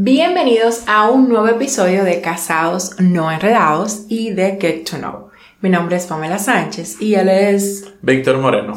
Bienvenidos 0.00 0.84
a 0.86 1.10
un 1.10 1.28
nuevo 1.28 1.48
episodio 1.48 2.04
de 2.04 2.20
Casados 2.20 3.00
No 3.00 3.32
Enredados 3.32 4.04
y 4.08 4.30
de 4.30 4.56
Get 4.60 4.88
to 4.88 4.98
Know. 4.98 5.30
Mi 5.60 5.70
nombre 5.70 5.96
es 5.96 6.06
Pamela 6.06 6.38
Sánchez 6.38 7.02
y 7.02 7.16
él 7.16 7.28
es 7.28 7.84
Víctor 8.00 8.38
Moreno. 8.38 8.74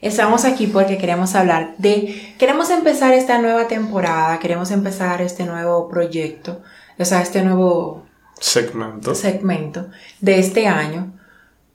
Estamos 0.00 0.44
aquí 0.44 0.66
porque 0.66 0.98
queremos 0.98 1.36
hablar 1.36 1.76
de, 1.78 2.34
queremos 2.36 2.68
empezar 2.70 3.12
esta 3.14 3.38
nueva 3.38 3.68
temporada, 3.68 4.40
queremos 4.40 4.72
empezar 4.72 5.22
este 5.22 5.44
nuevo 5.44 5.88
proyecto, 5.88 6.62
o 6.98 7.04
sea, 7.04 7.22
este 7.22 7.44
nuevo 7.44 8.04
segmento, 8.40 9.14
segmento 9.14 9.86
de 10.20 10.40
este 10.40 10.66
año 10.66 11.12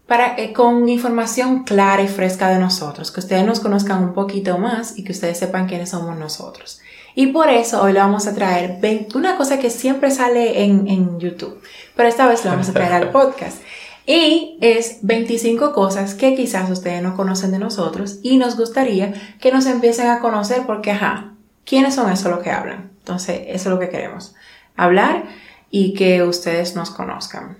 para, 0.05 0.35
eh, 0.35 0.51
con 0.51 0.89
información 0.89 1.63
clara 1.63 2.03
y 2.03 2.09
fresca 2.09 2.49
de 2.49 2.59
nosotros, 2.59 3.09
que 3.09 3.21
ustedes 3.21 3.45
nos 3.45 3.61
conozcan 3.61 4.03
un 4.03 4.13
poquito 4.13 4.57
más 4.57 4.97
y 4.97 5.05
que 5.05 5.13
ustedes 5.13 5.39
sepan 5.39 5.65
quiénes 5.65 5.91
somos 5.91 6.17
nosotros. 6.17 6.81
Y 7.15 7.27
por 7.27 7.49
eso 7.49 7.81
hoy 7.81 7.93
le 7.93 7.99
vamos 7.99 8.27
a 8.27 8.33
traer 8.33 8.79
una 9.13 9.37
cosa 9.37 9.59
que 9.59 9.69
siempre 9.69 10.11
sale 10.11 10.63
en, 10.63 10.87
en 10.87 11.19
YouTube, 11.19 11.61
pero 11.95 12.09
esta 12.09 12.27
vez 12.27 12.43
lo 12.43 12.51
vamos 12.51 12.69
a 12.69 12.73
traer 12.73 12.93
al 12.93 13.09
podcast. 13.11 13.57
Y 14.05 14.57
es 14.59 14.97
25 15.01 15.71
cosas 15.73 16.13
que 16.13 16.35
quizás 16.35 16.69
ustedes 16.69 17.01
no 17.01 17.15
conocen 17.15 17.51
de 17.51 17.59
nosotros 17.59 18.19
y 18.21 18.37
nos 18.37 18.57
gustaría 18.57 19.13
que 19.39 19.51
nos 19.51 19.65
empiecen 19.65 20.07
a 20.07 20.19
conocer 20.19 20.63
porque, 20.65 20.91
ajá, 20.91 21.33
¿quiénes 21.65 21.95
son 21.95 22.11
eso 22.11 22.29
lo 22.29 22.41
que 22.41 22.51
hablan? 22.51 22.91
Entonces, 22.99 23.41
eso 23.47 23.69
es 23.69 23.73
lo 23.73 23.79
que 23.79 23.89
queremos, 23.89 24.35
hablar 24.75 25.23
y 25.69 25.93
que 25.93 26.21
ustedes 26.23 26.75
nos 26.75 26.89
conozcan. 26.89 27.57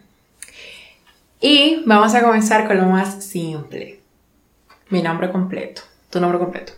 Y 1.40 1.84
vamos 1.86 2.14
a 2.14 2.24
comenzar 2.24 2.68
con 2.68 2.78
lo 2.78 2.86
más 2.86 3.24
simple. 3.24 4.00
Mi 4.90 5.02
nombre 5.02 5.32
completo. 5.32 5.82
Tu 6.10 6.20
nombre 6.20 6.40
completo. 6.40 6.74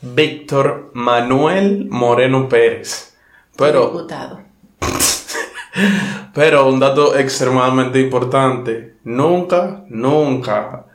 Víctor 0.00 0.90
Manuel 0.94 1.86
Moreno 1.90 2.48
Pérez. 2.48 3.16
Pero. 3.56 3.86
Diputado. 3.86 4.40
pero 6.34 6.68
un 6.68 6.78
dato 6.78 7.16
extremadamente 7.16 8.00
importante. 8.00 8.96
Nunca, 9.04 9.84
nunca 9.88 10.86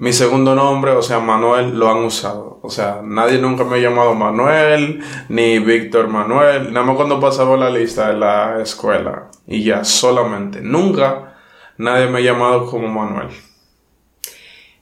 mi 0.00 0.14
segundo 0.14 0.54
nombre, 0.54 0.92
o 0.92 1.02
sea, 1.02 1.20
Manuel, 1.20 1.78
lo 1.78 1.90
han 1.90 1.98
usado. 1.98 2.58
O 2.62 2.70
sea, 2.70 3.02
nadie 3.04 3.38
nunca 3.38 3.64
me 3.64 3.76
ha 3.76 3.80
llamado 3.80 4.14
Manuel, 4.14 5.02
ni 5.28 5.58
Víctor 5.58 6.08
Manuel. 6.08 6.72
Nada 6.72 6.86
más 6.86 6.96
cuando 6.96 7.20
pasaba 7.20 7.54
la 7.58 7.68
lista 7.68 8.08
de 8.08 8.16
la 8.16 8.62
escuela. 8.62 9.26
Y 9.46 9.62
ya, 9.62 9.84
solamente. 9.84 10.62
Nunca 10.62 11.34
nadie 11.76 12.06
me 12.06 12.20
ha 12.20 12.22
llamado 12.22 12.64
como 12.64 12.88
Manuel. 12.88 13.28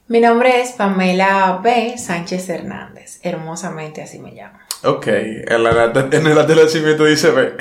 Mi 0.08 0.20
nombre 0.20 0.62
es 0.62 0.72
Pamela 0.72 1.60
B. 1.62 1.98
Sánchez 1.98 2.48
Hernández. 2.48 3.20
Hermosamente 3.22 4.00
así 4.00 4.18
me 4.18 4.32
llamo. 4.32 4.58
Ok, 4.82 5.06
en, 5.06 5.62
la, 5.62 5.92
en 5.92 6.26
el 6.26 6.38
agradecimiento 6.38 7.04
dice 7.04 7.30
B. 7.30 7.52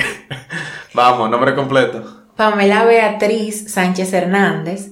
Vamos, 0.94 1.30
nombre 1.30 1.54
completo. 1.54 2.26
Pamela 2.38 2.86
Beatriz 2.86 3.70
Sánchez 3.74 4.14
Hernández. 4.14 4.92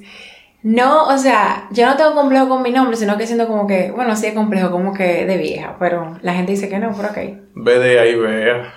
No, 0.63 1.07
o 1.07 1.17
sea, 1.17 1.69
yo 1.71 1.85
no 1.85 1.95
tengo 1.95 2.13
complejo 2.13 2.49
con 2.49 2.61
mi 2.61 2.71
nombre, 2.71 2.97
sino 2.97 3.17
que 3.17 3.25
siento 3.25 3.47
como 3.47 3.67
que, 3.67 3.89
bueno, 3.91 4.17
sí 4.17 4.25
es 4.25 4.33
complejo, 4.33 4.69
como 4.69 4.93
que 4.93 5.25
de 5.25 5.37
vieja, 5.37 5.77
pero 5.79 6.17
la 6.23 6.33
gente 6.33 6.51
dice 6.51 6.67
que 6.67 6.79
no, 6.79 6.91
pero 6.93 7.09
ok. 7.09 7.17
B 7.53 7.79
de 7.79 7.99
ahí, 8.01 8.15
vea. 8.15 8.73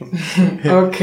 ok. 0.70 0.96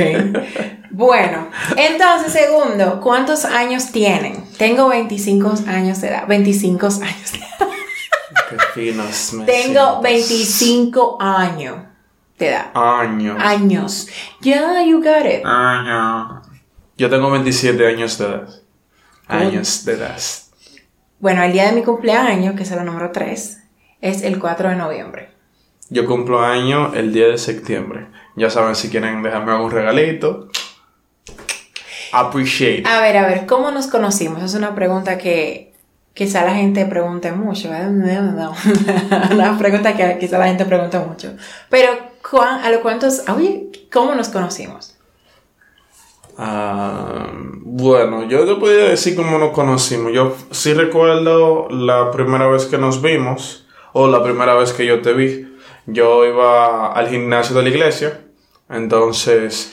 Bueno, 0.91 1.49
entonces, 1.75 2.33
segundo, 2.33 2.99
¿cuántos 3.01 3.45
años 3.45 3.91
tienen? 3.91 4.43
Tengo 4.57 4.89
25 4.89 5.53
años 5.67 6.01
de 6.01 6.07
edad. 6.07 6.27
25 6.27 6.85
años 6.87 7.31
de 7.31 7.37
edad. 7.37 7.67
Qué 8.49 8.57
finos 8.73 9.33
me 9.33 9.45
Tengo 9.45 10.01
25 10.01 11.17
años 11.19 11.75
de 12.39 12.47
edad. 12.47 12.71
Años. 12.73 13.37
Años. 13.39 14.07
Yeah, 14.41 14.83
you 14.83 14.97
got 14.97 15.25
it. 15.25 15.45
Años. 15.45 16.47
Yo 16.97 17.09
tengo 17.09 17.29
27 17.29 17.85
años 17.85 18.17
de 18.17 18.25
edad. 18.25 18.49
Años 19.27 19.85
de 19.85 19.93
edad. 19.93 20.19
Bueno, 21.19 21.43
el 21.43 21.51
día 21.51 21.65
de 21.67 21.73
mi 21.73 21.83
cumpleaños, 21.83 22.55
que 22.55 22.63
es 22.63 22.71
el 22.71 22.85
número 22.85 23.11
3, 23.11 23.57
es 24.01 24.21
el 24.23 24.39
4 24.39 24.69
de 24.69 24.75
noviembre. 24.75 25.29
Yo 25.89 26.05
cumplo 26.05 26.41
año 26.41 26.93
el 26.93 27.13
día 27.13 27.27
de 27.27 27.37
septiembre. 27.37 28.07
Ya 28.37 28.51
saben 28.51 28.75
si 28.75 28.89
quieren 28.89 29.23
dejarme 29.23 29.51
algún 29.51 29.71
regalito. 29.71 30.47
Appreciate. 32.11 32.83
A 32.87 33.01
ver, 33.01 33.17
a 33.17 33.27
ver, 33.27 33.47
¿cómo 33.47 33.71
nos 33.71 33.87
conocimos? 33.87 34.43
Es 34.43 34.53
una 34.53 34.75
pregunta 34.75 35.17
que 35.17 35.73
quizá 36.13 36.45
la 36.45 36.53
gente 36.53 36.85
pregunte 36.85 37.31
mucho. 37.31 37.73
¿eh? 37.73 37.87
una 39.31 39.57
pregunta 39.57 39.95
que 39.97 40.19
quizá 40.19 40.37
la 40.37 40.45
gente 40.45 40.65
pregunta 40.65 40.99
mucho. 40.99 41.35
Pero, 41.69 41.91
¿a 42.39 42.69
lo 42.69 42.81
cuántos? 42.81 43.23
¿cómo 43.91 44.13
nos 44.13 44.29
conocimos? 44.29 44.95
Ah, 46.37 47.31
bueno, 47.33 48.23
yo 48.29 48.45
te 48.45 48.53
podría 48.59 48.89
decir 48.89 49.15
cómo 49.15 49.39
nos 49.39 49.49
conocimos. 49.49 50.13
Yo 50.13 50.35
sí 50.51 50.75
recuerdo 50.75 51.69
la 51.71 52.11
primera 52.11 52.47
vez 52.47 52.67
que 52.67 52.77
nos 52.77 53.01
vimos, 53.01 53.65
o 53.93 54.07
la 54.07 54.21
primera 54.21 54.53
vez 54.53 54.73
que 54.73 54.85
yo 54.85 55.01
te 55.01 55.13
vi. 55.13 55.47
Yo 55.87 56.23
iba 56.23 56.93
al 56.93 57.09
gimnasio 57.09 57.55
de 57.55 57.63
la 57.63 57.69
iglesia, 57.69 58.26
entonces 58.69 59.71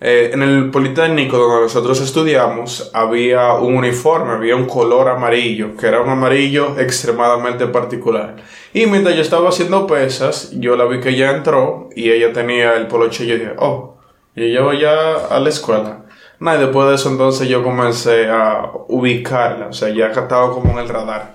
eh, 0.00 0.32
en 0.34 0.42
el 0.42 0.70
Politécnico 0.70 1.38
donde 1.38 1.62
nosotros 1.62 2.00
estudiamos 2.00 2.90
había 2.92 3.54
un 3.54 3.76
uniforme, 3.76 4.32
había 4.32 4.54
un 4.54 4.66
color 4.66 5.08
amarillo, 5.08 5.76
que 5.76 5.86
era 5.86 6.00
un 6.00 6.10
amarillo 6.10 6.78
extremadamente 6.78 7.66
particular. 7.68 8.36
Y 8.72 8.86
mientras 8.86 9.14
yo 9.14 9.22
estaba 9.22 9.48
haciendo 9.48 9.86
pesas, 9.86 10.50
yo 10.52 10.76
la 10.76 10.84
vi 10.84 11.00
que 11.00 11.10
ella 11.10 11.30
entró 11.30 11.88
y 11.94 12.10
ella 12.10 12.32
tenía 12.32 12.74
el 12.76 12.88
poloche 12.88 13.24
y 13.24 13.28
yo 13.28 13.34
dije, 13.36 13.52
oh, 13.58 13.96
yo 14.34 14.64
voy 14.64 14.80
ya 14.80 15.14
a 15.30 15.38
la 15.38 15.48
escuela. 15.48 16.04
Nada, 16.40 16.58
y 16.58 16.60
después 16.64 16.88
de 16.88 16.96
eso 16.96 17.10
entonces 17.10 17.48
yo 17.48 17.62
comencé 17.62 18.28
a 18.28 18.72
ubicarla, 18.88 19.68
o 19.68 19.72
sea, 19.72 19.88
ya 19.90 20.08
estaba 20.08 20.50
como 20.52 20.72
en 20.72 20.78
el 20.80 20.88
radar. 20.88 21.33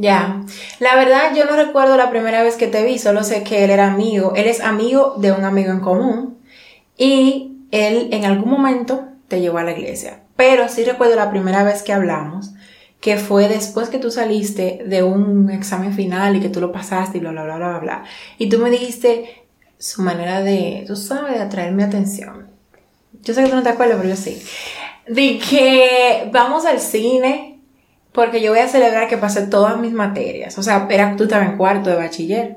Ya, 0.00 0.44
la 0.78 0.94
verdad 0.94 1.34
yo 1.34 1.44
no 1.44 1.56
recuerdo 1.56 1.96
la 1.96 2.08
primera 2.08 2.44
vez 2.44 2.54
que 2.54 2.68
te 2.68 2.84
vi, 2.84 3.00
solo 3.00 3.24
sé 3.24 3.42
que 3.42 3.64
él 3.64 3.70
era 3.70 3.88
amigo, 3.88 4.32
él 4.36 4.46
es 4.46 4.60
amigo 4.60 5.16
de 5.18 5.32
un 5.32 5.42
amigo 5.44 5.72
en 5.72 5.80
común 5.80 6.38
y 6.96 7.56
él 7.72 8.08
en 8.12 8.24
algún 8.24 8.48
momento 8.48 9.08
te 9.26 9.40
llevó 9.40 9.58
a 9.58 9.64
la 9.64 9.72
iglesia. 9.72 10.20
Pero 10.36 10.68
sí 10.68 10.84
recuerdo 10.84 11.16
la 11.16 11.32
primera 11.32 11.64
vez 11.64 11.82
que 11.82 11.92
hablamos, 11.92 12.52
que 13.00 13.16
fue 13.16 13.48
después 13.48 13.88
que 13.88 13.98
tú 13.98 14.12
saliste 14.12 14.84
de 14.86 15.02
un 15.02 15.50
examen 15.50 15.92
final 15.92 16.36
y 16.36 16.40
que 16.40 16.48
tú 16.48 16.60
lo 16.60 16.70
pasaste 16.70 17.18
y 17.18 17.20
bla, 17.20 17.32
bla, 17.32 17.42
bla, 17.42 17.56
bla, 17.56 17.78
bla. 17.80 18.04
Y 18.38 18.48
tú 18.48 18.58
me 18.58 18.70
dijiste 18.70 19.48
su 19.78 20.02
manera 20.02 20.42
de, 20.42 20.84
tú 20.86 20.94
sabes, 20.94 21.34
de 21.34 21.40
atraer 21.40 21.72
mi 21.72 21.82
atención. 21.82 22.52
Yo 23.22 23.34
sé 23.34 23.42
que 23.42 23.50
tú 23.50 23.56
no 23.56 23.64
te 23.64 23.70
acuerdas, 23.70 23.96
pero 23.96 24.10
yo 24.10 24.16
sí. 24.16 24.40
De 25.08 25.40
que 25.40 26.30
vamos 26.32 26.66
al 26.66 26.78
cine 26.78 27.47
porque 28.18 28.42
yo 28.42 28.50
voy 28.50 28.58
a 28.58 28.66
celebrar 28.66 29.06
que 29.06 29.16
pasé 29.16 29.46
todas 29.46 29.78
mis 29.78 29.92
materias. 29.92 30.58
O 30.58 30.62
sea, 30.64 30.88
era, 30.90 31.14
tú 31.14 31.22
estabas 31.22 31.50
en 31.50 31.56
cuarto 31.56 31.88
de 31.88 31.94
bachiller. 31.94 32.56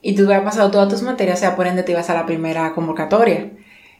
Y 0.00 0.14
tú 0.14 0.22
habías 0.22 0.42
pasado 0.42 0.70
todas 0.70 0.88
tus 0.88 1.02
materias, 1.02 1.38
o 1.38 1.40
sea, 1.40 1.56
por 1.56 1.66
ende 1.66 1.82
te 1.82 1.90
ibas 1.90 2.08
a 2.10 2.14
la 2.14 2.26
primera 2.26 2.72
convocatoria. 2.72 3.50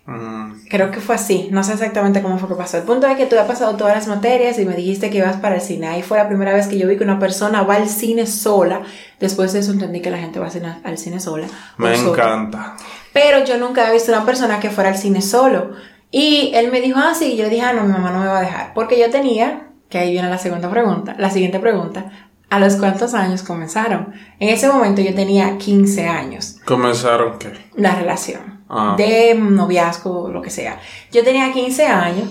Mm. 0.07 0.69
Creo 0.71 0.93
que 0.93 1.01
fue 1.01 1.17
así, 1.17 1.49
no 1.51 1.65
sé 1.65 1.73
exactamente 1.73 2.23
cómo 2.23 2.39
fue 2.39 2.49
que 2.49 2.55
pasó. 2.55 2.77
El 2.77 2.85
punto 2.85 3.09
es 3.09 3.17
que 3.17 3.27
tú 3.27 3.37
has 3.37 3.47
pasado 3.49 3.75
todas 3.77 3.97
las 3.97 4.07
materias 4.07 4.57
y 4.61 4.65
me 4.65 4.77
dijiste 4.77 5.11
que 5.11 5.19
ibas 5.19 5.39
para 5.39 5.57
el 5.57 5.61
cine. 5.61 5.89
Ahí 5.89 6.05
fue 6.05 6.17
la 6.17 6.29
primera 6.29 6.55
vez 6.55 6.69
que 6.69 6.79
yo 6.79 6.87
vi 6.87 6.97
que 6.97 7.03
una 7.03 7.19
persona 7.19 7.63
va 7.63 7.75
al 7.75 7.89
cine 7.89 8.29
sola. 8.29 8.83
Después 9.19 9.53
de 9.53 9.59
eso 9.59 9.73
entendí 9.73 10.01
que 10.01 10.13
la 10.13 10.19
gente 10.19 10.39
va 10.39 10.49
al 10.85 10.97
cine 10.97 11.19
sola. 11.19 11.49
Me 11.77 11.93
encanta. 11.93 12.77
Pero 13.13 13.45
yo 13.45 13.59
nunca 13.59 13.81
había 13.81 13.95
visto 13.95 14.13
una 14.13 14.25
persona 14.25 14.61
que 14.61 14.71
fuera 14.71 14.91
al 14.91 14.97
cine 14.97 15.23
solo. 15.23 15.73
Y 16.13 16.53
él 16.55 16.71
me 16.71 16.81
dijo, 16.81 17.01
ah, 17.03 17.17
sí, 17.17 17.33
y 17.33 17.37
yo 17.37 17.49
dije, 17.49 17.63
ah, 17.63 17.73
no, 17.73 17.83
mi 17.83 17.93
mamá 17.93 18.13
no 18.13 18.21
me 18.21 18.29
va 18.29 18.39
a 18.39 18.43
dejar. 18.43 18.75
Porque 18.75 18.97
yo 19.01 19.11
tenía, 19.11 19.72
que 19.93 19.99
ahí 19.99 20.13
viene 20.13 20.31
la 20.31 20.39
segunda 20.39 20.71
pregunta, 20.71 21.15
la 21.19 21.29
siguiente 21.29 21.61
pregunta, 21.61 22.11
¿a 22.49 22.59
los 22.59 22.77
cuántos 22.77 23.13
años 23.13 23.43
comenzaron? 23.43 24.15
En 24.41 24.49
ese 24.49 24.67
momento 24.67 25.03
yo 25.03 25.15
tenía 25.15 25.59
15 25.59 26.09
años. 26.09 26.57
¿Comenzaron 26.65 27.39
qué? 27.39 27.53
La 27.77 27.95
relación. 27.95 28.63
De 28.97 29.35
noviazgo, 29.35 30.31
lo 30.31 30.41
que 30.41 30.49
sea. 30.49 30.81
Yo 31.13 31.23
tenía 31.23 31.53
15 31.53 31.87
años, 31.89 32.27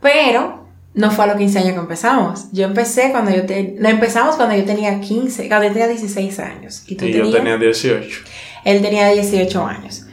pero 0.00 0.66
no 0.94 1.12
fue 1.12 1.26
a 1.26 1.28
los 1.28 1.36
15 1.36 1.58
años 1.60 1.72
que 1.74 1.78
empezamos. 1.78 2.50
Yo 2.50 2.64
empecé 2.64 3.12
cuando 3.12 3.30
yo 3.30 3.46
te... 3.46 3.76
empezamos 3.78 4.34
cuando 4.34 4.56
yo 4.56 4.64
tenía 4.64 4.98
15, 4.98 5.46
cuando 5.46 5.68
yo 5.68 5.72
tenía 5.72 5.86
16 5.86 6.40
años. 6.40 6.82
Y, 6.88 6.96
tú 6.96 7.06
yo 7.06 7.30
tenía 7.30 7.56
18. 7.56 8.24
Él 8.64 8.82
tenía 8.82 9.06
18 9.10 9.64
años. 9.64 10.04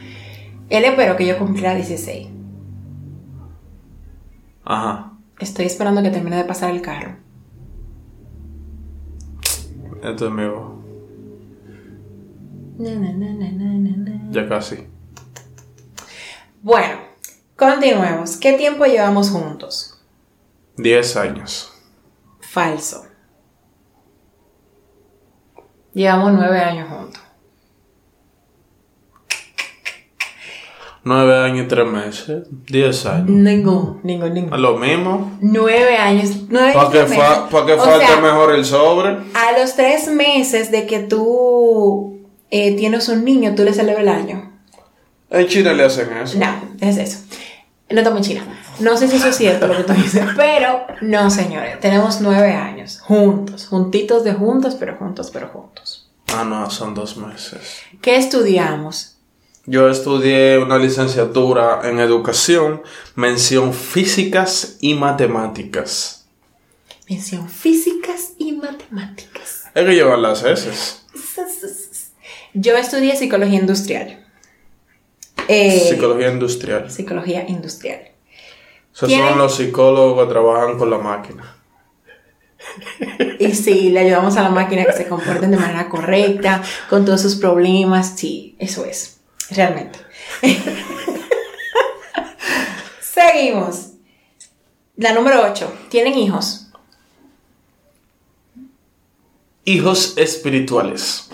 Él 0.69 0.85
esperó 0.85 1.15
que 1.15 1.25
yo 1.25 1.39
cumpliera 1.39 1.73
16. 1.73 2.27
Ajá. 4.65 5.14
Estoy 5.39 5.65
esperando 5.65 6.01
que 6.01 6.11
termine 6.11 6.37
de 6.37 6.45
pasar 6.45 6.71
el 6.71 6.81
carro. 6.81 7.17
Esto 10.01 10.27
es 10.27 10.31
mío. 10.31 10.81
ya 14.31 14.47
casi. 14.47 14.87
Bueno, 16.61 16.99
continuemos. 17.55 18.37
¿Qué 18.37 18.53
tiempo 18.53 18.85
llevamos 18.85 19.29
juntos? 19.29 20.01
Diez 20.77 21.15
años. 21.17 21.71
Falso. 22.39 23.05
Llevamos 25.93 26.33
nueve 26.33 26.59
años 26.59 26.89
juntos. 26.89 27.24
Nueve 31.05 31.37
años 31.37 31.65
y 31.65 31.67
tres 31.67 31.85
meses. 31.87 32.47
Diez 32.49 33.05
años. 33.05 33.29
Ningún, 33.29 33.99
ningún, 34.03 34.33
ningún. 34.33 34.59
Lo 34.61 34.75
mismo. 34.77 35.37
Nueve 35.39 35.95
años. 35.97 36.31
Nueve 36.49 36.73
Para 36.73 36.89
años. 36.89 37.09
que, 37.11 37.15
fa- 37.15 37.47
pa' 37.47 37.65
que 37.65 37.77
falte 37.77 38.07
sea, 38.07 38.19
mejor 38.21 38.53
el 38.55 38.65
sobre. 38.65 39.09
A 39.35 39.57
los 39.59 39.75
tres 39.75 40.07
meses 40.09 40.71
de 40.71 40.87
que 40.87 40.99
tú 40.99 42.21
eh, 42.49 42.75
tienes 42.75 43.07
un 43.07 43.23
niño, 43.23 43.53
tú 43.55 43.63
le 43.63 43.71
celebras 43.73 44.01
el 44.01 44.09
año. 44.09 44.51
En 45.29 45.47
China 45.47 45.73
le 45.73 45.83
hacen 45.83 46.11
eso. 46.17 46.39
No, 46.39 46.47
es 46.81 46.97
eso. 46.97 47.19
No 47.91 47.99
estamos 47.99 48.17
en 48.19 48.23
China. 48.23 48.59
No 48.79 48.97
sé 48.97 49.07
si 49.07 49.17
eso 49.17 49.27
es 49.27 49.35
cierto 49.37 49.67
lo 49.67 49.77
que 49.77 49.83
tú 49.83 49.93
dices, 49.93 50.25
pero 50.35 50.85
no, 51.01 51.29
señores. 51.29 51.79
Tenemos 51.81 52.19
nueve 52.21 52.51
años, 52.53 52.99
juntos, 53.01 53.67
juntitos 53.67 54.23
de 54.23 54.33
juntos, 54.33 54.75
pero 54.79 54.95
juntos, 54.97 55.29
pero 55.31 55.49
juntos. 55.49 56.09
Ah, 56.35 56.43
no, 56.43 56.67
son 56.71 56.95
dos 56.95 57.15
meses. 57.17 57.81
¿Qué 58.01 58.15
estudiamos? 58.17 59.14
Yo 59.67 59.89
estudié 59.89 60.59
una 60.59 60.77
licenciatura 60.77 61.81
en 61.83 61.99
educación, 61.99 62.83
mención 63.15 63.73
físicas 63.73 64.77
y 64.79 64.93
matemáticas. 64.93 66.27
Mención 67.09 67.49
físicas 67.49 68.33
y 68.37 68.51
matemáticas. 68.53 69.63
Es 69.73 69.85
que 69.85 69.95
llevan 69.95 70.21
las 70.21 70.43
S. 70.43 70.69
Yo 72.53 72.77
estudié 72.77 73.15
psicología 73.15 73.59
industrial. 73.59 74.23
Eh, 75.47 75.87
Psicología 75.89 76.29
industrial. 76.31 76.89
psicología 76.91 77.45
industrial. 77.47 78.01
¿Tiene- 79.05 79.29
son 79.29 79.37
los 79.37 79.55
psicólogos 79.57 80.25
que 80.25 80.31
trabajan 80.31 80.77
con 80.77 80.89
la 80.89 80.97
máquina. 80.97 81.57
Y 83.39 83.53
sí, 83.53 83.89
le 83.89 83.99
ayudamos 83.99 84.37
a 84.37 84.43
la 84.43 84.49
máquina 84.49 84.83
a 84.83 84.85
que 84.85 84.93
se 84.93 85.07
comporten 85.07 85.51
de 85.51 85.57
manera 85.57 85.87
correcta, 85.89 86.63
con 86.89 87.03
todos 87.05 87.21
sus 87.21 87.35
problemas. 87.35 88.13
Sí, 88.17 88.55
eso 88.57 88.85
es, 88.85 89.14
realmente. 89.51 89.99
Seguimos. 93.01 93.91
La 94.97 95.13
número 95.13 95.41
8. 95.43 95.71
¿Tienen 95.89 96.17
hijos? 96.17 96.67
Hijos 99.65 100.17
espirituales. 100.17 101.29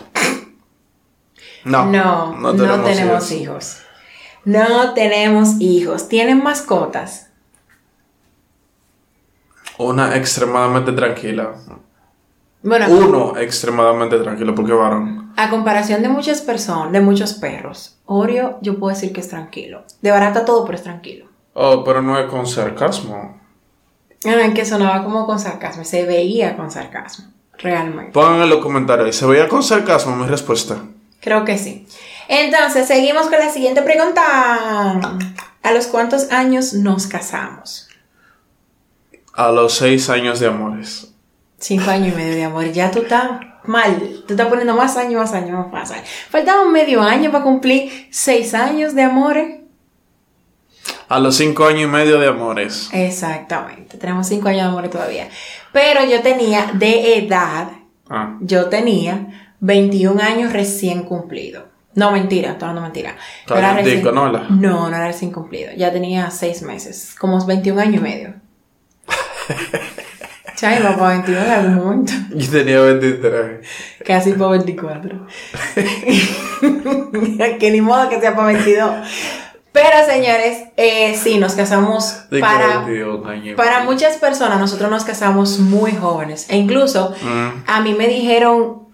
No, 1.64 1.86
No, 1.86 2.34
no 2.38 2.56
tenemos, 2.56 3.32
hijos. 3.32 3.32
hijos. 3.32 3.78
No 4.46 4.94
tenemos 4.96 5.60
hijos. 5.60 6.08
¿Tienen 6.10 6.42
mascotas? 6.44 7.28
Una 9.78 10.16
extremadamente 10.16 10.92
tranquila. 10.94 11.56
Bueno, 12.64 12.86
Uno 12.90 13.38
extremadamente 13.38 14.18
tranquilo 14.20 14.54
porque 14.54 14.74
varón. 14.74 15.34
a 15.36 15.50
comparación 15.50 16.02
de 16.04 16.10
muchas 16.10 16.42
personas, 16.42 16.92
de 16.92 17.02
muchos 17.02 17.34
perros, 17.34 17.98
Oreo 18.06 18.60
yo 18.62 18.78
puedo 18.78 18.94
decir 18.94 19.12
que 19.12 19.22
es 19.22 19.30
tranquilo. 19.30 19.84
De 20.02 20.12
barata 20.12 20.46
todo, 20.46 20.64
pero 20.66 20.78
es 20.78 20.84
tranquilo. 20.84 21.26
Oh, 21.54 21.84
pero 21.84 22.02
no 22.02 22.20
es 22.20 22.28
con 22.28 22.46
sarcasmo. 22.46 23.40
Ah, 24.26 24.54
que 24.54 24.64
sonaba 24.66 25.04
como 25.04 25.26
con 25.26 25.40
sarcasmo, 25.40 25.84
se 25.84 26.06
veía 26.06 26.56
con 26.56 26.70
sarcasmo, 26.70 27.26
realmente. 27.58 28.12
Pongan 28.12 28.44
en 28.44 28.50
los 28.50 28.60
comentarios. 28.60 29.16
¿Se 29.16 29.26
veía 29.26 29.48
con 29.48 29.64
sarcasmo 29.64 30.16
mi 30.16 30.28
respuesta? 30.28 30.78
Creo 31.20 31.44
que 31.44 31.58
sí. 31.58 31.88
Entonces, 32.28 32.88
seguimos 32.88 33.24
con 33.28 33.40
la 33.40 33.50
siguiente 33.50 33.82
pregunta. 33.82 35.02
¿A 35.64 35.72
los 35.74 35.88
cuántos 35.88 36.32
años 36.32 36.74
nos 36.74 37.08
casamos? 37.08 37.88
A 39.34 39.52
los 39.52 39.74
seis 39.74 40.10
años 40.10 40.40
de 40.40 40.48
amores. 40.48 41.11
Cinco 41.62 41.90
años 41.92 42.14
y 42.14 42.16
medio 42.16 42.36
de 42.36 42.44
amor. 42.44 42.72
Ya 42.72 42.90
tú 42.92 43.00
estás 43.04 43.40
mal. 43.66 44.00
Tú 44.28 44.34
estás 44.34 44.48
poniendo 44.48 44.76
más 44.76 44.98
años, 44.98 45.14
más 45.22 45.34
años, 45.34 45.72
más 45.72 45.92
años. 45.92 46.06
Faltaba 46.30 46.64
un 46.64 46.72
medio 46.74 47.02
año 47.02 47.32
para 47.32 47.44
cumplir 47.44 48.08
seis 48.12 48.54
años 48.54 48.96
de 48.96 49.04
amores. 49.04 49.60
A 51.08 51.20
los 51.20 51.36
cinco 51.36 51.66
años 51.66 51.84
y 51.84 51.88
medio 51.88 52.20
de 52.20 52.28
amores. 52.28 52.90
Exactamente. 52.94 53.98
Tenemos 53.98 54.28
cinco 54.28 54.48
años 54.48 54.64
de 54.64 54.68
amores 54.70 54.90
todavía. 54.92 55.30
Pero 55.72 56.04
yo 56.06 56.22
tenía 56.22 56.72
de 56.74 57.18
edad, 57.18 57.68
Ah. 58.10 58.38
yo 58.42 58.66
tenía 58.68 59.54
21 59.60 60.20
años 60.22 60.52
recién 60.54 61.04
cumplido. 61.04 61.68
No, 61.94 62.12
mentira, 62.12 62.58
todo 62.58 62.74
no 62.74 62.82
mentira. 62.82 63.16
Era 63.48 63.74
recién- 63.76 64.04
¿no? 64.16 64.32
La- 64.32 64.48
No, 64.50 64.90
no 64.90 64.96
era 64.96 65.08
recién 65.08 65.32
cumplido. 65.32 65.72
Ya 65.78 65.92
tenía 65.92 66.32
seis 66.32 66.62
meses. 66.64 67.14
Como 67.20 67.46
21 67.46 67.80
años 67.82 67.98
y 67.98 68.00
medio. 68.00 68.34
Chay, 70.62 70.80
para 70.84 71.08
21 71.18 71.42
en 71.42 71.50
algún 71.52 71.76
momento. 71.76 72.14
Yo 72.36 72.52
tenía 72.52 72.82
23. 72.82 73.68
Casi 74.06 74.34
para 74.34 74.52
24. 74.52 75.26
que 77.60 77.72
ni 77.72 77.82
modo 77.82 78.08
que 78.10 78.20
sea 78.20 78.36
para 78.36 78.48
22. 78.54 78.92
Pero 79.72 80.06
señores, 80.06 80.66
eh, 80.78 81.16
sí, 81.22 81.38
nos 81.40 81.54
casamos 81.56 82.30
De 82.30 82.42
para, 82.42 82.80
22 82.82 83.26
años. 83.26 83.56
para 83.56 83.84
muchas 83.86 84.18
personas. 84.18 84.60
Nosotros 84.60 84.92
nos 84.92 85.04
casamos 85.04 85.58
muy 85.60 85.94
jóvenes. 85.94 86.46
E 86.50 86.58
incluso 86.58 87.16
Mm. 87.24 87.64
a 87.66 87.82
mí 87.82 87.94
me 87.96 88.08
dijeron, 88.08 88.60
o 88.60 88.90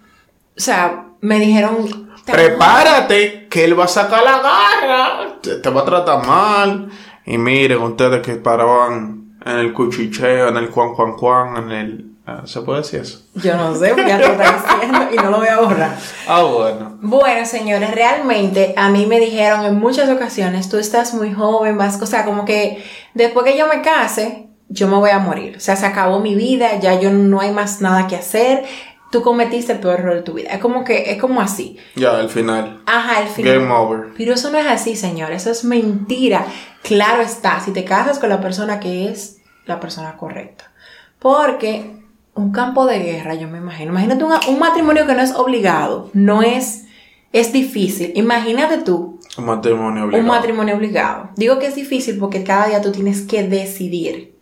sea, 0.56 1.04
me 1.20 1.38
dijeron... 1.38 2.08
Prepárate, 2.24 3.46
que 3.48 3.64
él 3.64 3.78
va 3.78 3.84
a 3.84 3.88
sacar 3.88 4.22
la 4.22 4.38
garra. 4.38 5.38
Te, 5.42 5.56
te 5.56 5.70
va 5.70 5.80
a 5.80 5.84
tratar 5.84 6.26
mal. 6.26 6.88
Y 7.26 7.36
miren, 7.38 7.78
ustedes 7.82 8.20
que 8.22 8.34
paraban 8.36 9.27
en 9.48 9.58
el 9.58 9.72
cuchicheo, 9.72 10.48
en 10.48 10.56
el 10.58 10.70
cuan, 10.70 10.94
cuan, 10.94 11.14
cuan, 11.14 11.56
en 11.56 11.70
el. 11.70 12.10
ah, 12.26 12.42
¿Se 12.44 12.60
puede 12.60 12.80
decir 12.80 13.00
eso? 13.00 13.22
Yo 13.34 13.56
no 13.56 13.74
sé, 13.74 13.88
porque 13.94 14.08
ya 14.08 14.18
lo 14.18 14.26
está 14.26 14.76
diciendo 14.78 15.08
y 15.12 15.16
no 15.16 15.30
lo 15.30 15.38
voy 15.38 15.48
a 15.48 15.60
borrar. 15.60 15.96
Ah, 16.26 16.42
bueno. 16.42 16.98
Bueno, 17.00 17.46
señores, 17.46 17.94
realmente 17.94 18.74
a 18.76 18.90
mí 18.90 19.06
me 19.06 19.18
dijeron 19.18 19.64
en 19.64 19.78
muchas 19.78 20.10
ocasiones, 20.10 20.68
tú 20.68 20.76
estás 20.76 21.14
muy 21.14 21.32
joven, 21.32 21.78
vas, 21.78 22.00
o 22.00 22.06
sea, 22.06 22.24
como 22.24 22.44
que 22.44 22.84
después 23.14 23.46
que 23.46 23.56
yo 23.56 23.66
me 23.66 23.80
case, 23.80 24.48
yo 24.68 24.86
me 24.86 24.96
voy 24.96 25.10
a 25.10 25.18
morir. 25.18 25.56
O 25.56 25.60
sea, 25.60 25.76
se 25.76 25.86
acabó 25.86 26.20
mi 26.20 26.34
vida, 26.34 26.78
ya 26.78 27.00
yo 27.00 27.10
no 27.10 27.40
hay 27.40 27.50
más 27.50 27.80
nada 27.80 28.06
que 28.06 28.16
hacer. 28.16 28.64
Tú 29.10 29.22
cometiste 29.22 29.72
el 29.72 29.78
peor 29.78 30.00
error 30.00 30.16
de 30.16 30.22
tu 30.22 30.34
vida. 30.34 30.50
Es 30.50 30.58
como 30.58 30.84
que, 30.84 31.10
es 31.10 31.18
como 31.18 31.40
así. 31.40 31.78
Ya, 31.96 32.20
el 32.20 32.28
final. 32.28 32.82
Ajá, 32.84 33.22
el 33.22 33.28
final. 33.28 33.60
Game 33.60 33.72
over. 33.72 34.08
Pero 34.14 34.34
eso 34.34 34.50
no 34.50 34.58
es 34.58 34.66
así, 34.66 34.96
señor. 34.96 35.32
Eso 35.32 35.50
es 35.50 35.64
mentira. 35.64 36.44
Claro 36.82 37.22
está, 37.22 37.60
si 37.60 37.72
te 37.72 37.84
casas 37.84 38.18
con 38.18 38.28
la 38.28 38.42
persona 38.42 38.80
que 38.80 39.08
es 39.08 39.37
la 39.68 39.78
persona 39.80 40.16
correcta. 40.16 40.72
Porque 41.18 41.96
un 42.34 42.52
campo 42.52 42.86
de 42.86 42.98
guerra, 43.00 43.34
yo 43.34 43.48
me 43.48 43.58
imagino. 43.58 43.92
Imagínate 43.92 44.24
un, 44.24 44.32
un 44.48 44.58
matrimonio 44.58 45.06
que 45.06 45.14
no 45.14 45.22
es 45.22 45.32
obligado. 45.34 46.10
No 46.14 46.42
es, 46.42 46.86
es 47.32 47.52
difícil. 47.52 48.12
Imagínate 48.14 48.78
tú 48.78 49.20
Un 49.36 49.44
matrimonio 49.46 50.04
obligado. 50.04 50.22
un 50.24 50.28
matrimonio 50.28 50.76
obligado. 50.76 51.30
Digo 51.36 51.58
que 51.58 51.66
es 51.66 51.74
difícil 51.74 52.18
porque 52.18 52.44
cada 52.44 52.66
día 52.68 52.80
tú 52.80 52.92
tienes 52.92 53.22
que 53.22 53.42
decidir 53.46 54.36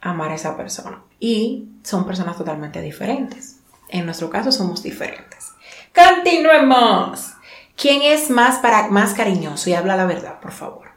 amar 0.00 0.30
a 0.30 0.34
esa 0.34 0.56
persona. 0.56 1.02
Y 1.18 1.68
son 1.82 2.06
personas 2.06 2.36
totalmente 2.36 2.80
diferentes. 2.82 3.58
En 3.88 4.04
nuestro 4.04 4.30
caso 4.30 4.52
somos 4.52 4.82
diferentes. 4.82 5.50
Continuemos. 5.94 7.32
¿Quién 7.76 8.02
es 8.02 8.30
más 8.30 8.58
para 8.58 8.88
más 8.88 9.14
cariñoso? 9.14 9.70
Y 9.70 9.74
habla 9.74 9.96
la 9.96 10.04
verdad, 10.06 10.40
por 10.40 10.52
favor. 10.52 10.88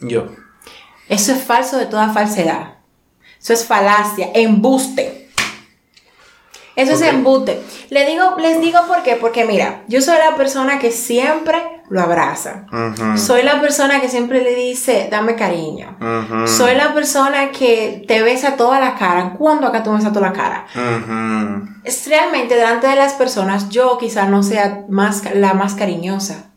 Yo. 0.00 0.26
Eso 1.08 1.32
es 1.32 1.42
falso 1.42 1.76
de 1.76 1.86
toda 1.86 2.12
falsedad. 2.12 2.74
Eso 3.40 3.52
es 3.52 3.64
falacia, 3.64 4.30
embuste. 4.34 5.28
Eso 6.76 6.92
es 6.92 7.02
embuste. 7.02 7.60
Le 7.90 8.06
digo, 8.06 8.36
les 8.38 8.60
digo 8.60 8.78
por 8.86 9.02
qué. 9.02 9.16
Porque 9.16 9.44
mira, 9.44 9.82
yo 9.88 10.00
soy 10.00 10.16
la 10.18 10.36
persona 10.36 10.78
que 10.78 10.90
siempre 10.90 11.82
lo 11.90 12.00
abraza. 12.00 12.66
Soy 13.16 13.42
la 13.42 13.60
persona 13.60 14.00
que 14.00 14.08
siempre 14.08 14.42
le 14.42 14.54
dice, 14.54 15.08
dame 15.10 15.34
cariño. 15.34 15.96
Soy 16.46 16.74
la 16.76 16.94
persona 16.94 17.50
que 17.50 18.04
te 18.06 18.22
besa 18.22 18.56
toda 18.56 18.78
la 18.78 18.94
cara. 18.94 19.34
¿Cuándo 19.36 19.66
acá 19.66 19.82
tú 19.82 19.92
besas 19.92 20.12
toda 20.12 20.28
la 20.28 20.32
cara? 20.32 20.66
Es 21.84 22.06
realmente 22.06 22.54
delante 22.54 22.86
de 22.86 22.96
las 22.96 23.14
personas, 23.14 23.68
yo 23.68 23.98
quizá 23.98 24.26
no 24.26 24.42
sea 24.42 24.84
más, 24.88 25.22
la 25.34 25.52
más 25.54 25.74
cariñosa. 25.74 26.50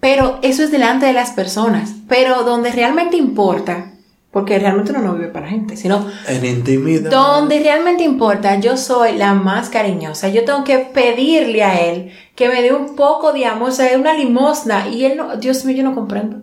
Pero 0.00 0.38
eso 0.42 0.62
es 0.62 0.70
delante 0.70 1.06
de 1.06 1.14
las 1.14 1.30
personas. 1.30 1.90
Pero 2.08 2.44
donde 2.44 2.70
realmente 2.70 3.16
importa, 3.16 3.92
porque 4.30 4.58
realmente 4.58 4.92
uno 4.92 5.00
no 5.00 5.14
vive 5.14 5.28
para 5.28 5.48
gente, 5.48 5.76
sino 5.76 6.06
En 6.26 6.44
intimidad. 6.44 7.10
donde 7.10 7.60
realmente 7.60 8.04
importa, 8.04 8.56
yo 8.60 8.76
soy 8.76 9.16
la 9.16 9.32
más 9.34 9.70
cariñosa. 9.70 10.28
Yo 10.28 10.44
tengo 10.44 10.64
que 10.64 10.78
pedirle 10.78 11.62
a 11.64 11.80
él 11.80 12.12
que 12.34 12.48
me 12.48 12.60
dé 12.62 12.72
un 12.72 12.94
poco 12.94 13.32
de 13.32 13.46
amor, 13.46 13.70
o 13.70 13.72
sea, 13.72 13.96
una 13.98 14.12
limosna. 14.14 14.88
Y 14.88 15.04
él 15.06 15.16
no, 15.16 15.36
Dios 15.36 15.64
mío, 15.64 15.76
yo 15.76 15.82
no 15.82 15.94
comprendo. 15.94 16.38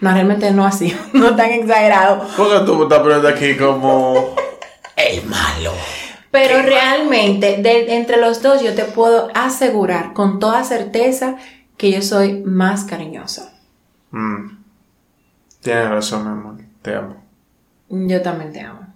No, 0.00 0.12
realmente 0.12 0.50
no 0.52 0.64
así, 0.64 0.94
no 1.12 1.34
tan 1.34 1.50
exagerado. 1.50 2.26
¿Por 2.36 2.48
qué 2.50 2.64
tú 2.64 2.76
me 2.76 2.82
estás 2.84 3.00
poniendo 3.00 3.28
aquí 3.28 3.56
como 3.56 4.34
el 4.96 5.24
malo? 5.26 5.72
Pero 6.30 6.62
realmente, 6.62 7.58
de- 7.62 7.94
entre 7.96 8.16
los 8.16 8.42
dos, 8.42 8.60
yo 8.62 8.74
te 8.74 8.84
puedo 8.84 9.28
asegurar 9.34 10.12
con 10.14 10.38
toda 10.40 10.64
certeza 10.64 11.36
que 11.76 11.90
yo 11.92 12.02
soy 12.02 12.42
más 12.44 12.84
cariñosa. 12.84 13.52
Mm. 14.10 14.58
Tienes 15.62 15.88
razón, 15.90 16.22
mi 16.24 16.28
amor. 16.30 16.56
Te 16.82 16.94
amo. 16.94 17.23
Yo 17.88 18.22
también 18.22 18.52
te 18.52 18.60
amo. 18.60 18.86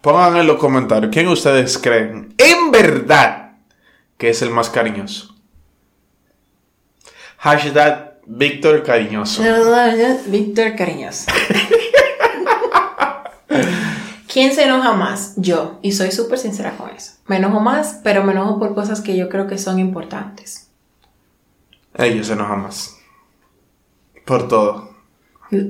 Pongan 0.00 0.36
en 0.36 0.46
los 0.46 0.58
comentarios 0.58 1.12
quién 1.12 1.28
ustedes 1.28 1.78
creen 1.78 2.34
en 2.38 2.70
verdad 2.70 3.52
que 4.16 4.30
es 4.30 4.42
el 4.42 4.50
más 4.50 4.70
cariñoso. 4.70 5.34
Hashtag 7.38 8.20
Víctor 8.26 8.82
Cariñoso. 8.82 9.42
Víctor 10.26 10.74
Cariñoso. 10.76 11.30
¿Quién 14.26 14.52
se 14.52 14.64
enoja 14.64 14.92
más? 14.94 15.34
Yo. 15.36 15.78
Y 15.80 15.92
soy 15.92 16.10
súper 16.10 16.38
sincera 16.38 16.76
con 16.76 16.90
eso. 16.90 17.12
Me 17.26 17.36
enojo 17.36 17.60
más, 17.60 18.00
pero 18.02 18.24
me 18.24 18.32
enojo 18.32 18.58
por 18.58 18.74
cosas 18.74 19.00
que 19.00 19.16
yo 19.16 19.28
creo 19.28 19.46
que 19.46 19.58
son 19.58 19.78
importantes. 19.78 20.68
Ellos 21.94 22.26
se 22.26 22.34
enojan 22.34 22.62
más. 22.62 22.96
Por 24.24 24.48
todo. 24.48 24.95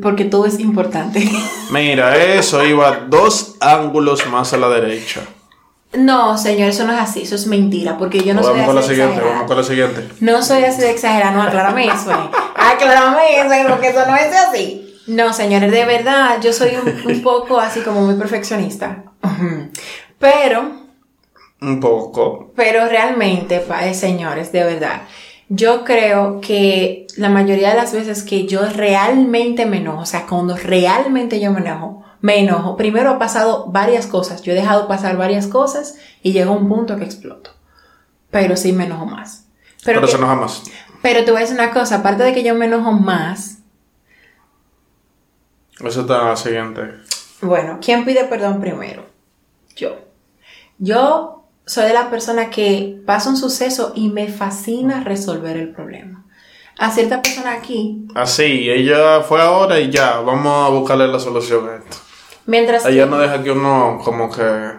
Porque 0.02 0.24
todo 0.24 0.46
es 0.46 0.58
importante. 0.58 1.28
Mira, 1.70 2.16
eso 2.16 2.64
iba 2.64 3.04
dos 3.08 3.56
ángulos 3.60 4.26
más 4.28 4.52
a 4.52 4.56
la 4.56 4.68
derecha. 4.68 5.20
No, 5.92 6.36
señor, 6.36 6.68
eso 6.70 6.84
no 6.86 6.92
es 6.92 6.98
así, 6.98 7.22
eso 7.22 7.36
es 7.36 7.46
mentira, 7.46 7.96
porque 7.96 8.22
yo 8.22 8.34
no 8.34 8.42
soy 8.42 8.58
Vamos 8.60 8.60
así 8.60 8.66
con 8.66 8.74
la 8.76 8.80
de 8.82 8.86
siguiente, 8.88 9.12
exagerada. 9.14 9.34
vamos 9.34 9.46
con 9.48 9.56
la 9.56 9.62
siguiente. 9.62 10.08
No 10.20 10.42
soy 10.42 10.64
así 10.64 10.80
de 10.82 10.90
exagerada, 10.90 11.30
no, 11.32 11.42
aclárame 11.42 11.86
eso. 11.86 12.10
eh. 12.10 12.30
Aclárame 12.56 13.40
eso, 13.40 13.52
eh, 13.52 13.64
porque 13.68 13.88
eso 13.88 14.04
no 14.06 14.16
es 14.16 14.34
así. 14.34 14.82
No, 15.06 15.32
señores, 15.32 15.70
de 15.70 15.84
verdad, 15.84 16.38
yo 16.42 16.52
soy 16.52 16.72
un, 16.76 17.10
un 17.10 17.22
poco 17.22 17.60
así 17.60 17.80
como 17.80 18.00
muy 18.02 18.16
perfeccionista. 18.16 19.04
Pero, 20.18 20.70
Un 21.60 21.80
poco. 21.80 22.52
pero 22.56 22.86
realmente, 22.88 23.60
pa- 23.60 23.86
eh, 23.86 23.94
señores, 23.94 24.50
de 24.52 24.64
verdad, 24.64 25.02
yo 25.48 25.84
creo 25.84 26.40
que 26.40 27.06
la 27.16 27.28
mayoría 27.28 27.70
de 27.70 27.76
las 27.76 27.92
veces 27.92 28.22
que 28.22 28.46
yo 28.46 28.68
realmente 28.68 29.64
me 29.66 29.78
enojo, 29.78 30.02
o 30.02 30.06
sea, 30.06 30.26
cuando 30.26 30.56
realmente 30.56 31.40
yo 31.40 31.52
me 31.52 31.60
enojo, 31.60 32.04
me 32.20 32.40
enojo. 32.40 32.76
Primero 32.76 33.10
ha 33.10 33.18
pasado 33.18 33.66
varias 33.68 34.06
cosas, 34.06 34.42
yo 34.42 34.52
he 34.52 34.56
dejado 34.56 34.88
pasar 34.88 35.16
varias 35.16 35.46
cosas 35.46 35.96
y 36.22 36.32
llega 36.32 36.50
un 36.50 36.68
punto 36.68 36.96
que 36.96 37.04
exploto. 37.04 37.50
Pero 38.30 38.56
sí 38.56 38.72
me 38.72 38.84
enojo 38.84 39.06
más. 39.06 39.46
Pero, 39.84 40.00
que- 40.00 40.08
se 40.08 40.16
enoja 40.16 40.34
más. 40.34 40.62
pero 41.02 41.24
te 41.24 41.30
voy 41.30 41.38
a 41.38 41.40
decir 41.42 41.54
una 41.58 41.70
cosa, 41.72 41.96
aparte 41.96 42.24
de 42.24 42.32
que 42.34 42.42
yo 42.42 42.54
me 42.54 42.66
enojo 42.66 42.92
más, 42.92 43.58
Eso 45.84 46.00
está 46.02 46.20
en 46.22 46.28
la 46.28 46.36
siguiente. 46.36 46.80
bueno, 47.42 47.78
¿quién 47.82 48.04
pide 48.04 48.24
perdón 48.24 48.60
primero? 48.60 49.04
Yo. 49.76 49.96
Yo 50.78 51.35
soy 51.66 51.84
de 51.86 51.92
la 51.94 52.08
persona 52.10 52.48
que 52.50 53.00
pasa 53.04 53.28
un 53.28 53.36
suceso 53.36 53.92
y 53.94 54.08
me 54.08 54.28
fascina 54.28 55.02
resolver 55.04 55.56
el 55.56 55.72
problema. 55.72 56.24
A 56.78 56.90
cierta 56.90 57.22
persona 57.22 57.52
aquí, 57.54 58.06
Así, 58.14 58.70
ella 58.70 59.22
fue 59.22 59.40
ahora 59.40 59.80
y 59.80 59.90
ya, 59.90 60.20
vamos 60.20 60.66
a 60.66 60.70
buscarle 60.70 61.08
la 61.08 61.18
solución 61.18 61.68
a 61.68 61.76
esto. 61.76 61.96
mientras 62.46 62.82
que- 62.84 62.90
Ella 62.92 63.06
no 63.06 63.18
deja 63.18 63.42
que 63.42 63.50
uno 63.50 63.98
como 64.04 64.30
que 64.30 64.72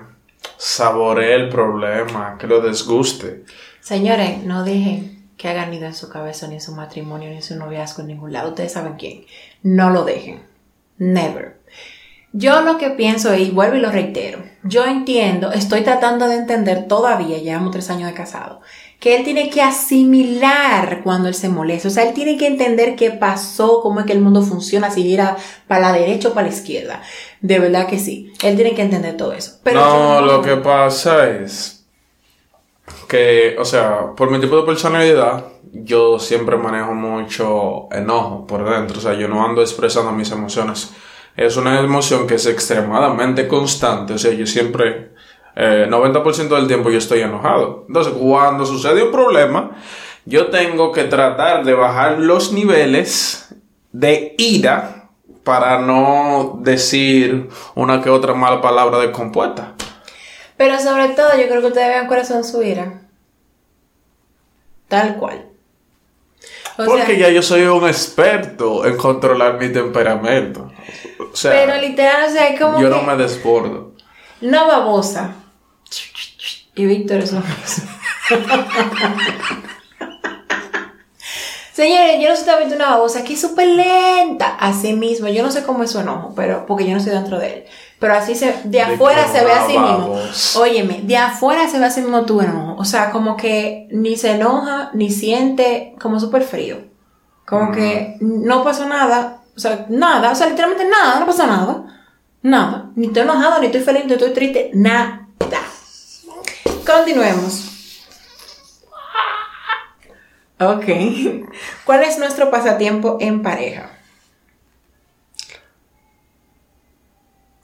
saboree 0.58 1.34
el 1.36 1.50
problema, 1.50 2.38
que 2.40 2.48
lo 2.48 2.62
desguste. 2.62 3.44
Señores, 3.82 4.44
no 4.44 4.64
dejen 4.64 5.30
que 5.38 5.48
hagan 5.50 5.70
nido 5.72 5.86
en 5.86 5.94
su 5.94 6.10
cabeza, 6.10 6.48
ni 6.48 6.56
en 6.56 6.62
su 6.62 6.74
matrimonio, 6.74 7.30
ni 7.30 7.36
en 7.38 7.44
su 7.44 7.56
noviazgo, 7.56 8.02
en 8.02 8.08
ningún 8.08 8.34
lado. 8.34 8.50
Ustedes 8.50 8.72
saben 8.74 8.94
quién. 8.98 9.26
No 9.64 9.90
lo 9.92 10.04
dejen. 10.04 10.42
Never. 10.98 11.57
Yo 12.40 12.62
lo 12.62 12.78
que 12.78 12.92
pienso, 12.92 13.34
y 13.34 13.50
vuelvo 13.50 13.78
y 13.78 13.80
lo 13.80 13.90
reitero, 13.90 14.38
yo 14.62 14.86
entiendo, 14.86 15.52
estoy 15.52 15.82
tratando 15.82 16.28
de 16.28 16.36
entender 16.36 16.88
todavía, 16.88 17.40
llevamos 17.40 17.72
tres 17.72 17.90
años 17.90 18.08
de 18.08 18.14
casado, 18.14 18.62
que 19.00 19.16
él 19.16 19.24
tiene 19.24 19.50
que 19.50 19.64
asimilar 19.64 21.02
cuando 21.04 21.30
él 21.30 21.34
se 21.34 21.50
molesta. 21.50 21.88
O 21.88 21.92
sea, 21.92 22.04
él 22.04 22.14
tiene 22.14 22.38
que 22.38 22.46
entender 22.46 22.96
qué 22.96 23.10
pasó, 23.10 23.82
cómo 23.82 24.02
es 24.02 24.06
que 24.06 24.14
el 24.14 24.22
mundo 24.22 24.44
funciona, 24.44 24.92
si 24.92 25.02
ir 25.02 25.20
para 25.68 25.82
la 25.82 25.94
derecha 25.94 26.30
o 26.30 26.34
para 26.36 26.48
la 26.48 26.54
izquierda. 26.54 27.02
De 27.42 27.58
verdad 27.58 27.88
que 27.88 27.98
sí. 27.98 28.32
Él 28.44 28.56
tiene 28.56 28.76
que 28.76 28.84
entender 28.84 29.18
todo 29.18 29.34
eso. 29.34 29.54
Pero 29.64 29.80
no, 29.80 30.20
yo 30.20 30.26
lo 30.28 30.42
que 30.44 30.58
pasa 30.58 31.28
es 31.28 31.88
que, 33.08 33.56
o 33.58 33.66
sea, 33.66 34.14
por 34.16 34.30
mi 34.30 34.40
tipo 34.40 34.58
de 34.58 34.64
personalidad, 34.64 35.46
yo 35.72 36.20
siempre 36.20 36.56
manejo 36.56 36.94
mucho 36.94 37.88
enojo 37.92 38.46
por 38.46 38.64
dentro. 38.70 39.00
O 39.00 39.02
sea, 39.02 39.16
yo 39.16 39.28
no 39.28 39.44
ando 39.44 39.62
expresando 39.62 40.12
mis 40.12 40.30
emociones. 40.32 40.92
Es 41.38 41.56
una 41.56 41.80
emoción 41.80 42.26
que 42.26 42.36
es 42.36 42.46
extremadamente 42.48 43.48
constante. 43.48 44.14
O 44.14 44.18
sea, 44.18 44.34
yo 44.34 44.48
siempre, 44.48 45.12
eh, 45.56 45.86
90% 45.88 46.56
del 46.56 46.68
tiempo 46.68 46.90
yo 46.90 46.98
estoy 46.98 47.22
enojado. 47.22 47.86
Entonces, 47.88 48.14
cuando 48.14 48.66
sucede 48.66 49.04
un 49.04 49.12
problema, 49.12 49.78
yo 50.26 50.48
tengo 50.48 50.92
que 50.92 51.04
tratar 51.04 51.64
de 51.64 51.76
bajar 51.76 52.18
los 52.20 52.52
niveles 52.52 53.56
de 53.92 54.34
ira 54.40 55.10
para 55.44 55.80
no 55.80 56.60
decir 56.62 57.50
una 57.76 58.02
que 58.02 58.10
otra 58.10 58.34
mala 58.34 58.60
palabra 58.60 58.98
descompuesta. 58.98 59.76
Pero 60.58 60.80
sobre 60.80 61.10
todo, 61.10 61.30
yo 61.40 61.48
creo 61.48 61.62
que 61.62 61.68
ustedes 61.68 61.88
vean 61.88 62.08
cuáles 62.08 62.28
son 62.28 62.44
su 62.44 62.64
ira. 62.64 63.04
Tal 64.88 65.18
cual. 65.18 65.46
O 66.78 66.86
Porque 66.86 67.06
sea, 67.06 67.18
ya 67.18 67.30
yo 67.30 67.42
soy 67.42 67.62
un 67.62 67.88
experto 67.88 68.86
en 68.86 68.98
controlar 68.98 69.60
mi 69.60 69.70
temperamento. 69.70 70.72
O 71.20 71.36
sea, 71.36 71.52
pero 71.52 71.82
literal, 71.82 72.30
o 72.30 72.32
sea, 72.32 72.58
como 72.58 72.80
yo 72.80 72.90
que 72.90 72.96
no 72.96 73.04
me 73.04 73.16
desbordo. 73.16 73.94
una 74.42 74.64
babosa. 74.64 75.36
Y 76.76 76.86
Víctor 76.86 77.18
es 77.18 77.34
mismo. 77.34 77.48
Señores, 81.74 82.20
yo 82.20 82.30
no 82.30 82.34
estoy 82.34 82.56
viendo 82.58 82.76
una 82.76 82.90
babosa 82.90 83.24
que 83.24 83.34
es 83.34 83.42
súper 83.42 83.68
lenta. 83.68 84.56
Así 84.60 84.94
mismo, 84.94 85.28
yo 85.28 85.44
no 85.44 85.52
sé 85.52 85.64
cómo 85.64 85.84
es 85.84 85.92
su 85.92 86.00
enojo, 86.00 86.34
pero 86.36 86.66
porque 86.66 86.86
yo 86.86 86.92
no 86.92 86.98
estoy 86.98 87.14
dentro 87.14 87.38
de 87.38 87.54
él. 87.54 87.64
Pero 88.00 88.14
así 88.14 88.34
se, 88.34 88.56
de 88.64 88.82
afuera 88.82 89.28
se 89.28 89.44
ve 89.44 89.52
una 89.52 89.64
así 89.64 89.78
mismo. 89.78 90.10
babosa. 90.10 90.60
Óyeme, 90.60 91.02
de 91.04 91.18
afuera 91.18 91.68
se 91.68 91.78
ve 91.80 91.86
así 91.86 92.02
mismo 92.02 92.26
tu 92.26 92.42
enojo. 92.42 92.76
O 92.80 92.86
sea, 92.86 93.12
como 93.12 93.38
que 93.38 93.88
ni 93.92 94.18
se 94.18 94.32
enoja, 94.32 94.90
ni 94.94 95.12
siente, 95.12 95.96
como 96.00 96.20
súper 96.20 96.44
frío. 96.44 96.78
Como 97.46 97.72
que 97.72 98.18
no 98.22 98.64
pasó 98.64 98.88
nada. 98.88 99.42
O 99.58 99.60
sea, 99.60 99.88
nada. 99.90 100.32
O 100.32 100.36
sea, 100.36 100.48
literalmente 100.48 100.88
nada, 100.88 101.20
no 101.20 101.26
pasó 101.26 101.48
nada. 101.48 101.84
Nada. 102.44 102.92
Ni 102.96 103.08
estoy 103.08 103.24
enojado, 103.24 103.60
ni 103.60 103.66
estoy 103.66 103.82
feliz, 103.82 104.06
ni 104.06 104.14
estoy 104.14 104.32
triste. 104.32 104.70
Nada. 104.76 105.28
Continuemos. 106.86 107.74
Ok. 110.60 110.86
¿Cuál 111.86 112.04
es 112.04 112.20
nuestro 112.20 112.52
pasatiempo 112.52 113.18
en 113.20 113.42
pareja? 113.42 113.90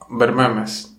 Ver 0.10 0.32
memes. 0.32 0.96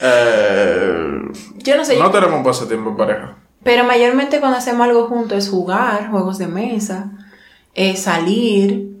Eh, 0.00 1.20
Yo 1.58 1.76
no 1.76 1.84
sé. 1.84 1.96
no 1.98 2.10
tenemos 2.10 2.36
un 2.36 2.44
pasatiempo 2.44 2.90
en 2.90 2.96
pareja. 2.96 3.36
Pero 3.62 3.84
mayormente 3.84 4.40
cuando 4.40 4.58
hacemos 4.58 4.86
algo 4.86 5.06
juntos 5.06 5.38
es 5.38 5.50
jugar, 5.50 6.10
juegos 6.10 6.38
de 6.38 6.48
mesa, 6.48 7.12
es 7.74 8.02
salir 8.02 8.92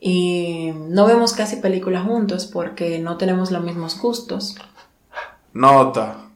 y 0.00 0.72
no 0.74 1.06
vemos 1.06 1.32
casi 1.32 1.56
películas 1.56 2.04
juntos 2.04 2.46
porque 2.46 2.98
no 2.98 3.16
tenemos 3.16 3.50
los 3.50 3.62
mismos 3.62 4.00
gustos. 4.00 4.56
Nota. 5.52 6.28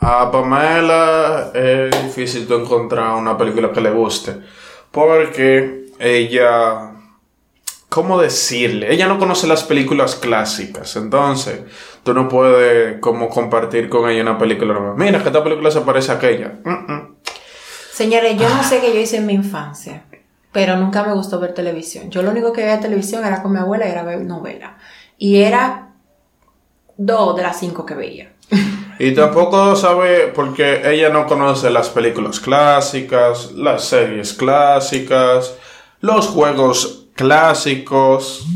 A 0.00 0.30
Pamela 0.30 1.50
es 1.52 2.04
difícil 2.04 2.46
encontrar 2.52 3.16
una 3.16 3.36
película 3.36 3.72
que 3.72 3.80
le 3.80 3.90
guste. 3.90 4.36
Porque 4.90 5.86
ella. 5.98 6.92
¿Cómo 7.88 8.20
decirle? 8.20 8.92
Ella 8.92 9.08
no 9.08 9.18
conoce 9.18 9.46
las 9.46 9.64
películas 9.64 10.14
clásicas. 10.14 10.94
Entonces, 10.96 11.62
tú 12.02 12.12
no 12.12 12.28
puedes 12.28 13.00
como 13.00 13.28
compartir 13.28 13.88
con 13.88 14.08
ella 14.08 14.22
una 14.22 14.38
película. 14.38 14.94
Mira, 14.96 15.20
que 15.20 15.28
esta 15.28 15.42
película 15.42 15.70
se 15.70 15.80
parece 15.80 16.12
a 16.12 16.16
aquella. 16.16 16.58
Mm, 16.64 16.92
mm. 16.92 17.16
Señores, 17.98 18.36
yo 18.36 18.48
no 18.48 18.62
sé 18.62 18.80
qué 18.80 18.94
yo 18.94 19.00
hice 19.00 19.16
en 19.16 19.26
mi 19.26 19.32
infancia, 19.32 20.04
pero 20.52 20.76
nunca 20.76 21.02
me 21.02 21.14
gustó 21.14 21.40
ver 21.40 21.52
televisión. 21.52 22.10
Yo 22.10 22.22
lo 22.22 22.30
único 22.30 22.52
que 22.52 22.62
veía 22.62 22.78
televisión 22.78 23.24
era 23.24 23.42
con 23.42 23.50
mi 23.50 23.58
abuela 23.58 23.88
y 23.88 23.90
era 23.90 24.04
ver 24.04 24.20
novela. 24.20 24.78
Y 25.18 25.38
era 25.38 25.88
dos 26.96 27.34
de 27.34 27.42
las 27.42 27.58
cinco 27.58 27.84
que 27.84 27.94
veía. 27.94 28.32
Y 29.00 29.14
tampoco 29.14 29.74
sabe, 29.74 30.32
porque 30.34 30.82
ella 30.84 31.08
no 31.08 31.26
conoce 31.26 31.70
las 31.70 31.88
películas 31.88 32.38
clásicas, 32.38 33.50
las 33.52 33.84
series 33.84 34.32
clásicas, 34.32 35.54
los 36.00 36.28
juegos 36.28 37.06
clásicos, 37.14 38.46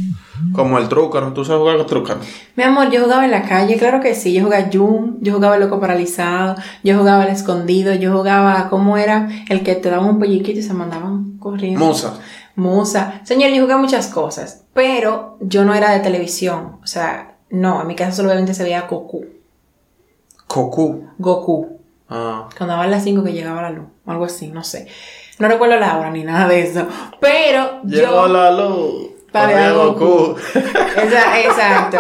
como 0.54 0.78
el 0.78 0.88
trucano. 0.88 1.32
¿Tú 1.32 1.44
sabes 1.44 1.61
jugar 1.61 1.76
con 1.78 1.87
trucano? 1.87 2.20
Mi 2.56 2.64
amor, 2.64 2.90
yo 2.90 3.02
jugaba 3.02 3.25
en 3.25 3.30
la 3.30 3.42
calle, 3.42 3.76
claro 3.76 4.00
que 4.00 4.14
sí. 4.14 4.32
Yo 4.32 4.44
jugaba 4.44 4.68
Jum, 4.72 5.18
yo 5.20 5.34
jugaba 5.34 5.54
el 5.56 5.62
loco 5.62 5.80
paralizado, 5.80 6.56
yo 6.82 6.99
jugaba 6.99 7.25
el 7.25 7.30
escondido, 7.30 7.94
yo 7.94 8.12
jugaba, 8.16 8.68
¿cómo 8.68 8.96
era? 8.96 9.28
El 9.49 9.62
que 9.62 9.75
te 9.75 9.90
daban 9.90 10.08
un 10.08 10.18
pelliquito 10.18 10.58
y 10.58 10.62
se 10.62 10.72
mandaban 10.75 11.38
corriendo. 11.38 11.84
Musa. 11.84 12.14
Musa. 12.56 13.20
Señor, 13.25 13.50
yo 13.50 13.62
jugué 13.62 13.76
muchas 13.76 14.08
cosas, 14.08 14.64
pero 14.75 15.37
yo 15.40 15.64
no 15.64 15.75
era 15.75 15.90
de 15.92 16.00
televisión. 16.00 16.78
O 16.82 16.87
sea, 16.87 17.37
no, 17.50 17.80
en 17.80 17.87
mi 17.87 17.94
casa 17.94 18.12
solamente 18.12 18.54
se 18.54 18.62
veía 18.62 18.82
Goku. 18.82 19.25
Goku. 20.49 21.06
Goku. 21.18 21.78
Ah. 22.08 22.49
Cuando 22.56 22.75
daban 22.75 22.90
las 22.90 23.04
5 23.04 23.25
que 23.25 23.32
llegaba 23.32 23.62
la 23.62 23.70
luz, 23.70 23.87
o 24.04 24.11
algo 24.11 24.25
así, 24.26 24.49
no 24.49 24.62
sé. 24.64 24.87
No 25.38 25.49
recuerdo 25.49 25.76
la 25.76 25.96
hora 25.99 26.11
ni 26.11 26.25
nada 26.25 26.46
de 26.46 26.61
eso. 26.62 26.87
Pero 27.20 27.82
Llegó 27.84 28.26
yo. 28.26 28.28
la 28.28 28.50
luz. 28.52 29.12
Para 29.33 29.73
Goku. 29.73 30.37
Exacto. 30.55 31.99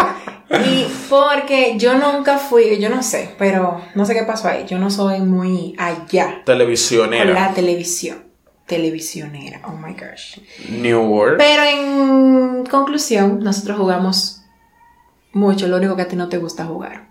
Y 0.66 0.86
porque 1.08 1.78
yo 1.78 1.94
nunca 1.94 2.36
fui, 2.36 2.78
yo 2.78 2.90
no 2.90 3.02
sé, 3.02 3.34
pero 3.38 3.80
no 3.94 4.04
sé 4.04 4.12
qué 4.14 4.22
pasó 4.24 4.48
ahí. 4.48 4.66
Yo 4.68 4.78
no 4.78 4.90
soy 4.90 5.20
muy 5.20 5.74
allá 5.78 6.34
con 6.34 6.44
Televisionera. 6.44 7.32
la 7.32 7.54
televisión. 7.54 8.24
televisionera. 8.66 9.60
Oh 9.66 9.72
my 9.72 9.94
gosh. 9.94 10.38
New 10.68 11.00
World. 11.00 11.38
Pero 11.38 11.62
en 11.62 12.66
conclusión, 12.66 13.40
nosotros 13.40 13.78
jugamos 13.78 14.42
mucho, 15.32 15.66
lo 15.68 15.78
único 15.78 15.96
que 15.96 16.02
a 16.02 16.08
ti 16.08 16.16
no 16.16 16.28
te 16.28 16.36
gusta 16.38 16.66
jugar. 16.66 17.08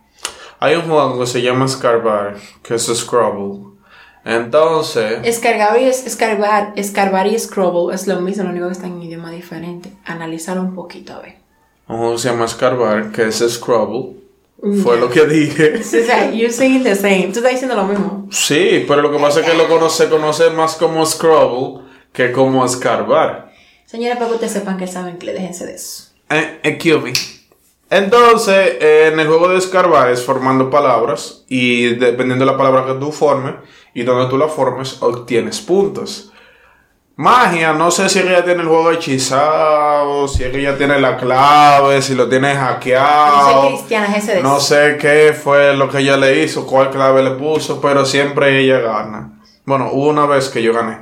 Hay 0.60 0.76
un 0.76 0.84
juego 0.84 1.20
que 1.20 1.26
se 1.26 1.42
llama 1.42 1.68
Scarbar, 1.68 2.36
que 2.62 2.76
es 2.76 2.86
Scrabble. 2.86 3.71
Entonces, 4.24 5.20
Escargar 5.24 5.82
y, 5.82 5.86
escarbar, 5.86 6.74
escarbar 6.76 7.28
y 7.28 7.38
Scrabble 7.40 7.94
es 7.94 8.06
lo 8.08 8.22
mismo, 8.22 8.44
lo 8.44 8.50
único 8.52 8.68
que 8.68 8.74
está 8.74 8.88
en 8.88 9.02
idioma 9.02 9.32
diferente. 9.32 9.92
Analízalo 10.06 10.62
un 10.62 10.76
poquito, 10.76 11.14
a 11.14 11.20
ver. 11.20 11.36
un 11.88 12.14
que 12.14 12.20
se 12.20 12.30
llama 12.30 12.48
Scarbar, 12.48 13.12
que 13.12 13.28
es 13.28 13.40
Scrabble. 13.40 14.22
Fue 14.84 15.00
lo 15.00 15.10
que 15.10 15.26
dije. 15.26 15.80
O 15.80 15.84
sea, 15.84 16.30
you're 16.32 16.54
saying 16.54 16.84
the 16.84 16.96
same. 16.96 17.30
Tú 17.34 17.40
estás 17.40 17.54
diciendo 17.54 17.76
lo 17.76 17.86
mismo. 17.86 18.28
Sí, 18.32 18.86
pero 18.88 19.02
lo 19.02 19.12
que 19.12 19.18
pasa 19.18 19.40
es 19.40 19.46
que 19.48 19.58
lo 19.58 19.68
conoce, 19.68 20.08
conoce 20.08 20.52
más 20.52 20.76
como 20.76 21.04
Scrabble 21.04 21.82
que 22.14 22.32
como 22.32 22.68
Scarbar. 22.68 23.52
Señora, 23.88 24.16
para 24.16 24.28
que 24.28 24.34
ustedes 24.36 24.54
sepan 24.54 24.78
que 24.78 24.86
saben 24.88 25.18
que 25.18 25.26
le 25.26 25.34
déjense 25.34 25.66
de 25.66 25.74
eso. 25.76 26.12
Eh, 26.30 26.60
excuse 26.64 27.02
me. 27.02 27.14
Entonces, 27.92 28.78
eh, 28.80 29.10
en 29.12 29.20
el 29.20 29.28
juego 29.28 29.50
de 29.50 29.58
escarbar 29.58 30.10
es 30.10 30.24
formando 30.24 30.70
palabras 30.70 31.44
y 31.50 31.96
dependiendo 31.96 32.46
de 32.46 32.52
la 32.52 32.58
palabra 32.58 32.86
que 32.86 32.94
tú 32.94 33.12
formes 33.12 33.56
y 33.94 34.04
donde 34.04 34.30
tú 34.30 34.38
la 34.38 34.48
formes, 34.48 35.02
obtienes 35.02 35.60
puntos. 35.60 36.32
Magia, 37.18 37.74
no 37.74 37.92
sé 37.92 38.08
si 38.08 38.20
ella 38.20 38.46
tiene 38.46 38.62
el 38.62 38.70
juego 38.70 38.92
hechizado, 38.92 40.26
si 40.30 40.46
ella 40.46 40.78
tiene 40.78 41.02
la 41.02 41.18
clave, 41.18 42.02
si 42.02 42.16
lo 42.16 42.30
tiene 42.30 42.56
hackeado. 42.56 43.68
ese 44.16 44.36
de 44.36 44.42
No 44.42 44.62
sé 44.62 44.98
qué 44.98 45.34
fue 45.34 45.76
lo 45.76 45.90
que 45.90 45.98
ella 45.98 46.16
le 46.16 46.46
hizo, 46.46 46.66
cuál 46.66 46.92
clave 46.92 47.22
le 47.22 47.32
puso, 47.32 47.82
pero 47.82 48.06
siempre 48.06 48.58
ella 48.58 48.80
gana. 48.80 49.42
Bueno, 49.66 49.90
hubo 49.92 50.08
una 50.08 50.26
vez 50.26 50.48
que 50.48 50.64
yo 50.64 50.74
gané. 50.74 50.98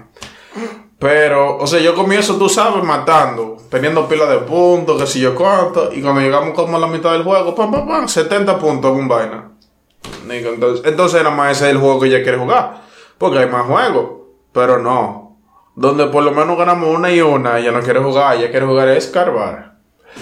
Pero, 0.98 1.58
o 1.58 1.68
sea, 1.68 1.80
yo 1.80 1.94
comienzo, 1.94 2.38
tú 2.38 2.50
sabes, 2.50 2.84
matando, 2.84 3.58
teniendo 3.70 4.08
pila 4.08 4.26
de 4.26 4.40
puntos, 4.40 5.00
que 5.00 5.08
si 5.08 5.20
yo 5.20 5.36
cuánto, 5.36 5.92
y 5.94 6.02
cuando 6.02 6.22
llegamos 6.22 6.54
como 6.54 6.78
a 6.78 6.80
la 6.80 6.88
mitad 6.88 7.12
del 7.12 7.24
juego, 7.24 7.56
pam, 7.56 7.72
pam, 7.72 7.88
pam, 7.88 8.08
70 8.08 8.58
puntos 8.58 8.92
con 8.92 9.08
vaina. 9.08 9.52
Entonces, 10.30 10.86
entonces 10.86 11.24
nada 11.24 11.36
más 11.36 11.54
ese 11.58 11.66
es 11.66 11.72
el 11.72 11.78
juego 11.80 12.00
que 12.00 12.08
ella 12.08 12.24
quiere 12.24 12.38
jugar, 12.38 12.82
porque 13.18 13.40
hay 13.40 13.48
más 13.48 13.66
juegos, 13.66 14.10
pero 14.52 14.80
no. 14.80 15.38
Donde 15.76 16.08
por 16.08 16.24
lo 16.24 16.32
menos 16.32 16.58
ganamos 16.58 16.90
una 16.96 17.12
y 17.12 17.22
una, 17.22 17.58
ella 17.58 17.72
no 17.72 17.82
quiere 17.82 18.00
jugar, 18.00 18.36
ella 18.38 18.52
quiere 18.52 18.66
jugar 18.66 18.88
a 18.90 18.98
escarbar. 18.98 19.70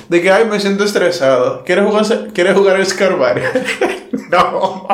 De 0.10 0.22
que, 0.22 0.32
ay, 0.32 0.46
me 0.46 0.60
siento 0.60 0.84
estresado. 0.84 1.64
¿Quieres 1.64 1.86
jugar, 1.86 2.06
¿quieres 2.34 2.56
jugar 2.56 2.76
a 2.76 2.82
escarbar? 2.82 3.42
no. 4.30 4.88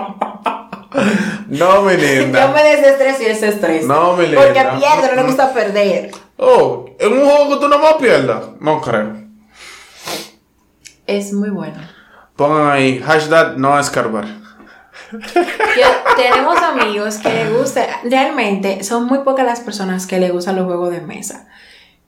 no, 1.48 1.82
mi 1.82 1.94
linda. 1.98 2.48
Yo 2.48 2.54
me 2.54 2.64
desestreso 2.64 3.24
y 3.24 3.26
él 3.26 3.36
se 3.36 3.48
estresa. 3.50 3.88
No, 3.88 4.16
mi 4.16 4.28
Porque 4.28 4.54
linda. 4.54 4.78
pierde, 4.78 5.10
no 5.10 5.22
le 5.22 5.24
gusta 5.28 5.54
perder. 5.54 6.12
Oh, 6.38 6.86
en 7.00 7.14
un 7.14 7.20
juego 7.24 7.50
que 7.50 7.62
tú 7.62 7.68
no 7.70 7.80
más 7.80 7.94
pierdas. 7.94 8.44
No 8.60 8.82
creo. 8.82 9.14
Es 11.08 11.34
muy 11.34 11.50
bueno. 11.50 11.78
Pongan 12.36 12.72
ahí, 12.72 13.00
hashtag 13.00 13.58
no 13.58 13.78
escarbar. 13.80 14.26
Yo- 15.12 16.16
tenemos 16.16 16.58
amigos 16.58 17.18
que 17.18 17.30
le 17.30 17.50
gusta, 17.58 17.86
realmente 18.04 18.84
son 18.84 19.06
muy 19.06 19.20
pocas 19.20 19.46
las 19.46 19.60
personas 19.60 20.08
que 20.08 20.20
le 20.20 20.32
gustan 20.32 20.56
los 20.56 20.66
juegos 20.66 20.92
de 20.92 21.02
mesa. 21.02 21.48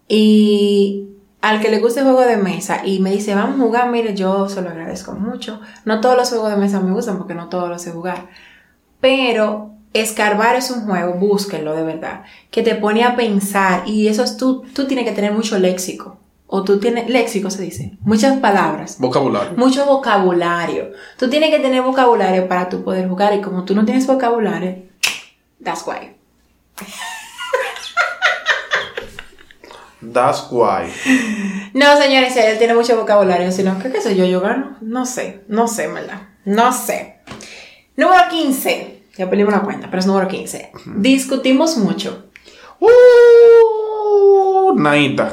Y 0.07 1.09
al 1.41 1.61
que 1.61 1.69
le 1.69 1.79
gusta 1.79 1.99
el 1.99 2.05
juego 2.07 2.21
de 2.21 2.37
mesa 2.37 2.81
y 2.85 2.99
me 2.99 3.11
dice, 3.11 3.35
vamos 3.35 3.59
a 3.59 3.63
jugar, 3.63 3.89
mire, 3.91 4.15
yo 4.15 4.49
se 4.49 4.61
lo 4.61 4.69
agradezco 4.69 5.11
mucho. 5.13 5.61
No 5.83 6.01
todos 6.01 6.17
los 6.17 6.29
juegos 6.29 6.49
de 6.51 6.57
mesa 6.57 6.79
me 6.79 6.91
gustan 6.91 7.17
porque 7.19 7.35
no 7.35 7.49
todos 7.49 7.69
los 7.69 7.81
sé 7.81 7.91
jugar. 7.91 8.27
Pero 8.99 9.74
escarbar 10.01 10.55
es 10.55 10.69
un 10.71 10.85
juego, 10.85 11.13
búsquenlo 11.13 11.75
de 11.75 11.83
verdad, 11.83 12.23
que 12.51 12.61
te 12.63 12.75
pone 12.75 13.03
a 13.03 13.15
pensar 13.15 13.87
y 13.87 14.07
eso 14.07 14.23
es 14.23 14.37
tú, 14.37 14.63
tú 14.73 14.87
tienes 14.87 15.05
que 15.05 15.11
tener 15.13 15.31
mucho 15.31 15.57
léxico. 15.57 16.17
O 16.47 16.63
tú 16.63 16.79
tienes, 16.79 17.09
léxico 17.09 17.49
se 17.49 17.63
dice, 17.63 17.97
muchas 18.01 18.37
palabras 18.37 18.97
Vocabulario. 18.99 19.53
mucho 19.57 19.83
vocabulario. 19.85 20.91
Tú 21.17 21.27
tienes 21.27 21.49
que 21.49 21.59
tener 21.59 21.81
vocabulario 21.81 22.47
para 22.47 22.69
tú 22.69 22.83
poder 22.83 23.09
jugar 23.09 23.33
y 23.33 23.41
como 23.41 23.65
tú 23.65 23.73
no 23.73 23.83
tienes 23.83 24.05
vocabulario, 24.05 24.83
that's 25.63 25.83
why. 25.87 26.13
That's 30.13 30.47
why. 30.51 30.91
No, 31.73 31.97
señores, 31.99 32.37
él 32.37 32.57
tiene 32.59 32.75
mucho 32.75 32.95
vocabulario, 32.95 33.51
sino 33.51 33.79
que 33.79 33.91
qué 33.91 34.01
sé 34.01 34.15
yo, 34.15 34.25
yo 34.25 34.39
gano. 34.39 34.77
No 34.81 35.05
sé, 35.05 35.41
no 35.47 35.67
sé, 35.67 35.87
¿verdad? 35.87 36.21
No 36.45 36.71
sé. 36.71 37.15
Número 37.97 38.21
15. 38.29 38.94
Ya 39.17 39.29
perdí 39.29 39.43
una 39.43 39.61
cuenta, 39.61 39.87
pero 39.87 39.99
es 39.99 40.05
número 40.05 40.27
15. 40.27 40.71
Discutimos 40.97 41.77
mucho. 41.77 42.25
Uh, 42.79 44.77
Naita. 44.77 45.31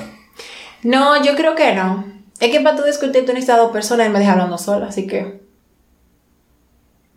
No, 0.84 1.22
yo 1.22 1.34
creo 1.34 1.54
que 1.54 1.74
no. 1.74 2.04
Es 2.38 2.50
que 2.50 2.60
para 2.60 2.76
tú 2.76 2.84
discutir 2.84 3.24
tú 3.24 3.32
necesitas 3.32 3.58
dos 3.58 3.72
personas 3.72 4.06
y 4.06 4.10
me 4.10 4.18
deja 4.18 4.32
hablando 4.32 4.58
sola, 4.58 4.86
así 4.86 5.06
que. 5.06 5.42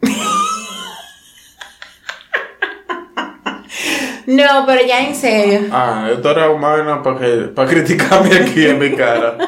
no, 4.27 4.65
pero 4.65 4.85
ya 4.85 5.07
en 5.07 5.15
serio. 5.15 5.61
Ah, 5.71 6.09
esto 6.11 6.31
era 6.31 6.49
humana 6.49 7.01
para 7.01 7.19
que, 7.19 7.27
para 7.47 7.69
criticarme 7.69 8.35
aquí 8.35 8.65
en 8.65 8.79
mi 8.79 8.95
cara. 8.95 9.37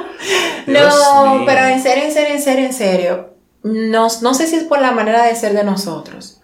No, 0.68 1.44
pero 1.46 1.66
en 1.66 1.82
serio, 1.82 2.04
en 2.04 2.12
serio, 2.12 2.36
en 2.36 2.42
serio, 2.42 2.66
en 2.66 2.74
serio. 2.74 3.30
No, 3.64 4.08
no 4.22 4.34
sé 4.34 4.48
si 4.48 4.58
es 4.58 4.66
por 4.66 4.82
la 4.82 4.92
manera 4.92 5.24
de 5.24 5.34
ser 5.34 5.54
de 5.54 5.64
nosotros, 5.64 6.37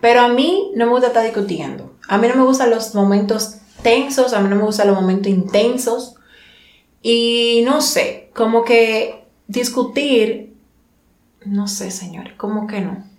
pero 0.00 0.20
a 0.20 0.28
mí 0.28 0.72
no 0.74 0.86
me 0.86 0.92
gusta 0.92 1.08
estar 1.08 1.24
discutiendo. 1.24 1.92
A 2.08 2.18
mí 2.18 2.28
no 2.28 2.36
me 2.36 2.44
gustan 2.44 2.70
los 2.70 2.94
momentos 2.94 3.56
tensos, 3.82 4.32
a 4.32 4.40
mí 4.40 4.48
no 4.48 4.56
me 4.56 4.62
gustan 4.62 4.88
los 4.88 4.96
momentos 4.96 5.28
intensos. 5.28 6.16
Y 7.02 7.62
no 7.64 7.80
sé, 7.80 8.30
como 8.34 8.64
que 8.64 9.24
discutir, 9.46 10.54
no 11.44 11.68
sé, 11.68 11.90
señores, 11.90 12.34
como 12.36 12.66
que 12.66 12.80
no. 12.80 13.09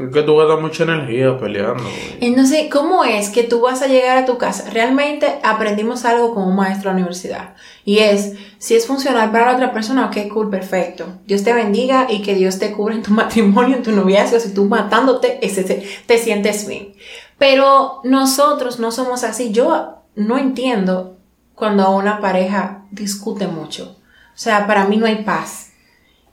Es 0.00 0.14
que 0.14 0.22
tú 0.22 0.36
gastas 0.36 0.60
mucha 0.60 0.84
energía 0.84 1.38
peleando. 1.38 1.82
Entonces, 2.20 2.68
¿cómo 2.72 3.04
es 3.04 3.28
que 3.28 3.42
tú 3.42 3.60
vas 3.60 3.82
a 3.82 3.86
llegar 3.86 4.16
a 4.16 4.24
tu 4.24 4.38
casa? 4.38 4.70
Realmente 4.70 5.38
aprendimos 5.42 6.06
algo 6.06 6.34
con 6.34 6.44
un 6.44 6.56
maestro 6.56 6.88
de 6.88 6.94
la 6.94 7.00
universidad. 7.00 7.54
Y 7.84 7.98
es, 7.98 8.34
si 8.58 8.74
es 8.74 8.86
funcional 8.86 9.30
para 9.30 9.46
la 9.46 9.54
otra 9.56 9.72
persona, 9.72 10.06
ok, 10.06 10.32
cool, 10.32 10.48
perfecto. 10.48 11.06
Dios 11.26 11.44
te 11.44 11.52
bendiga 11.52 12.06
y 12.08 12.22
que 12.22 12.34
Dios 12.34 12.58
te 12.58 12.72
cubra 12.72 12.94
en 12.94 13.02
tu 13.02 13.10
matrimonio, 13.12 13.76
en 13.76 13.82
tu 13.82 13.92
noviazgo. 13.92 14.40
Si 14.40 14.54
tú 14.54 14.64
matándote, 14.64 15.38
ese, 15.46 15.64
te, 15.64 15.86
te 16.06 16.16
sientes 16.16 16.66
bien. 16.66 16.94
Pero 17.36 18.00
nosotros 18.04 18.78
no 18.78 18.92
somos 18.92 19.22
así. 19.22 19.50
Yo 19.52 20.04
no 20.14 20.38
entiendo 20.38 21.18
cuando 21.54 21.90
una 21.90 22.20
pareja 22.20 22.86
discute 22.90 23.46
mucho. 23.46 23.96
O 24.34 24.42
sea, 24.42 24.66
para 24.66 24.86
mí 24.86 24.96
no 24.96 25.04
hay 25.04 25.24
paz. 25.24 25.69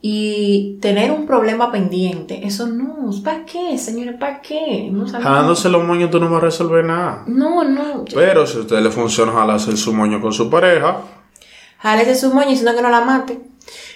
Y 0.09 0.77
tener 0.81 1.11
un 1.11 1.25
problema 1.25 1.69
pendiente, 1.69 2.47
eso 2.47 2.65
no, 2.65 3.09
¿para 3.25 3.43
qué, 3.43 3.77
señores? 3.77 4.15
¿Para 4.17 4.39
qué? 4.41 4.87
No. 4.89 5.05
Jalándose 5.05 5.67
los 5.67 5.83
moños 5.83 6.09
tú 6.11 6.17
no 6.21 6.29
vas 6.29 6.37
a 6.41 6.45
resolver 6.45 6.85
nada. 6.85 7.23
no, 7.27 7.65
no. 7.65 8.05
Pero 8.13 8.47
si 8.47 8.57
a 8.57 8.61
usted 8.61 8.79
le 8.79 8.89
funciona 8.89 9.33
jalarse 9.33 9.75
su 9.75 9.93
moño 9.93 10.21
con 10.21 10.31
su 10.31 10.49
pareja, 10.49 11.01
Jálese 11.79 12.15
su 12.15 12.33
moño 12.33 12.47
diciendo 12.49 12.73
que 12.73 12.81
no 12.81 12.89
la 12.89 13.01
mate. 13.01 13.39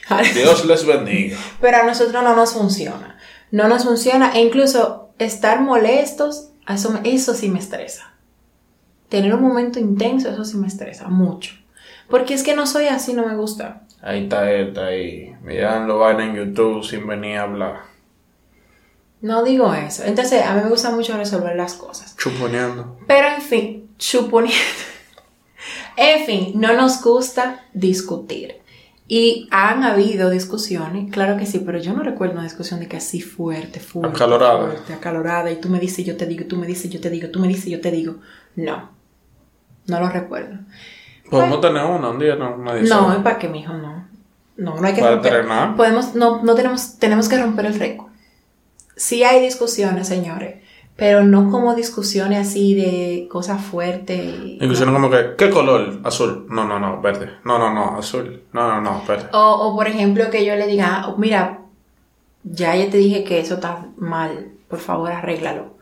Jálese- 0.06 0.34
Dios 0.41 0.65
les 0.65 0.86
bendiga. 0.86 1.38
Pero 1.62 1.78
a 1.78 1.84
nosotros 1.84 2.21
no 2.21 2.36
nos 2.36 2.52
funciona. 2.54 3.17
No 3.52 3.69
nos 3.69 3.86
funciona. 3.86 4.34
E 4.34 4.41
incluso 4.41 5.12
estar 5.17 5.62
molestos, 5.62 6.50
eso, 6.67 7.00
eso 7.06 7.34
sí 7.34 7.47
me 7.50 7.60
estresa. 7.60 8.13
Tener 9.08 9.34
un 9.34 9.41
momento 9.41 9.80
intenso, 9.80 10.30
eso 10.30 10.43
sí 10.43 10.58
me 10.58 10.67
estresa 10.67 11.08
mucho. 11.08 11.54
Porque 12.10 12.34
es 12.34 12.43
que 12.43 12.54
no 12.56 12.67
soy 12.67 12.88
así, 12.88 13.13
no 13.13 13.26
me 13.26 13.36
gusta. 13.36 13.84
Ahí 14.02 14.24
está 14.24 14.52
él, 14.52 14.70
está 14.70 14.88
ahí. 14.88 15.36
Mirando 15.42 16.00
vaina 16.00 16.26
en 16.26 16.36
YouTube 16.36 16.84
sin 16.84 17.06
venir 17.06 17.38
a 17.38 17.44
hablar. 17.44 17.82
No 19.22 19.44
digo 19.44 19.74
eso. 19.74 20.04
Entonces, 20.04 20.44
a 20.44 20.56
mí 20.56 20.64
me 20.64 20.70
gusta 20.70 20.90
mucho 20.90 21.16
resolver 21.16 21.56
las 21.56 21.76
cosas. 21.76 22.18
Chuponeando. 22.18 22.98
Pero 23.08 23.28
en 23.28 23.42
fin, 23.42 23.90
suponiendo. 23.98 24.58
en 25.96 26.26
fin, 26.26 26.54
no 26.56 26.74
nos 26.74 27.04
gusta 27.04 27.66
discutir. 27.74 28.62
Y 29.08 29.48
han 29.52 29.84
habido 29.84 30.30
discusiones, 30.30 31.12
claro 31.12 31.38
que 31.38 31.46
sí, 31.46 31.60
pero 31.60 31.78
yo 31.80 31.94
no 31.94 32.02
recuerdo 32.02 32.36
una 32.36 32.44
discusión 32.44 32.80
de 32.80 32.88
que 32.88 32.98
así 32.98 33.22
fuerte, 33.22 33.80
fuerte. 33.80 34.16
Acalorada. 34.16 34.68
Fuerte, 34.68 34.94
acalorada. 34.94 35.52
Y 35.52 35.58
tú 35.58 35.70
me 35.70 35.80
dices, 35.80 36.06
yo 36.06 36.16
te 36.18 36.26
digo, 36.26 36.46
tú 36.46 36.56
me 36.56 36.66
dices, 36.66 36.90
yo 36.90 37.02
te 37.02 37.10
digo, 37.10 37.30
tú 37.30 37.40
me 37.40 37.48
dices, 37.48 37.66
yo 37.66 37.82
te 37.82 37.92
digo. 37.92 38.16
No. 38.56 38.90
No 39.86 40.00
lo 40.00 40.10
recuerdo. 40.10 40.60
Podemos 41.32 41.62
tener 41.62 41.84
una 41.86 42.10
un 42.10 42.20
día, 42.20 42.36
no, 42.36 42.58
nadie 42.58 42.82
No, 42.84 42.88
sabe. 43.06 43.17
es 43.17 43.24
para 43.24 43.39
qué, 43.39 43.48
mijo, 43.50 43.74
no. 43.74 44.06
No, 44.58 44.76
no 44.76 44.86
hay 44.88 44.94
que 44.94 45.02
Para 45.02 45.13
romper. 45.15 45.34
entrenar. 45.34 45.76
Podemos, 45.76 46.13
no, 46.13 46.44
no 46.44 46.54
tenemos, 46.56 47.00
tenemos 47.00 47.28
que 47.30 47.41
romper 47.41 47.65
el 47.65 47.80
récord. 47.80 48.10
Sí 48.96 49.24
hay 49.24 49.41
discusiones, 49.41 50.08
señores, 50.08 50.62
pero 50.96 51.24
no 51.24 51.50
como 51.50 51.74
discusiones 51.74 52.48
así 52.48 52.76
de 52.76 53.28
cosas 53.32 53.63
fuertes. 53.63 54.20
y- 54.20 54.56
Inclusión 54.62 54.94
como 54.94 55.10
que, 55.10 55.32
¿qué 55.38 55.50
color? 55.50 56.00
Azul. 56.04 56.46
No, 56.50 56.65
no, 56.65 56.80
no, 56.80 57.02
verde. 57.02 57.30
No, 57.46 57.58
no, 57.58 57.74
no, 57.74 57.98
azul. 57.98 58.44
No, 58.54 58.67
no, 58.67 58.82
no, 58.82 59.02
verde. 59.08 59.30
O, 59.34 59.39
o, 59.39 59.76
por 59.76 59.88
ejemplo 59.88 60.30
que 60.30 60.46
yo 60.46 60.56
le 60.56 60.67
diga, 60.67 61.06
"Oh, 61.08 61.17
mira, 61.17 61.62
ya 62.44 62.76
ya 62.76 62.89
te 62.91 62.98
dije 62.98 63.24
que 63.24 63.39
eso 63.39 63.56
está 63.56 63.86
mal, 63.98 64.50
por 64.67 64.80
favor 64.80 65.12
arréglalo. 65.12 65.78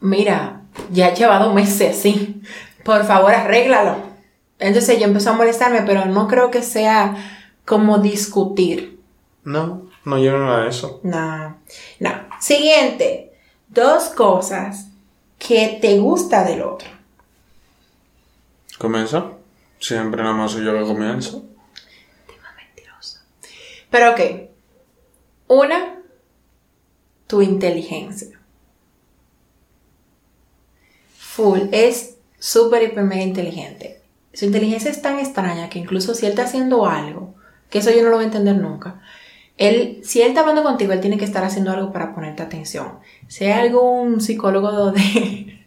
Mira, 0.00 0.60
ya 0.90 1.08
he 1.08 1.14
llevado 1.16 1.52
meses 1.54 1.98
así, 1.98 2.42
por 2.84 3.04
favor 3.04 3.32
arréglalo. 3.34 4.11
Entonces 4.62 5.00
yo 5.00 5.06
empecé 5.06 5.28
a 5.28 5.32
molestarme, 5.32 5.82
pero 5.82 6.04
no 6.06 6.28
creo 6.28 6.52
que 6.52 6.62
sea 6.62 7.16
como 7.66 7.98
discutir. 7.98 9.00
No, 9.42 9.90
no 10.04 10.18
llegan 10.18 10.48
a 10.48 10.68
eso. 10.68 11.00
No, 11.02 11.60
no. 11.98 12.10
Siguiente, 12.40 13.32
dos 13.68 14.04
cosas 14.10 14.86
que 15.36 15.78
te 15.80 15.98
gusta 15.98 16.44
del 16.44 16.62
otro. 16.62 16.88
¿Comienza? 18.78 19.32
Siempre 19.80 20.22
nada 20.22 20.34
más 20.34 20.52
soy 20.52 20.64
yo 20.64 20.72
que 20.72 20.84
comienzo. 20.84 21.44
Mentirosa. 22.56 23.24
Pero 23.90 24.12
ok. 24.12 24.20
Una, 25.48 25.96
tu 27.26 27.42
inteligencia. 27.42 28.38
Full. 31.18 31.62
Es 31.72 32.16
súper, 32.38 32.84
hiper, 32.84 33.02
mega 33.02 33.22
inteligente. 33.22 34.01
Su 34.32 34.46
inteligencia 34.46 34.90
es 34.90 35.02
tan 35.02 35.18
extraña 35.18 35.68
que 35.68 35.78
incluso 35.78 36.14
si 36.14 36.26
él 36.26 36.32
está 36.32 36.44
haciendo 36.44 36.86
algo, 36.86 37.34
que 37.70 37.78
eso 37.78 37.90
yo 37.90 38.02
no 38.02 38.08
lo 38.10 38.16
voy 38.16 38.24
a 38.24 38.26
entender 38.26 38.56
nunca. 38.56 39.00
Él, 39.58 40.00
si 40.02 40.22
él 40.22 40.28
está 40.28 40.40
hablando 40.40 40.62
contigo, 40.62 40.92
él 40.92 41.00
tiene 41.00 41.18
que 41.18 41.24
estar 41.24 41.44
haciendo 41.44 41.72
algo 41.72 41.92
para 41.92 42.14
ponerte 42.14 42.42
atención. 42.42 42.98
Si 43.28 43.44
hay 43.44 43.52
algún 43.52 44.20
psicólogo 44.20 44.92
de, 44.92 45.00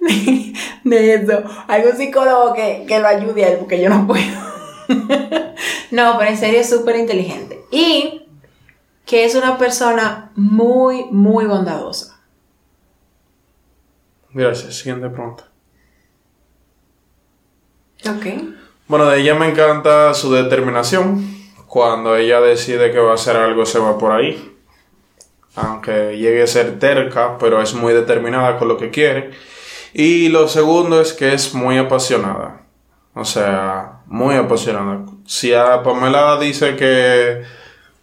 de, 0.00 0.52
de 0.84 1.14
eso, 1.14 1.42
algún 1.66 1.96
psicólogo 1.96 2.52
que, 2.54 2.84
que 2.86 2.98
lo 2.98 3.08
ayude 3.08 3.44
a 3.44 3.48
él, 3.48 3.58
porque 3.58 3.80
yo 3.80 3.88
no 3.88 4.06
puedo. 4.06 4.24
no, 5.90 6.18
pero 6.18 6.30
en 6.30 6.36
serio 6.36 6.60
es 6.60 6.68
súper 6.68 6.96
inteligente. 6.96 7.60
Y 7.70 8.26
que 9.06 9.24
es 9.24 9.34
una 9.34 9.56
persona 9.56 10.32
muy, 10.34 11.04
muy 11.10 11.46
bondadosa. 11.46 12.20
Gracias. 14.30 14.76
Siguiente 14.76 15.08
pregunta. 15.08 15.48
Bueno, 18.88 19.06
de 19.06 19.20
ella 19.20 19.34
me 19.34 19.48
encanta 19.48 20.14
su 20.14 20.32
determinación. 20.32 21.36
Cuando 21.66 22.16
ella 22.16 22.40
decide 22.40 22.92
que 22.92 22.98
va 22.98 23.12
a 23.12 23.14
hacer 23.14 23.36
algo, 23.36 23.66
se 23.66 23.78
va 23.78 23.98
por 23.98 24.12
ahí. 24.12 24.56
Aunque 25.56 26.16
llegue 26.16 26.42
a 26.42 26.46
ser 26.46 26.78
terca, 26.78 27.36
pero 27.38 27.60
es 27.60 27.74
muy 27.74 27.92
determinada 27.92 28.58
con 28.58 28.68
lo 28.68 28.76
que 28.76 28.90
quiere. 28.90 29.30
Y 29.92 30.28
lo 30.28 30.46
segundo 30.46 31.00
es 31.00 31.12
que 31.12 31.32
es 31.32 31.54
muy 31.54 31.78
apasionada. 31.78 32.66
O 33.14 33.24
sea, 33.24 34.02
muy 34.06 34.34
apasionada. 34.34 35.06
Si 35.24 35.54
a 35.54 35.82
Pamela 35.82 36.38
dice 36.38 36.76
que 36.76 37.42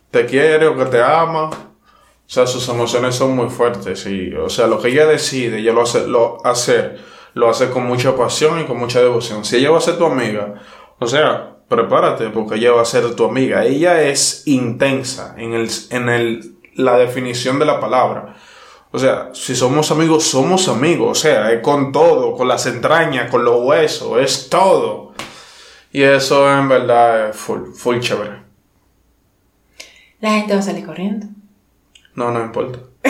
te 0.09 0.25
quiere 0.25 0.67
o 0.67 0.75
que 0.75 0.85
te 0.85 1.01
ama, 1.01 1.49
o 1.49 2.29
sea, 2.33 2.47
sus 2.47 2.67
emociones 2.67 3.15
son 3.15 3.35
muy 3.35 3.49
fuertes. 3.49 4.05
Y, 4.07 4.33
o 4.33 4.49
sea, 4.49 4.67
lo 4.67 4.81
que 4.81 4.89
ella 4.89 5.05
decide, 5.05 5.59
ella 5.59 5.71
lo 5.71 5.83
hace, 5.83 6.07
lo 6.07 6.43
hacer, 6.45 6.99
lo 7.33 7.49
hace 7.49 7.69
con 7.69 7.85
mucha 7.85 8.15
pasión 8.15 8.59
y 8.59 8.65
con 8.65 8.77
mucha 8.77 8.99
devoción. 9.01 9.43
Si 9.43 9.57
ella 9.57 9.71
va 9.71 9.77
a 9.77 9.81
ser 9.81 9.97
tu 9.97 10.05
amiga, 10.05 10.61
o 10.99 11.07
sea, 11.07 11.57
prepárate 11.67 12.29
porque 12.29 12.55
ella 12.55 12.71
va 12.71 12.81
a 12.81 12.85
ser 12.85 13.15
tu 13.15 13.25
amiga. 13.25 13.65
Ella 13.65 14.01
es 14.03 14.43
intensa 14.45 15.35
en 15.37 15.53
el, 15.53 15.69
en 15.89 16.09
el, 16.09 16.55
la 16.75 16.97
definición 16.97 17.59
de 17.59 17.65
la 17.65 17.79
palabra. 17.79 18.35
O 18.91 18.99
sea, 18.99 19.29
si 19.33 19.55
somos 19.55 19.89
amigos, 19.91 20.23
somos 20.23 20.67
amigos. 20.67 21.17
O 21.17 21.21
sea, 21.21 21.51
es 21.51 21.61
con 21.61 21.91
todo, 21.91 22.35
con 22.35 22.47
las 22.47 22.65
entrañas, 22.67 23.29
con 23.31 23.43
los 23.43 23.63
huesos, 23.63 24.19
es 24.21 24.49
todo. 24.49 25.13
Y 25.91 26.03
eso 26.03 26.51
en 26.51 26.69
verdad 26.69 27.29
es 27.29 27.35
full, 27.35 27.71
full 27.73 27.99
chévere. 27.99 28.43
La 30.19 30.31
gente 30.33 30.53
va 30.53 30.59
a 30.59 30.63
salir 30.63 30.85
corriendo. 30.85 31.27
No, 32.15 32.31
no 32.31 32.41
importa. 32.41 32.79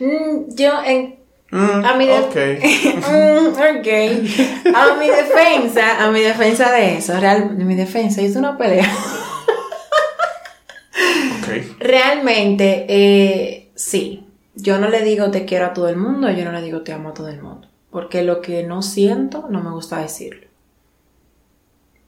Mm, 0.00 0.54
yo, 0.54 0.80
en, 0.84 1.17
Mm, 1.50 1.84
a 1.84 1.96
mi 1.96 2.06
de- 2.06 2.18
ok. 2.18 2.36
Mm. 3.08 4.74
A 4.74 4.94
mi 4.98 5.06
defensa, 5.08 6.04
a 6.04 6.10
mi 6.10 6.20
defensa 6.20 6.70
de 6.72 6.98
eso, 6.98 7.18
real, 7.18 7.56
de 7.56 7.64
mi 7.64 7.74
defensa, 7.74 8.20
hice 8.22 8.38
una 8.38 8.56
pelea. 8.58 8.84
ok. 11.40 11.78
Realmente, 11.80 12.86
eh, 12.88 13.70
sí. 13.74 14.24
Yo 14.54 14.78
no 14.78 14.88
le 14.88 15.02
digo 15.04 15.30
te 15.30 15.44
quiero 15.44 15.66
a 15.66 15.72
todo 15.72 15.88
el 15.88 15.96
mundo, 15.96 16.28
yo 16.30 16.44
no 16.44 16.50
le 16.52 16.60
digo 16.62 16.82
te 16.82 16.92
amo 16.92 17.10
a 17.10 17.14
todo 17.14 17.28
el 17.28 17.40
mundo. 17.40 17.68
Porque 17.90 18.22
lo 18.22 18.40
que 18.42 18.64
no 18.64 18.82
siento, 18.82 19.46
no 19.48 19.62
me 19.62 19.70
gusta 19.70 19.98
decirlo. 20.00 20.46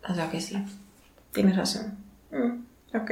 O 0.08 0.14
sea 0.14 0.30
que 0.30 0.40
sí. 0.40 0.56
Tienes 1.32 1.56
razón. 1.56 1.96
Mm, 2.32 2.96
ok. 2.96 3.10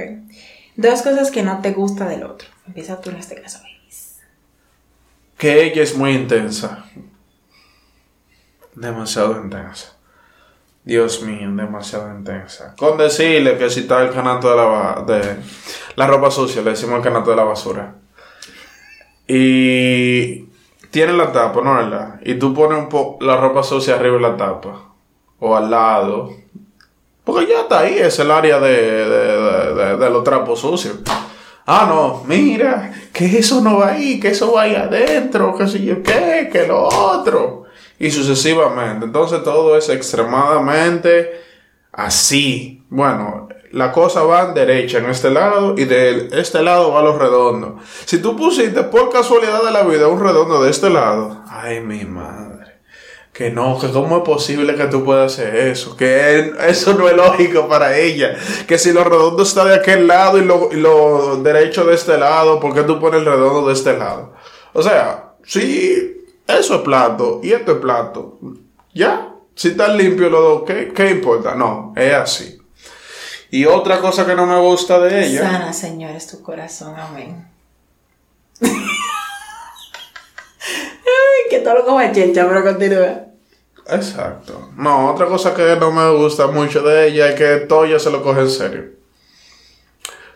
Dos 0.76 1.02
cosas 1.02 1.30
que 1.30 1.42
no 1.44 1.60
te 1.60 1.70
gusta 1.70 2.08
del 2.08 2.24
otro. 2.24 2.48
Empieza 2.66 3.00
tú 3.00 3.10
en 3.10 3.16
este 3.16 3.40
caso. 3.40 3.60
Que 5.38 5.64
ella 5.64 5.82
es 5.82 5.96
muy 5.96 6.12
intensa. 6.12 6.84
Demasiado 8.74 9.40
intensa. 9.42 9.94
Dios 10.84 11.22
mío, 11.22 11.48
demasiado 11.52 12.10
intensa. 12.16 12.74
Con 12.76 12.96
decirle 12.98 13.56
que 13.58 13.68
si 13.70 13.80
está 13.80 14.02
el 14.02 14.10
canasto 14.10 14.50
de 14.50 14.56
la, 14.56 15.04
de 15.06 15.36
la 15.96 16.06
ropa 16.06 16.30
sucia, 16.30 16.62
le 16.62 16.70
decimos 16.70 16.96
el 16.96 17.02
canasto 17.02 17.30
de 17.30 17.36
la 17.36 17.44
basura. 17.44 17.94
Y 19.26 20.44
tiene 20.90 21.12
la 21.12 21.30
tapa, 21.32 21.60
¿no 21.62 21.74
verdad? 21.74 22.20
Y 22.24 22.34
tú 22.36 22.54
pones 22.54 22.78
un 22.78 22.88
po 22.88 23.18
la 23.20 23.36
ropa 23.36 23.62
sucia 23.62 23.96
arriba 23.96 24.16
de 24.16 24.22
la 24.22 24.36
tapa. 24.36 24.84
O 25.40 25.54
al 25.54 25.70
lado. 25.70 26.30
Porque 27.24 27.46
ya 27.46 27.60
está 27.62 27.80
ahí, 27.80 27.98
es 27.98 28.18
el 28.18 28.30
área 28.30 28.58
de, 28.58 28.70
de- 28.72 29.74
de- 29.74 29.96
de 29.98 30.10
los 30.10 30.24
trapos 30.24 30.60
sucios. 30.60 30.96
Ah, 31.70 31.84
no, 31.86 32.24
mira, 32.26 32.94
que 33.12 33.26
eso 33.26 33.60
no 33.60 33.80
va 33.80 33.88
ahí, 33.88 34.18
que 34.18 34.28
eso 34.28 34.52
va 34.54 34.62
ahí 34.62 34.74
adentro, 34.74 35.54
que 35.54 35.66
sé 35.66 35.84
yo 35.84 36.02
qué, 36.02 36.48
que 36.50 36.66
lo 36.66 36.82
otro. 36.84 37.64
Y 37.98 38.10
sucesivamente. 38.10 39.04
Entonces 39.04 39.42
todo 39.44 39.76
es 39.76 39.90
extremadamente 39.90 41.42
así. 41.92 42.82
Bueno, 42.88 43.48
la 43.72 43.92
cosa 43.92 44.22
va 44.22 44.54
derecha 44.54 44.96
en 44.96 45.10
este 45.10 45.28
lado 45.28 45.74
y 45.76 45.84
de 45.84 46.30
este 46.32 46.62
lado 46.62 46.90
va 46.90 47.02
lo 47.02 47.18
redondo. 47.18 47.76
Si 48.06 48.16
tú 48.22 48.34
pusiste 48.34 48.84
por 48.84 49.10
casualidad 49.10 49.62
de 49.62 49.70
la 49.70 49.82
vida 49.82 50.08
un 50.08 50.20
redondo 50.20 50.62
de 50.62 50.70
este 50.70 50.88
lado, 50.88 51.44
ay 51.50 51.80
mi 51.80 52.06
madre. 52.06 52.47
Que 53.38 53.52
no, 53.52 53.78
que 53.78 53.88
cómo 53.92 54.16
es 54.16 54.22
posible 54.24 54.74
que 54.74 54.86
tú 54.86 55.04
puedas 55.04 55.32
hacer 55.32 55.54
eso, 55.54 55.96
que 55.96 56.54
eso 56.66 56.94
no 56.94 57.08
es 57.08 57.14
lógico 57.14 57.68
para 57.68 57.96
ella, 57.96 58.34
que 58.66 58.78
si 58.78 58.92
lo 58.92 59.04
redondo 59.04 59.44
está 59.44 59.64
de 59.64 59.76
aquel 59.76 60.08
lado 60.08 60.38
y 60.38 60.44
lo, 60.44 60.70
y 60.72 60.80
lo 60.80 61.36
derecho 61.36 61.84
de 61.84 61.94
este 61.94 62.18
lado, 62.18 62.58
¿por 62.58 62.74
qué 62.74 62.82
tú 62.82 62.98
pones 62.98 63.20
el 63.20 63.26
redondo 63.26 63.68
de 63.68 63.74
este 63.74 63.96
lado? 63.96 64.32
O 64.72 64.82
sea, 64.82 65.34
si 65.44 66.26
eso 66.48 66.74
es 66.74 66.80
plato 66.80 67.38
y 67.40 67.52
esto 67.52 67.74
es 67.74 67.78
plato, 67.78 68.40
ya, 68.92 69.32
si 69.54 69.68
están 69.68 69.96
limpios 69.96 70.32
los 70.32 70.42
dos, 70.42 70.62
¿qué, 70.66 70.92
qué 70.92 71.10
importa? 71.10 71.54
No, 71.54 71.92
es 71.94 72.14
así. 72.14 72.58
Y 73.52 73.66
otra 73.66 74.00
cosa 74.00 74.26
que 74.26 74.34
no 74.34 74.46
me 74.46 74.58
gusta 74.58 74.98
de 74.98 75.26
ella, 75.26 75.42
Sana, 75.42 75.72
Señor, 75.72 76.10
es 76.10 76.26
tu 76.26 76.42
corazón. 76.42 76.96
Amén. 76.98 77.46
Que 81.50 81.60
todo 81.60 81.76
lo 81.76 81.84
como 81.86 82.00
chelcha, 82.12 82.46
pero 82.46 82.62
continúa. 82.62 83.27
Exacto. 83.88 84.70
No, 84.76 85.12
otra 85.12 85.26
cosa 85.26 85.54
que 85.54 85.76
no 85.76 85.90
me 85.92 86.10
gusta 86.10 86.46
mucho 86.46 86.82
de 86.82 87.08
ella 87.08 87.30
es 87.30 87.34
que 87.34 87.66
todo 87.66 87.84
ella 87.84 87.98
se 87.98 88.10
lo 88.10 88.22
coge 88.22 88.40
en 88.40 88.50
serio. 88.50 88.84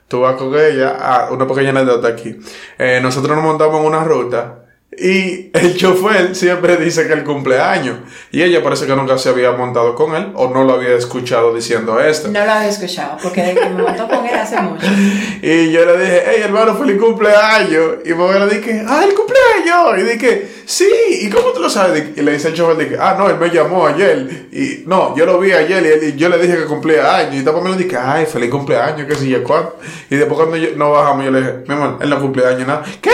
Tú 0.09 0.21
vas 0.21 0.37
con 0.37 0.55
ella, 0.55 0.97
ah, 1.01 1.29
una 1.31 1.47
pequeña 1.47 1.71
anécdota 1.71 2.09
aquí. 2.09 2.39
Eh, 2.79 3.01
nosotros 3.03 3.35
nos 3.35 3.45
montamos 3.45 3.81
en 3.81 3.87
una 3.87 4.05
ruta 4.05 4.62
y 4.99 5.51
el 5.55 5.77
chofer 5.77 6.35
siempre 6.37 6.77
dice 6.77 7.07
que 7.07 7.15
el 7.15 7.25
cumpleaños. 7.25 7.97
Y 8.31 8.43
ella 8.43 8.63
parece 8.63 8.87
que 8.87 8.95
nunca 8.95 9.17
se 9.19 9.31
había 9.31 9.53
montado 9.53 9.95
con 9.95 10.15
él 10.15 10.29
o 10.35 10.49
no 10.51 10.65
lo 10.65 10.75
había 10.75 10.95
escuchado 10.97 11.55
diciendo 11.55 11.99
esto. 12.01 12.29
No 12.29 12.45
lo 12.45 12.53
había 12.53 12.69
escuchado, 12.69 13.17
porque 13.23 13.41
desde 13.43 13.61
que 13.61 13.69
me 13.71 13.83
montó 13.83 14.07
con 14.09 14.27
él 14.27 14.35
hace 14.35 14.61
mucho. 14.61 14.87
Y 15.43 15.73
yo 15.73 15.85
le 15.85 15.99
dije, 15.99 16.23
hey 16.27 16.41
hermano, 16.45 16.77
feliz 16.77 17.01
cumpleaños. 17.01 17.97
Y 18.05 18.11
luego 18.11 18.33
le 18.47 18.55
dije, 18.57 18.85
ah, 18.87 19.03
el 19.07 19.15
cumpleaños. 19.15 19.99
Y 19.99 20.03
dije, 20.17 20.49
sí, 20.67 20.89
¿y 21.23 21.31
cómo 21.31 21.49
tú 21.53 21.61
lo 21.61 21.71
sabes? 21.71 22.05
Y 22.17 22.21
le 22.23 22.33
dice 22.33 22.49
el 22.49 22.55
chofer, 22.55 22.77
dije, 22.77 22.97
ah, 23.01 23.17
no, 23.19 23.29
él 23.29 23.37
me 23.39 23.49
llamó 23.51 23.87
ayer. 23.87 24.47
Y 24.53 24.85
no, 24.87 25.17
yo 25.17 25.27
lo 25.27 25.39
vi 25.41 25.53
ayer 25.53 25.83
y, 25.83 25.87
él- 25.89 26.15
y 26.15 26.19
yo 26.19 26.29
le 26.29 26.39
dije 26.39 26.57
que 26.59 26.65
cumplía 26.67 27.17
años. 27.17 27.35
Y 27.37 27.43
después 27.43 27.65
me 27.65 27.71
le 27.71 27.77
dije, 27.77 27.97
ay, 27.97 28.27
feliz 28.27 28.51
cumpleaños, 28.51 29.07
que 29.07 29.15
si 29.17 29.29
yo 29.31 29.43
cuánto. 29.43 29.79
Y 30.11 30.17
después 30.17 30.37
cuando 30.39 30.57
yo, 30.57 30.69
no 30.77 30.91
bajamos, 30.93 31.25
yo 31.25 31.31
le 31.31 31.41
dije, 31.41 31.53
mi 31.67 31.75
amor, 31.75 31.99
él 32.01 32.11
no 32.11 32.21
cumple 32.21 32.47
años 32.47 32.67
nada. 32.69 32.85
¿Qué? 33.01 33.11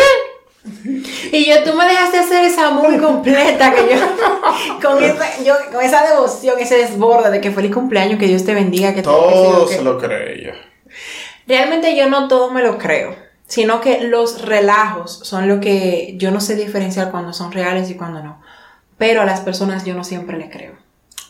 Y 1.33 1.45
yo, 1.47 1.63
tú 1.65 1.75
me 1.77 1.85
dejaste 1.87 2.19
hacer 2.19 2.45
esa 2.45 2.71
muy 2.71 2.99
completa 2.99 3.73
que 3.75 3.95
yo, 3.95 4.81
con 4.83 5.03
esa, 5.03 5.43
yo, 5.45 5.55
con 5.73 5.83
esa 5.85 6.07
devoción, 6.07 6.59
ese 6.59 6.77
desborde 6.77 7.31
de 7.31 7.41
que 7.41 7.51
feliz 7.51 7.73
cumpleaños, 7.75 8.19
que 8.19 8.27
Dios 8.27 8.45
te 8.45 8.55
bendiga, 8.55 8.91
que 8.91 9.03
te 9.03 9.05
Todo 9.05 9.67
que- 9.67 9.75
se 9.77 9.83
lo 9.83 9.99
cree 9.99 10.41
ella. 10.41 10.55
Realmente 11.47 11.97
yo 11.97 12.09
no 12.11 12.29
todo 12.29 12.51
me 12.51 12.63
lo 12.63 12.79
creo, 12.79 13.17
sino 13.47 13.81
que 13.81 14.03
los 14.03 14.43
relajos 14.43 15.21
son 15.25 15.49
lo 15.49 15.61
que 15.61 16.15
yo 16.19 16.31
no 16.31 16.41
sé 16.41 16.57
diferenciar 16.57 17.11
cuando 17.11 17.33
son 17.33 17.53
reales 17.53 17.91
y 17.91 17.95
cuando 17.95 18.23
no. 18.23 18.41
Pero 18.99 19.23
a 19.23 19.25
las 19.25 19.41
personas 19.41 19.85
yo 19.85 19.95
no 19.95 20.05
siempre 20.05 20.37
le 20.39 20.51
creo. 20.51 20.75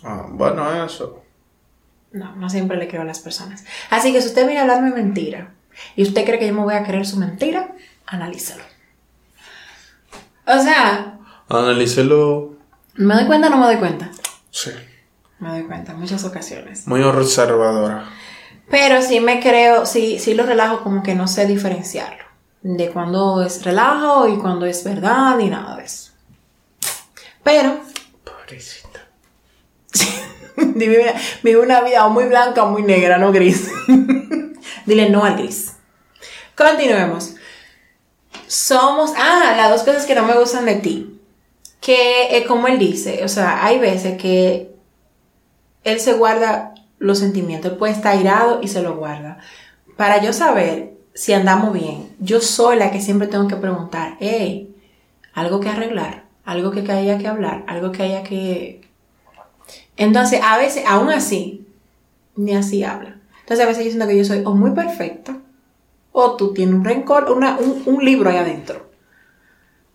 Ah, 0.03 0.27
bueno, 0.29 0.85
eso. 0.85 1.23
No, 2.13 2.35
no 2.37 2.49
siempre 2.49 2.77
le 2.79 2.89
creo 2.89 3.03
a 3.03 3.05
las 3.05 3.21
personas. 3.21 3.65
Así 3.91 4.13
que 4.13 4.21
si 4.23 4.29
usted 4.29 4.45
viene 4.47 4.59
a 4.59 4.63
hablarme 4.63 4.91
mentira 4.91 5.53
y 5.95 6.03
usted 6.03 6.25
cree 6.25 6.39
que 6.39 6.47
yo 6.49 6.55
me 6.55 6.63
voy 6.63 6.75
a 6.75 6.83
creer 6.85 7.07
su 7.07 7.19
mentira, 7.19 7.69
analícelo. 8.07 8.65
O 10.49 10.63
sea, 10.63 11.19
Analícelo. 11.51 12.57
¿me 12.97 13.15
doy 13.15 13.27
cuenta 13.27 13.49
o 13.49 13.51
no 13.51 13.59
me 13.59 13.67
doy 13.67 13.77
cuenta? 13.77 14.11
Sí. 14.51 14.71
Me 15.41 15.51
doy 15.51 15.63
cuenta, 15.65 15.93
en 15.93 16.01
muchas 16.01 16.25
ocasiones. 16.25 16.87
Muy 16.87 17.03
observadora. 17.03 18.05
Pero 18.71 19.03
sí 19.03 19.21
me 19.21 19.41
creo, 19.41 19.85
sí, 19.85 20.19
sí 20.19 20.33
lo 20.35 20.45
relajo 20.45 20.83
como 20.83 21.03
que 21.03 21.15
no 21.15 21.29
sé 21.29 21.47
diferenciarlo. 21.47 22.25
De 22.63 22.91
cuando 22.91 23.43
es 23.43 23.63
relajo 23.63 24.27
y 24.27 24.39
cuando 24.39 24.65
es 24.65 24.83
verdad 24.85 25.39
y 25.39 25.51
nada 25.51 25.77
de 25.77 25.85
eso. 25.85 26.13
Pero 27.43 27.81
Pobrecita. 28.25 29.01
vive, 30.57 31.15
vive 31.43 31.61
una 31.61 31.83
vida 31.83 32.07
o 32.07 32.11
muy 32.11 32.25
blanca 32.25 32.65
o 32.65 32.71
muy 32.71 32.83
negra, 32.83 33.19
no 33.19 33.33
gris. 33.33 33.71
Dile 34.87 35.11
no 35.11 35.25
al 35.25 35.37
gris. 35.37 35.75
Continuemos. 36.57 37.35
Somos, 38.49 39.13
ah, 39.17 39.55
las 39.57 39.71
dos 39.71 39.83
cosas 39.83 40.07
que 40.07 40.15
no 40.15 40.25
me 40.25 40.39
gustan 40.39 40.65
de 40.65 40.77
ti. 40.77 41.21
Que 41.81 42.37
eh, 42.37 42.47
como 42.47 42.67
él 42.67 42.79
dice, 42.79 43.23
o 43.25 43.29
sea, 43.29 43.65
hay 43.65 43.79
veces 43.79 44.21
que 44.21 44.75
él 45.85 46.01
se 46.01 46.15
guarda 46.15 46.75
los 46.99 47.19
sentimientos, 47.19 47.71
él 47.71 47.79
puede 47.79 47.93
estar 47.93 48.17
airado 48.17 48.61
y 48.63 48.69
se 48.69 48.83
lo 48.83 48.97
guarda. 48.97 49.39
Para 49.97 50.23
yo 50.23 50.33
saber 50.33 50.95
si 51.15 51.33
andamos 51.33 51.73
bien, 51.73 52.11
yo 52.21 52.41
soy 52.41 52.79
la 52.79 52.91
que 52.91 53.01
siempre 53.01 53.29
tengo 53.29 53.49
que 53.49 53.57
preguntar, 53.57 54.17
hey, 54.19 54.75
algo 55.35 55.61
que 55.61 55.69
arreglar, 55.69 56.25
algo 56.45 56.71
que 56.71 56.81
haya 56.91 57.19
que 57.19 57.29
hablar, 57.29 57.65
algo 57.67 57.93
que 57.93 58.03
haya 58.03 58.23
que... 58.23 58.81
Entonces, 59.97 60.41
a 60.43 60.57
veces, 60.57 60.85
aún 60.87 61.11
así, 61.11 61.67
ni 62.35 62.55
así 62.55 62.83
habla. 62.83 63.17
Entonces, 63.41 63.65
a 63.65 63.69
veces 63.69 63.85
yo 63.85 63.91
siento 63.91 64.07
que 64.07 64.17
yo 64.17 64.25
soy 64.25 64.41
muy 64.41 64.71
perfecta, 64.71 65.39
o 66.19 66.37
tú 66.37 66.53
tienes 66.53 66.75
un 66.75 66.85
rencor, 66.85 67.31
un, 67.31 67.45
un 67.87 68.05
libro 68.05 68.31
ahí 68.31 68.37
adentro. 68.37 68.89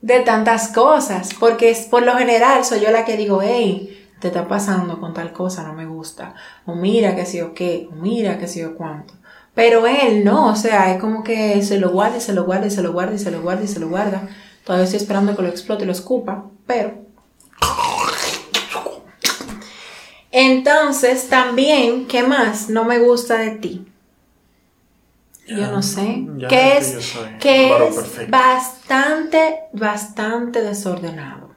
De 0.01 0.21
tantas 0.21 0.69
cosas, 0.69 1.29
porque 1.39 1.69
es, 1.69 1.81
por 1.81 2.03
lo 2.03 2.15
general 2.17 2.65
soy 2.65 2.81
yo 2.81 2.91
la 2.91 3.05
que 3.05 3.17
digo, 3.17 3.41
hey, 3.41 4.09
te 4.19 4.29
está 4.29 4.47
pasando 4.47 4.99
con 4.99 5.13
tal 5.13 5.33
cosa, 5.33 5.63
no 5.63 5.73
me 5.73 5.85
gusta. 5.85 6.33
O 6.65 6.75
mira 6.75 7.15
que 7.15 7.25
sí 7.25 7.41
o 7.41 7.53
qué, 7.53 7.89
o 7.91 7.95
mira 7.95 8.37
que 8.37 8.47
sí 8.47 8.63
o 8.63 8.75
cuánto. 8.75 9.13
Pero 9.53 9.85
él 9.85 10.23
no, 10.23 10.47
o 10.47 10.55
sea, 10.55 10.93
es 10.93 10.99
como 10.99 11.23
que 11.23 11.61
se 11.61 11.77
lo 11.77 11.91
guarda 11.91 12.17
y 12.17 12.21
se 12.21 12.33
lo 12.33 12.45
guarda 12.45 12.67
y 12.67 12.71
se 12.71 12.81
lo 12.81 12.93
guarda 12.93 13.15
y 13.15 13.19
se 13.19 13.31
lo 13.31 13.41
guarda 13.41 13.63
y 13.63 13.67
se 13.67 13.79
lo 13.79 13.89
guarda. 13.89 14.27
Todavía 14.63 14.85
estoy 14.85 14.97
esperando 14.97 15.35
que 15.35 15.41
lo 15.41 15.49
explote 15.49 15.83
y 15.83 15.87
lo 15.87 15.91
escupa, 15.91 16.45
pero... 16.65 17.03
Entonces, 20.31 21.27
también, 21.29 22.07
¿qué 22.07 22.23
más 22.23 22.69
no 22.69 22.85
me 22.85 22.97
gusta 22.99 23.37
de 23.37 23.51
ti? 23.51 23.92
Yo 25.47 25.71
no 25.71 25.81
sé. 25.81 26.25
que 26.47 26.77
es, 26.77 27.15
que 27.39 27.69
es 27.69 27.95
perfecto. 27.95 28.31
bastante, 28.31 29.59
bastante 29.73 30.61
desordenado. 30.61 31.53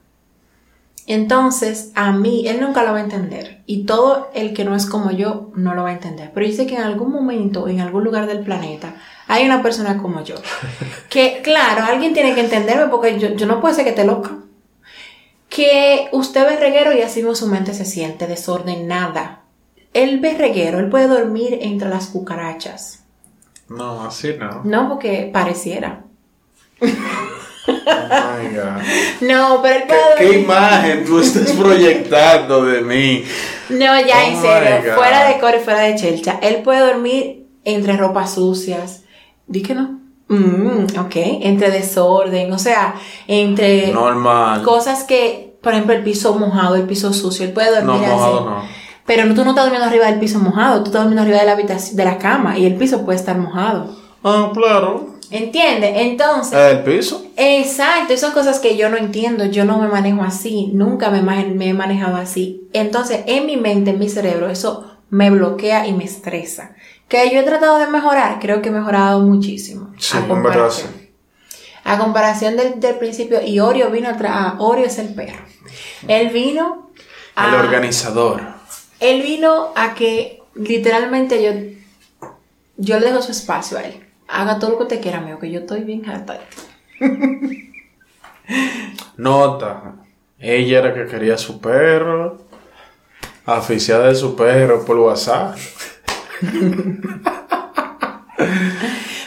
Entonces, 1.07 1.93
a 1.95 2.11
mí, 2.11 2.49
él 2.49 2.61
nunca 2.61 2.83
lo 2.83 2.93
va 2.93 2.99
a 2.99 3.03
entender. 3.03 3.63
Y 3.67 3.85
todo 3.85 4.29
el 4.35 4.53
que 4.53 4.65
no 4.65 4.75
es 4.75 4.87
como 4.87 5.13
yo, 5.13 5.53
no 5.55 5.75
lo 5.75 5.85
va 5.85 5.91
a 5.91 5.93
entender. 5.93 6.33
Pero 6.35 6.47
yo 6.47 6.53
sé 6.53 6.67
que 6.67 6.75
en 6.75 6.83
algún 6.83 7.13
momento, 7.13 7.69
en 7.69 7.81
algún 7.81 8.03
lugar 8.03 8.27
del 8.27 8.41
planeta, 8.41 8.97
hay 9.29 9.45
una 9.45 9.63
persona 9.63 9.99
como 10.03 10.23
yo. 10.25 10.35
Que, 11.09 11.41
claro, 11.43 11.85
alguien 11.85 12.13
tiene 12.13 12.35
que 12.35 12.41
entenderme 12.41 12.89
porque 12.89 13.19
yo, 13.19 13.35
yo 13.35 13.47
no 13.47 13.61
puedo 13.61 13.73
ser 13.75 13.85
que 13.85 13.91
esté 13.91 14.05
loca. 14.05 14.33
Que 15.49 16.09
usted 16.11 16.45
ve 16.45 16.57
reguero 16.57 16.93
y 16.93 17.03
así 17.03 17.21
mismo 17.21 17.37
su 17.37 17.47
mente 17.47 17.73
se 17.73 17.85
siente 17.85 18.27
desordenada. 18.27 19.43
Él 19.95 20.19
ve 20.19 20.35
reguero, 20.37 20.81
él 20.81 20.91
puede 20.91 21.07
dormir 21.07 21.61
entre 21.63 21.89
las 21.89 22.09
cucarachas. 22.09 22.96
No, 23.69 24.03
así 24.05 24.35
no. 24.39 24.63
No, 24.65 24.89
porque 24.89 25.31
pareciera. 25.33 26.03
Oh 26.81 26.87
my 26.87 28.49
God. 28.55 28.83
No, 29.23 29.61
pero 29.63 29.85
él 30.19 30.29
¿Qué, 30.31 30.39
imagen 30.41 31.05
tú 31.05 31.19
estás 31.19 31.51
proyectando 31.53 32.65
de 32.65 32.83
mí? 32.83 33.25
No, 33.71 33.99
ya 34.01 34.25
Oh 34.25 34.29
en 34.29 34.41
serio, 34.41 34.95
fuera 34.95 35.29
de 35.29 35.39
core, 35.41 35.61
fuera 35.61 35.81
de 35.81 35.97
chelcha. 35.97 36.39
Él 36.43 36.57
puede 36.63 36.81
dormir 36.87 37.47
entre 37.65 37.97
ropas 37.97 38.35
sucias. 38.35 39.03
Di 39.47 39.63
que 39.63 39.75
no. 39.75 39.99
Mm, 40.29 40.87
ok, 40.99 41.17
entre 41.43 41.71
desorden, 41.71 42.53
o 42.53 42.59
sea, 42.59 42.95
entre 43.27 43.93
Normal. 43.93 44.63
cosas 44.63 45.05
que, 45.05 45.57
por 45.63 45.73
ejemplo, 45.73 45.95
el 45.95 46.03
piso 46.03 46.35
mojado, 46.35 46.75
el 46.77 46.83
piso 46.83 47.13
sucio, 47.13 47.45
él 47.47 47.53
puede 47.53 47.71
dormir 47.71 47.87
No, 47.87 47.95
así. 48.07 48.07
mojado 48.13 48.41
no. 48.45 48.63
Pero 49.07 49.23
tú 49.35 49.45
no 49.45 49.51
estás 49.51 49.65
durmiendo 49.65 49.87
arriba 49.87 50.07
del 50.07 50.19
piso 50.19 50.39
mojado, 50.41 50.81
tú 50.81 50.87
estás 50.87 51.03
durmiendo 51.03 51.23
arriba 51.23 51.39
de 51.39 51.47
la 51.47 51.53
habitación, 51.53 51.97
de 51.97 52.05
la 52.05 52.19
cama 52.19 52.59
y 52.59 52.67
el 52.67 52.75
piso 52.75 53.05
puede 53.05 53.19
estar 53.19 53.39
mojado. 53.39 53.97
Ah, 54.25 54.51
claro. 54.53 55.17
¿Entiendes? 55.31 55.93
Entonces, 55.97 56.57
El 56.57 56.83
piso. 56.85 57.25
Exacto, 57.37 58.17
son 58.17 58.33
cosas 58.33 58.61
que 58.61 58.77
yo 58.77 58.89
no 58.89 58.97
entiendo, 58.97 59.45
yo 59.47 59.65
no 59.65 59.79
me 59.79 59.89
manejo 59.89 60.23
así, 60.23 60.71
nunca 60.73 61.11
me, 61.11 61.19
he 61.69 61.75
manejado 61.75 62.17
así. 62.17 62.69
Entonces, 62.73 63.21
en 63.27 63.47
mi 63.47 63.57
mente, 63.57 63.91
en 63.91 63.99
mi 63.99 64.09
cerebro, 64.09 64.49
eso 64.49 64.99
me 65.11 65.31
bloquea 65.31 65.87
y 65.87 65.93
me 65.93 66.05
estresa. 66.05 66.75
Que 67.09 67.31
yo 67.33 67.41
he 67.41 67.43
tratado 67.45 67.79
de 67.79 67.87
mejorar, 67.87 68.39
creo 68.41 68.63
que 68.63 68.69
he 68.69 68.73
mejorado 68.73 69.21
muchísimo. 69.21 69.93
Sí, 69.99 70.17
en 70.17 70.43
verdad 70.43 70.71
sí. 70.71 70.85
A 71.85 71.99
comparación 71.99 72.57
del, 72.57 72.81
del 72.81 72.97
principio, 72.97 73.41
y 73.43 73.61
Oreo 73.61 73.91
vino 73.91 74.09
atrás, 74.09 74.55
Oreo 74.59 74.87
es 74.87 74.99
el 74.99 75.15
perro. 75.15 75.45
Él 76.09 76.31
vino 76.31 76.91
a... 77.37 77.49
El 77.49 77.55
organizador. 77.55 78.56
Él 79.01 79.23
vino 79.23 79.73
a 79.77 79.95
que 79.95 80.43
literalmente 80.55 81.43
yo, 81.43 82.29
yo 82.77 82.99
le 82.99 83.07
dejo 83.07 83.23
su 83.23 83.33
espacio 83.33 83.79
a 83.79 83.83
él. 83.83 84.03
Haga 84.29 84.59
todo 84.59 84.71
lo 84.73 84.79
que 84.79 84.87
te 84.97 85.01
quiera, 85.01 85.19
amigo, 85.19 85.39
que 85.39 85.51
yo 85.51 85.61
estoy 85.61 85.83
bien 85.85 86.09
harta. 86.09 86.41
Nota. 89.17 89.95
Ella 90.39 90.79
era 90.79 90.95
que 90.95 91.07
quería 91.07 91.39
su 91.39 91.61
perro. 91.61 92.39
Aficiada 93.45 94.09
de 94.09 94.15
su 94.15 94.35
perro 94.35 94.85
por 94.85 94.99
WhatsApp. 94.99 95.57
y 96.43 96.47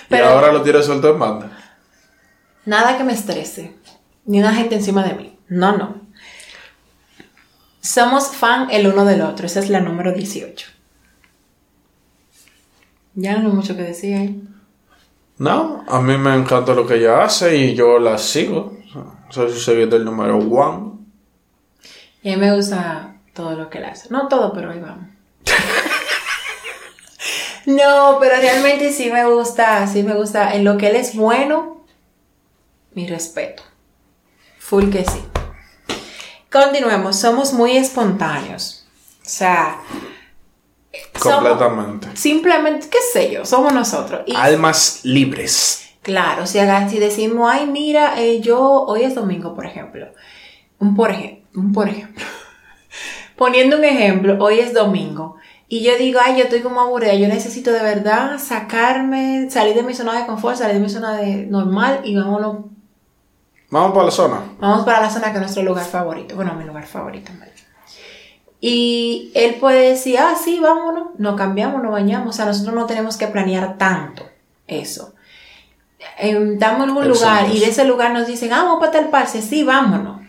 Pero- 0.09 0.25
ahora 0.25 0.51
lo 0.51 0.61
tiene 0.61 0.83
suelto 0.83 1.09
en 1.09 1.19
banda. 1.19 1.51
Nada 2.65 2.97
que 2.97 3.03
me 3.03 3.13
estrese. 3.13 3.75
Ni 4.25 4.39
una 4.39 4.53
gente 4.53 4.75
encima 4.75 5.03
de 5.03 5.13
mí. 5.15 5.39
No, 5.47 5.75
no. 5.77 5.98
Somos 7.81 8.35
fan 8.35 8.69
el 8.71 8.87
uno 8.87 9.05
del 9.05 9.21
otro. 9.21 9.45
Esa 9.45 9.59
es 9.59 9.69
la 9.69 9.79
número 9.79 10.11
18. 10.11 10.67
Ya 13.15 13.37
no 13.37 13.49
hay 13.49 13.55
mucho 13.55 13.75
que 13.75 13.83
decir 13.83 14.15
ahí. 14.15 14.43
No, 15.37 15.85
a 15.87 16.01
mí 16.01 16.17
me 16.17 16.35
encanta 16.35 16.73
lo 16.73 16.85
que 16.85 16.95
ella 16.95 17.23
hace 17.23 17.55
y 17.55 17.73
yo 17.73 17.99
la 17.99 18.17
sigo. 18.17 18.77
Soy 19.29 19.51
su 19.51 19.59
seguidor 19.59 19.89
del 19.89 20.05
número 20.05 20.37
one. 20.37 20.99
Y 22.21 22.31
a 22.31 22.35
mí 22.35 22.41
me 22.41 22.55
gusta 22.55 23.15
todo 23.33 23.55
lo 23.55 23.69
que 23.69 23.77
él 23.77 23.85
hace. 23.85 24.09
No 24.09 24.27
todo, 24.27 24.51
pero 24.53 24.71
ahí 24.71 24.79
vamos. 24.79 25.07
no, 27.65 28.17
pero 28.19 28.35
realmente 28.35 28.91
sí 28.91 29.09
me 29.09 29.25
gusta, 29.25 29.87
sí 29.87 30.03
me 30.03 30.13
gusta. 30.13 30.53
En 30.55 30.65
lo 30.65 30.77
que 30.77 30.89
él 30.89 30.97
es 30.97 31.15
bueno, 31.15 31.85
mi 32.93 33.07
respeto. 33.07 33.63
Full 34.59 34.89
que 34.89 35.05
sí. 35.05 35.21
Continuemos, 36.51 37.15
somos 37.17 37.53
muy 37.53 37.77
espontáneos. 37.77 38.85
O 39.21 39.29
sea, 39.29 39.81
somos- 41.15 41.49
Completamente. 41.49 42.07
simplemente, 42.15 42.87
qué 42.89 42.97
sé 43.13 43.31
yo, 43.31 43.45
somos 43.45 43.73
nosotros. 43.73 44.21
Y 44.25 44.35
Almas 44.35 45.01
libres. 45.03 45.85
Claro, 46.01 46.47
si, 46.47 46.57
decimos, 46.97 47.49
ay, 47.51 47.67
mira, 47.67 48.19
eh, 48.19 48.39
yo, 48.41 48.59
hoy 48.61 49.03
es 49.03 49.15
domingo, 49.15 49.53
por 49.53 49.65
ejemplo. 49.65 50.07
Un 50.79 50.95
por 50.95 51.11
ejemplo, 51.11 51.45
un 51.55 51.73
por 51.73 51.89
ejemplo. 51.89 52.25
Poniendo 53.35 53.77
un 53.77 53.83
ejemplo, 53.83 54.37
hoy 54.39 54.59
es 54.59 54.73
domingo. 54.73 55.35
Y 55.67 55.83
yo 55.83 55.95
digo, 55.97 56.19
ay, 56.23 56.35
yo 56.37 56.45
estoy 56.45 56.61
como 56.61 56.81
aburrida, 56.81 57.13
yo 57.13 57.27
necesito 57.27 57.71
de 57.71 57.83
verdad 57.83 58.39
sacarme, 58.39 59.51
salir 59.51 59.75
de 59.75 59.83
mi 59.83 59.93
zona 59.93 60.19
de 60.19 60.25
confort, 60.25 60.57
salir 60.57 60.73
de 60.75 60.79
mi 60.79 60.89
zona 60.89 61.15
de 61.17 61.45
normal 61.45 62.01
y 62.03 62.15
vámonos, 62.15 62.65
Vamos 63.71 63.91
para 63.91 64.05
la 64.05 64.11
zona. 64.11 64.41
vamos 64.59 64.85
para 64.85 65.01
la 65.01 65.09
zona 65.09 65.27
que 65.27 65.35
es 65.35 65.41
nuestro 65.41 65.63
lugar 65.63 65.85
favorito. 65.85 66.35
Bueno, 66.35 66.53
mi 66.55 66.63
lugar 66.63 66.85
favorito. 66.87 67.31
Y 68.61 69.31
él 69.35 69.55
puede 69.55 69.89
decir, 69.91 70.17
ah, 70.19 70.35
sí, 70.41 70.59
vámonos, 70.59 71.09
nos 71.17 71.35
cambiamos, 71.35 71.81
nos 71.81 71.91
bañamos. 71.91 72.29
O 72.29 72.33
sea, 72.33 72.45
nosotros 72.45 72.75
no 72.75 72.85
tenemos 72.85 73.15
que 73.15 73.27
planear 73.27 73.77
tanto 73.77 74.27
eso. 74.67 75.13
Em, 76.17 76.53
Estamos 76.53 76.87
en 76.87 76.97
un 76.97 77.07
lugar 77.07 77.49
y 77.51 77.59
de 77.59 77.67
ese 77.67 77.85
lugar 77.85 78.11
nos 78.11 78.27
dicen, 78.27 78.51
ah, 78.51 78.63
vamos 78.63 78.79
para 78.79 78.91
tal 78.91 79.09
parche, 79.09 79.41
sí, 79.41 79.63
vámonos. 79.63 80.21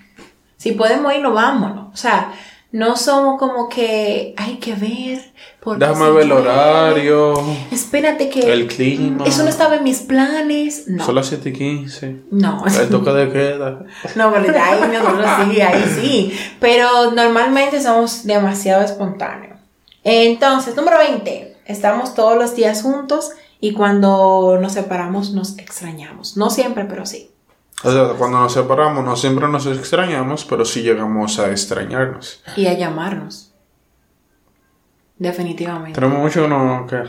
Si 0.57 0.73
podemos 0.73 1.13
irnos, 1.13 1.35
vámonos. 1.35 1.93
O 1.93 1.97
sea, 1.97 2.33
no 2.73 2.97
somos 2.97 3.39
como 3.39 3.69
que 3.69 4.35
hay 4.37 4.59
que 4.59 4.75
ver. 4.75 5.21
porque 5.61 5.85
Déjame 5.85 6.11
ver 6.11 6.23
el 6.25 6.33
horario. 6.33 7.35
Espérate 7.71 8.29
que 8.29 8.53
El 8.53 8.67
clima. 8.69 9.25
eso 9.27 9.43
no 9.43 9.49
estaba 9.49 9.77
en 9.77 9.85
mis 9.85 10.01
planes. 10.01 10.85
No. 10.87 11.05
Son 11.05 11.15
las 11.15 11.27
7 11.27 11.49
y 11.49 11.53
15. 11.53 12.17
No. 12.31 12.65
El 12.67 12.89
toque 12.89 13.11
de 13.11 13.31
queda. 13.33 13.85
No, 14.15 14.33
pero 14.33 14.53
ya 14.53 14.71
ahí 14.71 14.81
nosotros 14.93 15.27
sí, 15.51 15.61
ahí 15.61 15.85
sí. 16.01 16.39
Pero 16.61 17.11
normalmente 17.11 17.83
somos 17.83 18.25
demasiado 18.25 18.83
espontáneos. 18.85 19.59
Entonces, 20.05 20.77
número 20.77 20.99
20. 20.99 21.57
Estamos 21.67 22.15
todos 22.15 22.37
los 22.39 22.55
días 22.57 22.83
juntos 22.83 23.31
y 23.61 23.73
cuando 23.73 24.59
nos 24.61 24.73
separamos 24.73 25.33
nos 25.33 25.59
extrañamos. 25.59 26.37
No 26.37 26.51
siempre, 26.51 26.85
pero 26.85 27.05
sí. 27.05 27.30
O 27.83 27.91
sea, 27.91 28.09
cuando 28.19 28.41
nos 28.41 28.53
separamos, 28.53 29.05
no 29.05 29.17
siempre 29.17 29.49
nos 29.49 29.67
extrañamos, 29.67 30.45
pero 30.45 30.65
sí 30.65 30.83
llegamos 30.83 31.39
a 31.39 31.51
extrañarnos. 31.51 32.43
Y 32.57 32.67
a 32.67 32.75
llamarnos. 32.75 33.55
Definitivamente. 35.19 35.99
Tenemos 35.99 36.19
mucho 36.19 36.43
que 36.43 36.49
no, 36.49 36.87
que, 36.87 37.03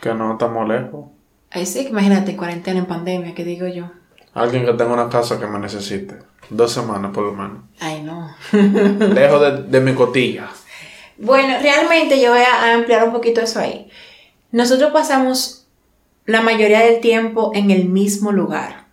que 0.00 0.14
no 0.14 0.32
estamos 0.32 0.66
lejos. 0.66 1.06
Ahí 1.50 1.66
sí, 1.66 1.86
imagínate, 1.88 2.36
cuarentena 2.36 2.78
en 2.78 2.86
pandemia, 2.86 3.34
¿qué 3.34 3.44
digo 3.44 3.66
yo? 3.66 3.90
Alguien 4.34 4.64
que 4.64 4.72
tenga 4.72 4.92
una 4.92 5.08
casa 5.08 5.38
que 5.38 5.46
me 5.46 5.58
necesite. 5.58 6.18
Dos 6.50 6.72
semanas 6.72 7.10
por 7.12 7.24
lo 7.24 7.32
menos. 7.32 7.64
Ay, 7.80 8.02
no. 8.02 8.34
Lejos 8.52 9.40
de, 9.40 9.62
de 9.64 9.80
mi 9.80 9.94
cotilla. 9.94 10.48
Bueno, 11.18 11.58
realmente 11.60 12.20
yo 12.20 12.30
voy 12.30 12.40
a 12.40 12.74
ampliar 12.74 13.04
un 13.04 13.12
poquito 13.12 13.40
eso 13.40 13.60
ahí. 13.60 13.90
Nosotros 14.52 14.92
pasamos 14.92 15.66
la 16.24 16.40
mayoría 16.40 16.80
del 16.80 17.00
tiempo 17.00 17.50
en 17.54 17.70
el 17.70 17.88
mismo 17.88 18.32
lugar. 18.32 18.87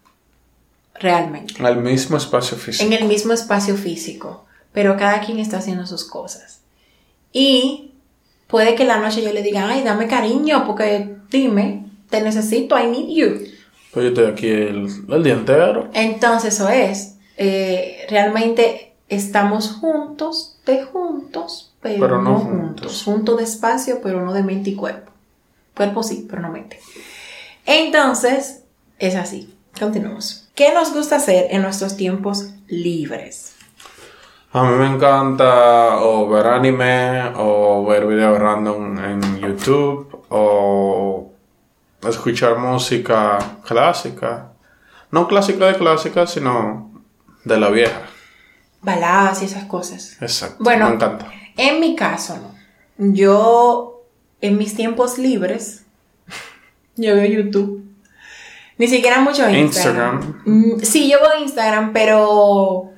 Realmente. 1.05 1.53
Al 1.63 1.77
mismo 1.77 2.17
espacio 2.17 2.57
físico. 2.57 2.83
En 2.85 2.93
el 2.93 3.05
mismo 3.07 3.31
espacio 3.33 3.75
físico. 3.77 4.45
Pero 4.73 4.97
cada 4.97 5.21
quien 5.21 5.37
está 5.39 5.57
haciendo 5.59 5.85
sus 5.85 6.03
cosas. 6.03 6.61
Y 7.31 7.91
puede 8.47 8.73
que 8.75 8.85
la 8.85 8.97
noche 8.97 9.21
yo 9.21 9.31
le 9.31 9.43
diga, 9.43 9.67
ay, 9.69 9.83
dame 9.83 10.07
cariño, 10.07 10.65
porque 10.65 11.15
dime, 11.29 11.85
te 12.09 12.21
necesito, 12.21 12.77
I 12.79 12.87
need 12.87 13.09
you. 13.15 13.47
Pues 13.91 14.03
yo 14.03 14.09
estoy 14.09 14.25
aquí 14.25 14.47
el, 14.49 14.87
el 15.09 15.23
día 15.23 15.33
entero. 15.33 15.89
Entonces 15.93 16.55
eso 16.55 16.69
es. 16.69 17.15
eh, 17.37 18.05
realmente 18.09 18.93
estamos 19.07 19.71
juntos, 19.73 20.57
de 20.65 20.83
juntos, 20.83 21.73
pero, 21.81 21.99
Pero 21.99 22.21
no 22.21 22.31
no, 22.31 22.39
juntos. 22.39 22.57
juntos. 22.65 23.03
Juntos 23.03 23.37
de 23.37 23.43
espacio, 23.43 23.99
pero 24.01 24.25
no 24.25 24.33
de 24.33 24.41
mente 24.43 24.71
y 24.71 24.75
cuerpo. 24.75 25.11
Cuerpo 25.75 26.01
sí, 26.03 26.25
pero 26.27 26.41
no 26.41 26.49
mente. 26.49 26.79
Entonces, 27.65 28.61
es 28.99 29.15
así. 29.15 29.53
Continuemos. 29.79 30.44
¿Qué 30.55 30.73
nos 30.73 30.93
gusta 30.93 31.17
hacer 31.17 31.47
en 31.49 31.63
nuestros 31.63 31.97
tiempos 31.97 32.53
libres? 32.67 33.55
A 34.53 34.63
mí 34.63 34.77
me 34.77 34.87
encanta 34.87 35.97
o 35.97 36.29
ver 36.29 36.47
anime 36.47 37.33
o 37.35 37.85
ver 37.85 38.07
videos 38.07 38.39
random 38.39 38.97
en 38.97 39.39
YouTube 39.41 40.17
o 40.29 41.29
escuchar 42.07 42.57
música 42.57 43.37
clásica. 43.65 44.53
No 45.11 45.27
clásica 45.27 45.65
de 45.65 45.75
clásica, 45.75 46.25
sino 46.25 47.03
de 47.43 47.59
la 47.59 47.69
vieja. 47.69 48.03
Baladas 48.81 49.41
y 49.41 49.45
esas 49.45 49.65
cosas. 49.65 50.15
Exacto. 50.21 50.63
Bueno, 50.63 50.87
me 50.87 50.95
encanta. 50.95 51.29
En 51.57 51.81
mi 51.81 51.97
caso, 51.97 52.37
no. 52.37 53.13
Yo, 53.13 54.05
en 54.39 54.57
mis 54.57 54.73
tiempos 54.73 55.17
libres, 55.17 55.83
yo 56.95 57.13
veo 57.13 57.25
YouTube. 57.25 57.84
Ni 58.77 58.87
siquiera 58.87 59.21
mucho 59.21 59.49
Instagram. 59.49 60.41
Mm, 60.45 60.79
Sí, 60.81 61.09
yo 61.09 61.17
veo 61.19 61.41
Instagram, 61.41 61.93
pero 61.93 62.91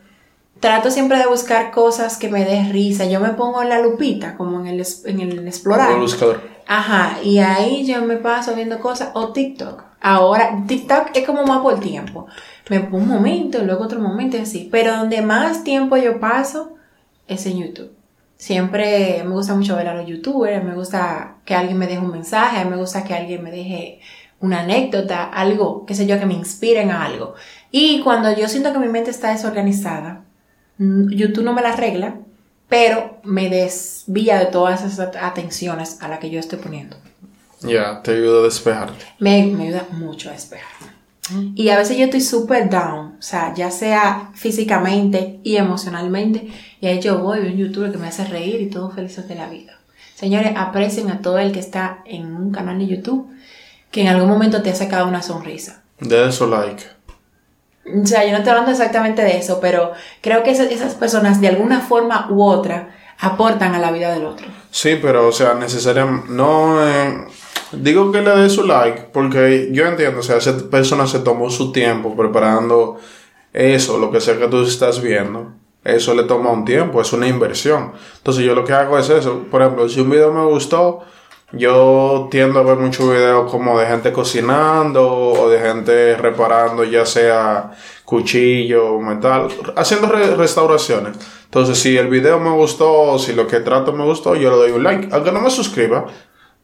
trato 0.60 0.90
siempre 0.90 1.18
de 1.20 1.28
buscar 1.28 1.72
cosas 1.72 2.18
que 2.18 2.30
me 2.30 2.46
den 2.46 2.72
risa. 2.72 3.06
Yo 3.06 3.20
me 3.20 3.30
pongo 3.30 3.62
en 3.62 3.70
la 3.70 3.80
lupita, 3.80 4.36
como 4.36 4.60
en 4.60 4.68
el, 4.68 4.86
en 5.06 5.20
el 5.20 5.48
explorar. 5.48 5.92
El 5.92 6.00
buscador. 6.00 6.42
Ajá, 6.68 7.20
y 7.24 7.40
ahí 7.40 7.86
yo 7.86 8.02
me 8.02 8.18
paso 8.18 8.56
viendo 8.56 8.80
cosas. 8.80 9.12
O 9.14 9.32
TikTok. 9.32 9.84
Ahora, 10.02 10.64
TikTok 10.68 11.10
es 11.14 11.26
como 11.26 11.44
más 11.46 11.62
por 11.62 11.80
tiempo. 11.80 12.28
Me 12.70 12.82
pongo 12.82 12.98
un 12.98 13.08
momento, 13.08 13.64
luego 13.64 13.86
otro 13.86 14.00
momento 14.00 14.38
y 14.38 14.42
así. 14.42 14.68
Pero 14.72 14.96
donde 14.98 15.22
más 15.22 15.64
tiempo 15.64 15.96
yo 15.98 16.20
paso 16.20 16.76
es 17.28 17.46
en 17.46 17.60
YouTube. 17.60 17.92
Siempre 18.36 19.24
me 19.24 19.32
gusta 19.32 19.56
mucho 19.56 19.76
ver 19.76 19.88
a 19.88 19.96
los 19.96 20.06
youtubers, 20.06 20.64
me 20.64 20.76
gusta 20.76 21.38
que 21.44 21.56
alguien 21.56 21.78
me 21.78 21.88
deje 21.88 22.00
un 22.00 22.12
mensaje, 22.12 22.64
me 22.66 22.78
gusta 22.78 23.04
que 23.04 23.16
alguien 23.16 23.44
me 23.44 23.50
deje 23.50 24.00
una 24.40 24.62
anécdota, 24.62 25.24
algo, 25.26 25.86
qué 25.86 25.96
sé 25.96 26.06
yo, 26.06 26.20
que 26.20 26.26
me 26.26 26.34
inspiren 26.34 26.92
a 26.92 27.04
algo. 27.06 27.34
Y 27.72 28.02
cuando 28.02 28.36
yo 28.36 28.48
siento 28.48 28.72
que 28.74 28.80
mi 28.80 28.88
mente 28.88 29.10
está 29.12 29.32
desorganizada, 29.32 30.22
mm, 30.78 31.10
YouTube 31.12 31.44
no 31.44 31.54
me 31.54 31.62
la 31.62 31.74
arregla, 31.74 32.16
pero 32.70 33.18
me 33.24 33.50
desvía 33.50 34.40
de 34.40 34.46
todas 34.48 34.84
esas 34.84 35.00
at- 35.00 35.16
atenciones 35.22 36.02
a 36.02 36.08
las 36.08 36.20
que 36.20 36.30
yo 36.30 36.40
estoy 36.40 36.60
poniendo. 36.60 36.98
Ya, 37.62 38.02
te 38.04 38.12
ayuda 38.12 38.42
a 38.42 38.44
despejarte. 38.44 39.06
Me, 39.20 39.44
me 39.48 39.64
ayuda 39.68 39.86
mucho 39.92 40.30
a 40.30 40.34
despejarme. 40.34 40.96
Y 41.56 41.68
a 41.70 41.78
veces 41.78 41.98
yo 41.98 42.06
estoy 42.06 42.22
súper 42.22 42.70
down, 42.70 43.16
o 43.20 43.22
sea, 43.22 43.54
ya 43.54 43.70
sea 43.70 44.30
físicamente 44.34 45.40
y 45.44 45.58
emocionalmente, 45.58 46.48
y 46.80 46.88
ahí 46.88 47.02
yo 47.02 47.18
voy, 47.20 47.40
veo 47.42 47.52
un 47.52 47.58
youtuber 47.58 47.92
que 47.92 47.98
me 47.98 48.08
hace 48.08 48.24
reír 48.26 48.62
y 48.62 48.70
todo 48.70 48.92
felices 48.92 49.28
de 49.28 49.36
la 49.36 49.50
vida. 49.50 49.74
Señores, 50.16 50.54
aprecien 50.56 51.10
a 51.10 51.20
todo 51.22 51.38
el 51.40 51.52
que 51.52 51.60
está 51.60 52.00
en 52.06 52.34
un 52.34 52.52
canal 52.52 52.80
de 52.80 52.88
YouTube 52.88 53.30
que 53.92 54.02
en 54.02 54.08
algún 54.08 54.30
momento 54.30 54.62
te 54.62 54.70
ha 54.70 54.76
sacado 54.76 55.08
una 55.08 55.22
sonrisa. 55.22 55.84
De 56.00 56.28
eso 56.28 56.48
like. 56.48 56.84
O 57.86 58.06
sea, 58.06 58.26
yo 58.26 58.32
no 58.32 58.38
estoy 58.38 58.52
hablando 58.52 58.72
exactamente 58.72 59.22
de 59.22 59.38
eso, 59.38 59.60
pero 59.62 59.92
creo 60.22 60.44
que 60.44 60.52
esas, 60.52 60.96
personas 60.96 61.40
de 61.40 61.48
alguna 61.48 61.80
forma 61.80 62.28
u 62.30 62.44
otra 62.44 62.96
aportan 63.20 63.74
a 63.76 63.80
la 63.80 63.92
vida 63.92 64.14
del 64.14 64.26
otro. 64.26 64.48
Sí, 64.72 65.00
pero 65.02 65.28
o 65.28 65.32
sea, 65.32 65.54
necesariamente 65.54 66.30
no 66.30 66.86
eh, 66.86 67.28
digo 67.72 68.12
que 68.12 68.22
le 68.22 68.32
dé 68.32 68.50
su 68.50 68.66
like 68.66 69.10
porque 69.14 69.70
yo 69.72 69.86
entiendo, 69.86 70.20
o 70.20 70.24
sea, 70.24 70.38
esa 70.38 70.70
persona 70.70 71.08
se 71.08 71.20
tomó 71.20 71.50
su 71.50 71.72
tiempo 71.72 72.16
preparando 72.16 73.00
eso, 73.54 73.98
lo 73.98 74.12
que 74.12 74.22
sea 74.22 74.38
que 74.38 74.48
tú 74.48 74.64
estás 74.64 75.02
viendo. 75.02 75.54
Eso 75.84 76.14
le 76.14 76.24
toma 76.24 76.52
un 76.52 76.66
tiempo, 76.66 77.00
es 77.00 77.14
una 77.14 77.28
inversión. 77.28 77.94
Entonces 78.18 78.44
yo 78.44 78.54
lo 78.54 78.66
que 78.66 78.74
hago 78.74 79.00
es 79.00 79.10
eso. 79.10 79.46
Por 79.50 79.62
ejemplo, 79.62 79.88
si 79.88 80.02
un 80.02 80.10
video 80.10 80.34
me 80.34 80.44
gustó, 80.44 81.00
yo 81.54 82.28
tiendo 82.30 82.60
a 82.60 82.64
ver 82.64 82.78
muchos 82.78 83.10
videos 83.10 83.50
como 83.50 83.80
de 83.80 83.86
gente 83.88 84.12
cocinando 84.12 85.08
o 85.10 85.50
de 85.50 85.60
gente 85.60 86.16
reparando 86.18 86.84
ya 86.84 87.06
sea 87.06 87.72
cuchillo, 88.04 89.00
metal, 89.00 89.48
haciendo 89.76 90.08
re- 90.08 90.36
restauraciones. 90.36 91.18
Entonces 91.46 91.80
si 91.80 91.98
el 91.98 92.08
video 92.08 92.40
me 92.40 92.50
gustó, 92.52 92.92
o 92.92 93.20
si 93.20 93.34
lo 93.34 93.48
que 93.48 93.62
trato 93.62 93.94
me 93.94 94.04
gustó, 94.04 94.36
yo 94.36 94.50
le 94.52 94.58
doy 94.58 94.72
un 94.72 94.84
like, 94.84 95.10
aunque 95.12 95.32
no 95.32 95.40
me 95.40 95.50
suscriba. 95.50 96.06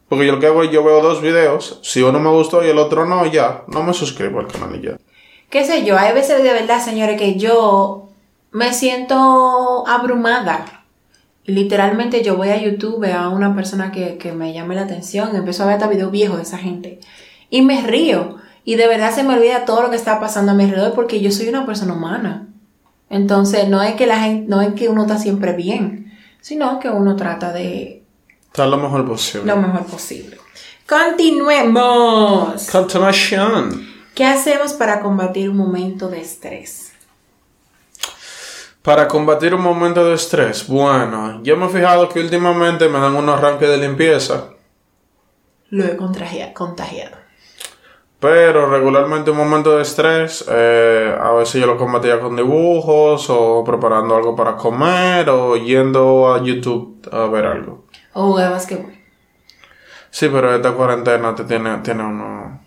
Porque 0.08 0.26
yo 0.26 0.32
lo 0.34 0.40
que 0.40 0.46
hago 0.48 0.62
yo 0.64 0.84
veo 0.84 1.00
dos 1.00 1.22
videos, 1.22 1.80
si 1.82 2.02
uno 2.02 2.20
me 2.20 2.28
gustó 2.28 2.62
y 2.64 2.68
el 2.68 2.78
otro 2.78 3.06
no, 3.06 3.24
ya, 3.26 3.62
no 3.68 3.82
me 3.82 3.94
suscribo 3.94 4.38
al 4.40 4.46
canal 4.48 4.76
y 4.76 4.82
ya. 4.86 4.96
qué 5.48 5.64
sé 5.64 5.84
yo, 5.84 5.96
hay 5.96 6.12
veces 6.12 6.42
de 6.42 6.52
verdad, 6.52 6.80
señores, 6.84 7.18
que 7.18 7.36
yo 7.36 8.10
me 8.52 8.74
siento 8.74 9.84
abrumada. 9.86 10.83
Literalmente 11.46 12.22
yo 12.22 12.36
voy 12.36 12.48
a 12.48 12.56
YouTube, 12.60 13.00
veo 13.00 13.18
a 13.18 13.28
una 13.28 13.54
persona 13.54 13.92
que, 13.92 14.16
que 14.16 14.32
me 14.32 14.52
llame 14.52 14.74
la 14.74 14.82
atención, 14.82 15.36
empiezo 15.36 15.62
a 15.62 15.66
ver 15.66 15.74
hasta 15.74 15.88
videos 15.88 16.10
viejos 16.10 16.36
de 16.38 16.42
esa 16.44 16.58
gente. 16.58 17.00
Y 17.50 17.62
me 17.62 17.82
río. 17.82 18.36
Y 18.64 18.76
de 18.76 18.86
verdad 18.88 19.14
se 19.14 19.24
me 19.24 19.34
olvida 19.34 19.66
todo 19.66 19.82
lo 19.82 19.90
que 19.90 19.96
está 19.96 20.20
pasando 20.20 20.52
a 20.52 20.54
mi 20.54 20.64
alrededor 20.64 20.94
porque 20.94 21.20
yo 21.20 21.30
soy 21.30 21.48
una 21.48 21.66
persona 21.66 21.92
humana. 21.92 22.48
Entonces 23.10 23.68
no 23.68 23.82
es 23.82 23.94
que 23.94 24.06
la 24.06 24.20
gente, 24.20 24.48
no 24.48 24.62
es 24.62 24.72
que 24.72 24.88
uno 24.88 25.02
está 25.02 25.18
siempre 25.18 25.52
bien, 25.52 26.12
sino 26.40 26.80
que 26.80 26.88
uno 26.88 27.14
trata 27.14 27.52
de 27.52 28.02
Está 28.46 28.66
lo 28.66 28.78
mejor 28.78 29.06
posible. 29.06 29.46
lo 29.52 29.60
mejor 29.60 29.84
posible. 29.84 30.38
Continuemos. 30.88 32.68
Continuación. 32.70 33.86
¿Qué 34.14 34.24
hacemos 34.24 34.72
para 34.74 35.00
combatir 35.00 35.50
un 35.50 35.56
momento 35.56 36.08
de 36.08 36.20
estrés? 36.20 36.83
Para 38.84 39.08
combatir 39.08 39.54
un 39.54 39.62
momento 39.62 40.04
de 40.04 40.14
estrés, 40.14 40.68
bueno, 40.68 41.40
yo 41.42 41.56
me 41.56 41.66
he 41.66 41.68
fijado 41.70 42.08
que 42.10 42.20
últimamente 42.20 42.86
me 42.88 42.98
dan 43.00 43.16
un 43.16 43.28
arranque 43.30 43.66
de 43.66 43.78
limpieza, 43.78 44.50
Lo 45.70 45.84
he 45.84 45.96
contagia- 45.96 46.52
contagiado. 46.52 47.16
pero 48.20 48.68
regularmente 48.70 49.30
un 49.30 49.38
momento 49.38 49.76
de 49.76 49.82
estrés, 49.82 50.44
eh, 50.50 51.16
a 51.18 51.30
veces 51.32 51.60
yo 51.62 51.66
lo 51.66 51.78
combatía 51.78 52.20
con 52.20 52.36
dibujos 52.36 53.26
o 53.30 53.64
preparando 53.64 54.16
algo 54.16 54.36
para 54.36 54.54
comer 54.56 55.30
o 55.30 55.56
yendo 55.56 56.32
a 56.34 56.42
YouTube 56.42 57.08
a 57.10 57.26
ver 57.26 57.46
algo. 57.46 57.86
O 58.12 58.26
jugar 58.32 58.50
basquetbol. 58.50 58.92
Sí, 60.10 60.28
pero 60.30 60.54
esta 60.54 60.72
cuarentena 60.72 61.34
te 61.34 61.44
tiene, 61.44 61.78
tiene 61.78 62.04
uno 62.04 62.60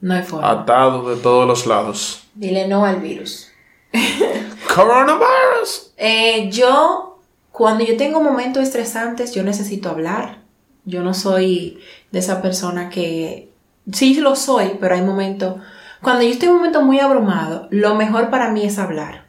No 0.00 0.14
hay 0.14 0.22
forma. 0.22 0.50
atado 0.50 1.08
de 1.14 1.16
todos 1.20 1.46
los 1.46 1.66
lados. 1.66 2.26
Dile 2.34 2.66
no 2.68 2.84
al 2.86 2.96
virus. 2.96 3.50
Coronavirus. 4.74 5.92
Eh, 5.96 6.50
yo, 6.50 7.20
cuando 7.50 7.84
yo 7.84 7.96
tengo 7.96 8.20
momentos 8.20 8.62
estresantes, 8.62 9.34
yo 9.34 9.42
necesito 9.42 9.90
hablar. 9.90 10.38
Yo 10.84 11.02
no 11.02 11.14
soy 11.14 11.80
de 12.10 12.18
esa 12.18 12.42
persona 12.42 12.88
que... 12.88 13.50
Sí 13.92 14.14
lo 14.14 14.36
soy, 14.36 14.78
pero 14.80 14.94
hay 14.94 15.02
momentos... 15.02 15.60
Cuando 16.00 16.22
yo 16.22 16.30
estoy 16.30 16.48
en 16.48 16.54
un 16.54 16.58
momento 16.58 16.82
muy 16.82 16.98
abrumado, 17.00 17.68
lo 17.70 17.94
mejor 17.94 18.30
para 18.30 18.50
mí 18.50 18.64
es 18.64 18.78
hablar. 18.78 19.26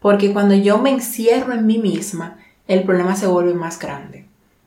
Porque 0.00 0.32
cuando 0.32 0.54
yo 0.54 0.78
me 0.78 0.90
encierro 0.90 1.52
en 1.52 1.66
mí 1.66 1.78
misma, 1.78 2.38
el 2.66 2.84
problema 2.84 3.16
se 3.16 3.26
vuelve 3.26 3.54
más 3.54 3.78
grande. 3.78 4.26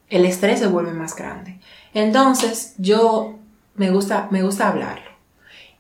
El 0.10 0.26
estrés 0.26 0.60
se 0.60 0.68
vuelve 0.68 0.94
más 0.94 1.16
grande. 1.16 1.60
Entonces, 1.94 2.76
yo 2.78 3.40
me 3.76 3.92
gusta, 3.92 4.28
me 4.30 4.44
gusta 4.44 4.68
hablarlo. 4.68 5.11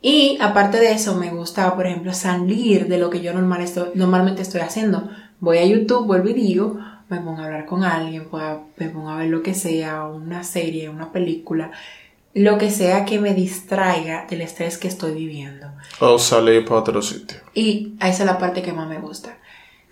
Y 0.01 0.37
aparte 0.41 0.79
de 0.79 0.91
eso, 0.93 1.15
me 1.15 1.29
gusta, 1.31 1.75
por 1.75 1.85
ejemplo, 1.85 2.13
salir 2.13 2.87
de 2.87 2.97
lo 2.97 3.09
que 3.09 3.21
yo 3.21 3.33
normal 3.33 3.61
estoy- 3.61 3.91
normalmente 3.93 4.41
estoy 4.41 4.61
haciendo. 4.61 5.09
Voy 5.39 5.59
a 5.59 5.65
YouTube, 5.65 6.07
vuelvo 6.07 6.29
y 6.29 6.33
digo, 6.33 6.79
me 7.09 7.17
pongo 7.19 7.41
a 7.41 7.45
hablar 7.45 7.65
con 7.65 7.83
alguien, 7.83 8.27
me 8.77 8.89
pongo 8.89 9.09
a 9.09 9.17
ver 9.17 9.29
lo 9.29 9.43
que 9.43 9.53
sea, 9.53 10.05
una 10.05 10.43
serie, 10.43 10.89
una 10.89 11.11
película, 11.11 11.71
lo 12.33 12.57
que 12.57 12.71
sea 12.71 13.05
que 13.05 13.19
me 13.19 13.33
distraiga 13.35 14.25
del 14.29 14.41
estrés 14.41 14.77
que 14.77 14.87
estoy 14.87 15.13
viviendo. 15.13 15.67
O 15.99 16.17
salir 16.17 16.65
para 16.65 16.79
otro 16.79 17.01
sitio. 17.01 17.37
Y 17.53 17.93
esa 17.99 18.09
es 18.23 18.25
la 18.25 18.37
parte 18.39 18.61
que 18.61 18.73
más 18.73 18.87
me 18.87 18.99
gusta. 18.99 19.37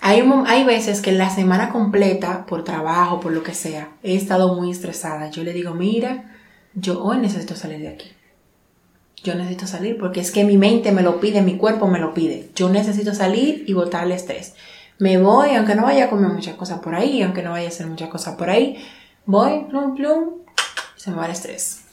Hay, 0.02 0.24
hay 0.48 0.64
veces 0.64 1.02
que 1.02 1.12
la 1.12 1.30
semana 1.30 1.70
completa, 1.70 2.46
por 2.46 2.64
trabajo, 2.64 3.20
por 3.20 3.34
lo 3.34 3.44
que 3.44 3.54
sea, 3.54 3.90
he 4.02 4.16
estado 4.16 4.56
muy 4.56 4.72
estresada. 4.72 5.30
Yo 5.30 5.44
le 5.44 5.52
digo, 5.52 5.74
mira, 5.76 6.36
yo 6.74 7.04
hoy 7.04 7.18
necesito 7.18 7.56
salir 7.56 7.80
de 7.82 7.90
aquí. 7.90 8.10
Yo 9.24 9.36
necesito 9.36 9.68
salir 9.68 9.98
porque 9.98 10.22
es 10.22 10.32
que 10.32 10.44
mi 10.44 10.58
mente 10.58 10.92
me 10.92 11.02
lo 11.02 11.20
pide, 11.20 11.42
mi 11.42 11.58
cuerpo 11.58 11.88
me 11.88 12.00
lo 12.00 12.14
pide. 12.14 12.50
Yo 12.56 12.70
necesito 12.70 13.14
salir 13.14 13.64
y 13.68 13.74
botar 13.74 14.06
el 14.06 14.12
estrés. 14.14 14.56
Me 14.98 15.18
voy, 15.18 15.56
aunque 15.56 15.76
no 15.76 15.84
vaya 15.84 16.06
a 16.06 16.10
comer 16.10 16.30
muchas 16.30 16.56
cosas 16.56 16.80
por 16.80 16.96
ahí, 16.96 17.22
aunque 17.22 17.42
no 17.42 17.52
vaya 17.52 17.66
a 17.66 17.70
hacer 17.70 17.88
muchas 17.88 18.10
cosas 18.10 18.36
por 18.36 18.50
ahí, 18.50 18.86
voy, 19.26 19.66
plum, 19.70 19.96
plum, 19.96 20.30
se 20.96 21.12
me 21.12 21.18
va 21.18 21.26
el 21.26 21.32
estrés. 21.32 21.84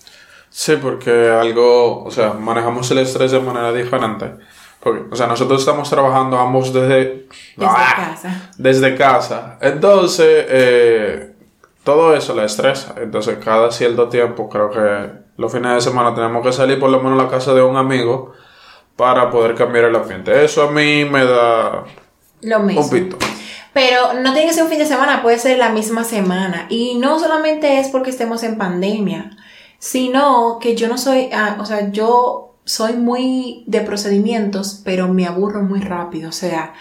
Sí, 0.50 0.76
porque 0.80 1.28
algo, 1.28 2.04
o 2.04 2.10
sea, 2.10 2.32
manejamos 2.32 2.90
el 2.90 2.98
estrés 2.98 3.30
de 3.32 3.40
manera 3.40 3.72
diferente. 3.72 4.32
Porque, 4.80 5.12
o 5.12 5.16
sea, 5.16 5.26
nosotros 5.26 5.60
estamos 5.60 5.90
trabajando 5.90 6.38
ambos 6.38 6.72
desde, 6.72 7.26
Desde 7.56 7.66
¡Ah! 7.66 7.94
casa. 7.96 8.50
desde 8.56 8.94
casa. 8.96 9.58
Entonces, 9.60 10.46
eh, 10.48 11.32
todo 11.84 12.14
eso 12.14 12.34
la 12.34 12.44
estresa. 12.44 12.94
Entonces, 12.96 13.38
cada 13.44 13.70
cierto 13.70 14.08
tiempo, 14.08 14.48
creo 14.48 14.70
que 14.70 15.25
los 15.36 15.52
fines 15.52 15.74
de 15.74 15.80
semana 15.80 16.14
tenemos 16.14 16.44
que 16.44 16.52
salir 16.52 16.78
por 16.78 16.90
lo 16.90 17.00
menos 17.00 17.20
a 17.20 17.24
la 17.24 17.30
casa 17.30 17.54
de 17.54 17.62
un 17.62 17.76
amigo 17.76 18.32
para 18.96 19.30
poder 19.30 19.54
cambiar 19.54 19.86
el 19.86 19.96
ambiente. 19.96 20.44
Eso 20.44 20.62
a 20.62 20.70
mí 20.70 21.04
me 21.04 21.24
da 21.24 21.84
Lo 22.42 22.60
mismo. 22.60 22.82
un 22.82 22.90
pito. 22.90 23.18
Pero 23.72 24.14
no 24.14 24.32
tiene 24.32 24.48
que 24.48 24.54
ser 24.54 24.64
un 24.64 24.70
fin 24.70 24.78
de 24.78 24.86
semana, 24.86 25.20
puede 25.22 25.38
ser 25.38 25.58
la 25.58 25.68
misma 25.68 26.02
semana. 26.02 26.66
Y 26.70 26.94
no 26.96 27.18
solamente 27.18 27.78
es 27.78 27.88
porque 27.88 28.08
estemos 28.08 28.42
en 28.42 28.56
pandemia, 28.56 29.36
sino 29.78 30.58
que 30.58 30.74
yo 30.74 30.88
no 30.88 30.96
soy, 30.96 31.28
ah, 31.34 31.58
o 31.60 31.66
sea, 31.66 31.90
yo 31.90 32.54
soy 32.64 32.94
muy 32.94 33.64
de 33.66 33.82
procedimientos, 33.82 34.80
pero 34.82 35.08
me 35.08 35.26
aburro 35.26 35.62
muy 35.62 35.80
rápido. 35.80 36.30
O 36.30 36.32
sea, 36.32 36.72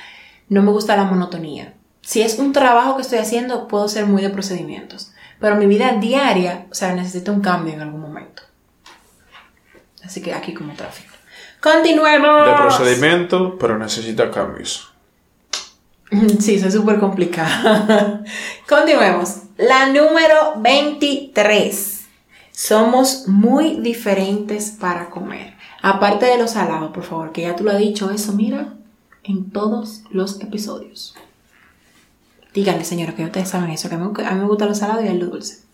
no 0.48 0.64
me 0.64 0.72
gusta 0.72 0.96
la 0.96 1.04
monotonía. 1.04 1.74
Si 2.02 2.22
es 2.22 2.40
un 2.40 2.54
trabajo 2.54 2.96
que 2.96 3.02
estoy 3.02 3.20
haciendo, 3.20 3.68
puedo 3.68 3.90
ser 3.90 4.06
muy 4.06 4.22
de 4.22 4.30
procedimientos. 4.30 5.12
Pero 5.40 5.58
mi 5.58 5.66
vida 5.68 5.98
diaria, 6.00 6.68
o 6.72 6.76
sea, 6.76 6.94
necesito 6.94 7.34
un 7.34 7.42
cambio 7.42 7.74
en 7.74 7.82
algún 7.82 8.00
momento. 8.00 8.15
Así 10.06 10.22
que 10.22 10.34
aquí 10.34 10.54
como 10.54 10.74
tráfico. 10.74 11.14
Continuemos. 11.62 12.46
De 12.46 12.54
procedimiento, 12.54 13.58
pero 13.58 13.78
necesita 13.78 14.30
cambios. 14.32 14.92
Sí, 16.40 16.56
eso 16.56 16.68
es 16.68 16.74
súper 16.74 17.00
complicado. 17.00 18.20
Continuemos. 18.70 19.38
La 19.58 19.88
número 19.88 20.54
23. 20.58 22.06
Somos 22.52 23.28
muy 23.28 23.80
diferentes 23.82 24.70
para 24.70 25.10
comer. 25.10 25.56
Aparte 25.82 26.28
de 26.28 26.38
los 26.38 26.52
salados, 26.52 26.92
por 26.92 27.04
favor, 27.04 27.32
que 27.32 27.42
ya 27.42 27.56
tú 27.56 27.64
lo 27.64 27.72
has 27.72 27.80
dicho 27.80 28.12
eso, 28.12 28.34
mira, 28.34 28.76
en 29.24 29.50
todos 29.50 30.04
los 30.12 30.40
episodios. 30.40 31.16
Díganle, 32.54 32.86
señora, 32.86 33.14
que 33.16 33.26
ustedes 33.26 33.50
saben 33.50 33.72
eso, 33.72 33.90
que 33.90 33.96
a 33.96 33.98
mí, 33.98 34.06
a 34.06 34.32
mí 34.32 34.40
me 34.40 34.48
gustan 34.48 34.70
los 34.70 34.78
salados 34.78 35.04
y 35.04 35.10
lo 35.18 35.26
dulce. 35.26 35.65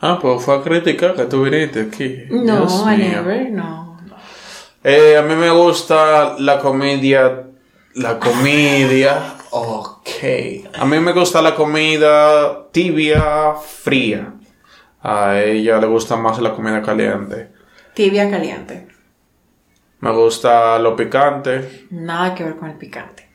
Ah, 0.00 0.18
pues 0.20 0.42
fue 0.44 0.56
a 0.56 0.62
criticar 0.62 1.14
que 1.14 1.24
tú 1.24 1.42
viniste 1.44 1.80
aquí. 1.80 2.24
No, 2.30 2.58
Dios 2.58 2.82
I 2.84 2.96
mío. 2.96 3.08
never, 3.22 3.50
no. 3.50 3.98
Eh, 4.84 5.16
a 5.16 5.22
mí 5.22 5.34
me 5.34 5.50
gusta 5.50 6.36
la 6.38 6.58
comedia. 6.58 7.44
La 7.94 8.18
comedia. 8.18 9.32
Ok. 9.58 10.08
A 10.78 10.84
mí 10.84 10.98
me 11.00 11.12
gusta 11.12 11.40
la 11.40 11.54
comida 11.54 12.68
tibia, 12.72 13.54
fría. 13.54 14.34
A 15.02 15.38
ella 15.40 15.78
le 15.78 15.86
gusta 15.86 16.16
más 16.16 16.38
la 16.40 16.52
comida 16.52 16.82
caliente. 16.82 17.52
Tibia 17.94 18.28
caliente. 18.30 18.88
Me 20.00 20.12
gusta 20.12 20.78
lo 20.78 20.94
picante, 20.94 21.86
Nada 21.90 22.34
que 22.34 22.44
ver 22.44 22.56
con 22.56 22.68
el 22.68 22.76
picante. 22.76 23.30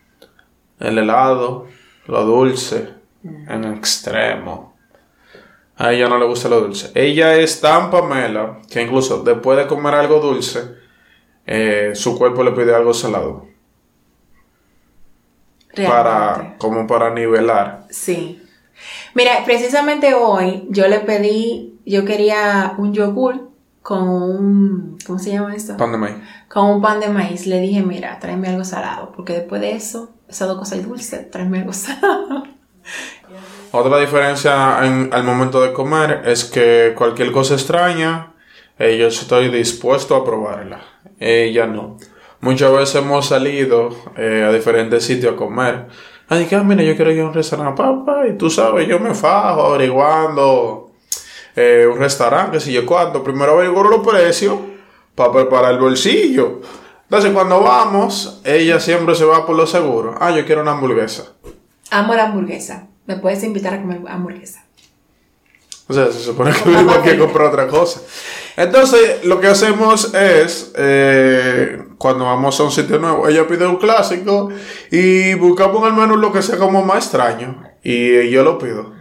el 0.79 0.97
helado, 0.99 1.67
lo 2.05 2.23
dulce, 2.23 2.89
en 3.23 3.63
extremo. 3.73 4.70
A 5.81 5.93
ella 5.93 6.07
no 6.07 6.19
le 6.19 6.25
gusta 6.25 6.47
lo 6.47 6.61
dulce. 6.61 6.91
Ella 6.93 7.35
es 7.37 7.59
tan 7.59 7.89
Pamela 7.89 8.59
que 8.69 8.83
incluso 8.83 9.23
después 9.23 9.57
de 9.57 9.65
comer 9.65 9.95
algo 9.95 10.19
dulce, 10.19 10.75
eh, 11.47 11.93
su 11.95 12.19
cuerpo 12.19 12.43
le 12.43 12.51
pide 12.51 12.75
algo 12.75 12.93
salado. 12.93 13.47
Para, 15.75 16.35
Realmente. 16.35 16.57
como 16.59 16.85
para 16.85 17.11
nivelar. 17.11 17.87
Sí. 17.89 18.43
Mira, 19.15 19.43
precisamente 19.43 20.13
hoy 20.13 20.67
yo 20.69 20.87
le 20.87 20.99
pedí, 20.99 21.79
yo 21.83 22.05
quería 22.05 22.75
un 22.77 22.93
yogur 22.93 23.49
con 23.81 24.07
un, 24.07 24.97
¿cómo 25.03 25.17
se 25.17 25.31
llama 25.31 25.55
esto? 25.55 25.77
Pan 25.77 25.93
de 25.93 25.97
maíz. 25.97 26.15
Con 26.47 26.65
un 26.65 26.81
pan 26.83 26.99
de 26.99 27.09
maíz. 27.09 27.47
Le 27.47 27.59
dije, 27.59 27.81
mira, 27.81 28.19
tráeme 28.19 28.49
algo 28.49 28.65
salado, 28.65 29.11
porque 29.15 29.33
después 29.33 29.59
de 29.61 29.71
eso, 29.71 30.11
esas 30.29 30.47
dos 30.47 30.59
cosas 30.59 30.87
dulces, 30.87 31.31
tráeme 31.31 31.61
algo 31.61 31.73
salado. 31.73 32.43
Otra 33.73 33.99
diferencia 33.99 34.85
en, 34.85 35.09
al 35.13 35.23
momento 35.23 35.61
de 35.61 35.71
comer 35.71 36.23
es 36.25 36.43
que 36.43 36.93
cualquier 36.97 37.31
cosa 37.31 37.53
extraña, 37.53 38.33
eh, 38.77 38.97
yo 38.97 39.07
estoy 39.07 39.49
dispuesto 39.49 40.13
a 40.13 40.25
probarla. 40.25 40.81
Ella 41.17 41.67
no. 41.67 41.97
Muchas 42.41 42.71
veces 42.73 42.95
hemos 42.95 43.27
salido 43.27 43.95
eh, 44.17 44.45
a 44.45 44.51
diferentes 44.51 45.05
sitios 45.05 45.35
a 45.35 45.37
comer. 45.37 45.87
Ay, 46.27 46.47
que, 46.47 46.55
ah, 46.55 46.63
mira, 46.63 46.83
yo 46.83 46.97
quiero 46.97 47.11
ir 47.11 47.21
a 47.21 47.25
un 47.25 47.33
restaurante, 47.33 47.81
papá, 47.81 48.27
y 48.27 48.37
tú 48.37 48.49
sabes, 48.49 48.87
yo 48.87 48.99
me 48.99 49.13
fajo 49.13 49.67
averiguando 49.67 50.91
eh, 51.55 51.87
un 51.89 51.99
restaurante, 51.99 52.57
que 52.57 52.59
si 52.59 52.73
yo 52.73 52.85
cuánto. 52.85 53.23
Primero 53.23 53.53
averiguo 53.53 53.83
los 53.83 54.05
precios 54.05 54.57
para 55.15 55.31
preparar 55.31 55.73
el 55.73 55.79
bolsillo. 55.79 56.59
Entonces, 57.03 57.31
cuando 57.31 57.61
vamos, 57.61 58.41
ella 58.43 58.81
siempre 58.81 59.15
se 59.15 59.23
va 59.23 59.45
por 59.45 59.55
lo 59.55 59.65
seguro. 59.65 60.15
Ah, 60.19 60.31
yo 60.31 60.45
quiero 60.45 60.61
una 60.61 60.71
hamburguesa. 60.71 61.33
Amo 61.89 62.15
la 62.15 62.25
hamburguesa. 62.25 62.87
Me 63.11 63.17
puedes 63.17 63.43
invitar 63.43 63.73
a 63.73 63.81
comer 63.81 63.99
hamburguesa. 64.07 64.63
O 65.87 65.93
sea, 65.93 66.09
se 66.09 66.19
supone 66.19 66.51
que 66.51 66.59
aquí 66.69 67.09
a 67.09 67.19
comprar 67.19 67.47
otra 67.47 67.67
cosa. 67.67 67.99
Entonces, 68.55 69.25
lo 69.25 69.41
que 69.41 69.47
hacemos 69.47 70.13
es, 70.13 70.71
eh, 70.77 71.83
cuando 71.97 72.23
vamos 72.23 72.57
a 72.57 72.63
un 72.63 72.71
sitio 72.71 72.97
nuevo, 72.97 73.27
ella 73.27 73.45
pide 73.45 73.67
un 73.67 73.75
clásico 73.75 74.47
y 74.89 75.33
buscamos 75.33 75.81
en 75.81 75.93
el 75.93 75.99
menú 75.99 76.15
lo 76.15 76.31
que 76.31 76.41
sea 76.41 76.57
como 76.57 76.81
más 76.81 77.03
extraño. 77.03 77.61
Y 77.83 78.29
yo 78.29 78.43
lo 78.43 78.57
pido. 78.57 78.93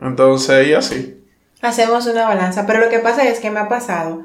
Entonces, 0.00 0.66
ella 0.66 0.82
sí. 0.82 1.22
Hacemos 1.62 2.06
una 2.06 2.26
balanza, 2.26 2.66
pero 2.66 2.80
lo 2.80 2.88
que 2.88 2.98
pasa 2.98 3.28
es 3.28 3.38
que 3.38 3.52
me 3.52 3.60
ha 3.60 3.68
pasado 3.68 4.24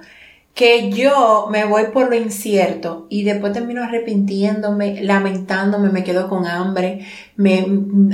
que 0.53 0.89
yo 0.89 1.47
me 1.51 1.65
voy 1.65 1.85
por 1.93 2.09
lo 2.09 2.15
incierto 2.15 3.05
y 3.09 3.23
después 3.23 3.53
termino 3.53 3.83
arrepintiéndome, 3.83 5.01
lamentándome, 5.03 5.89
me 5.89 6.03
quedo 6.03 6.27
con 6.27 6.45
hambre, 6.45 7.05
me, 7.35 7.65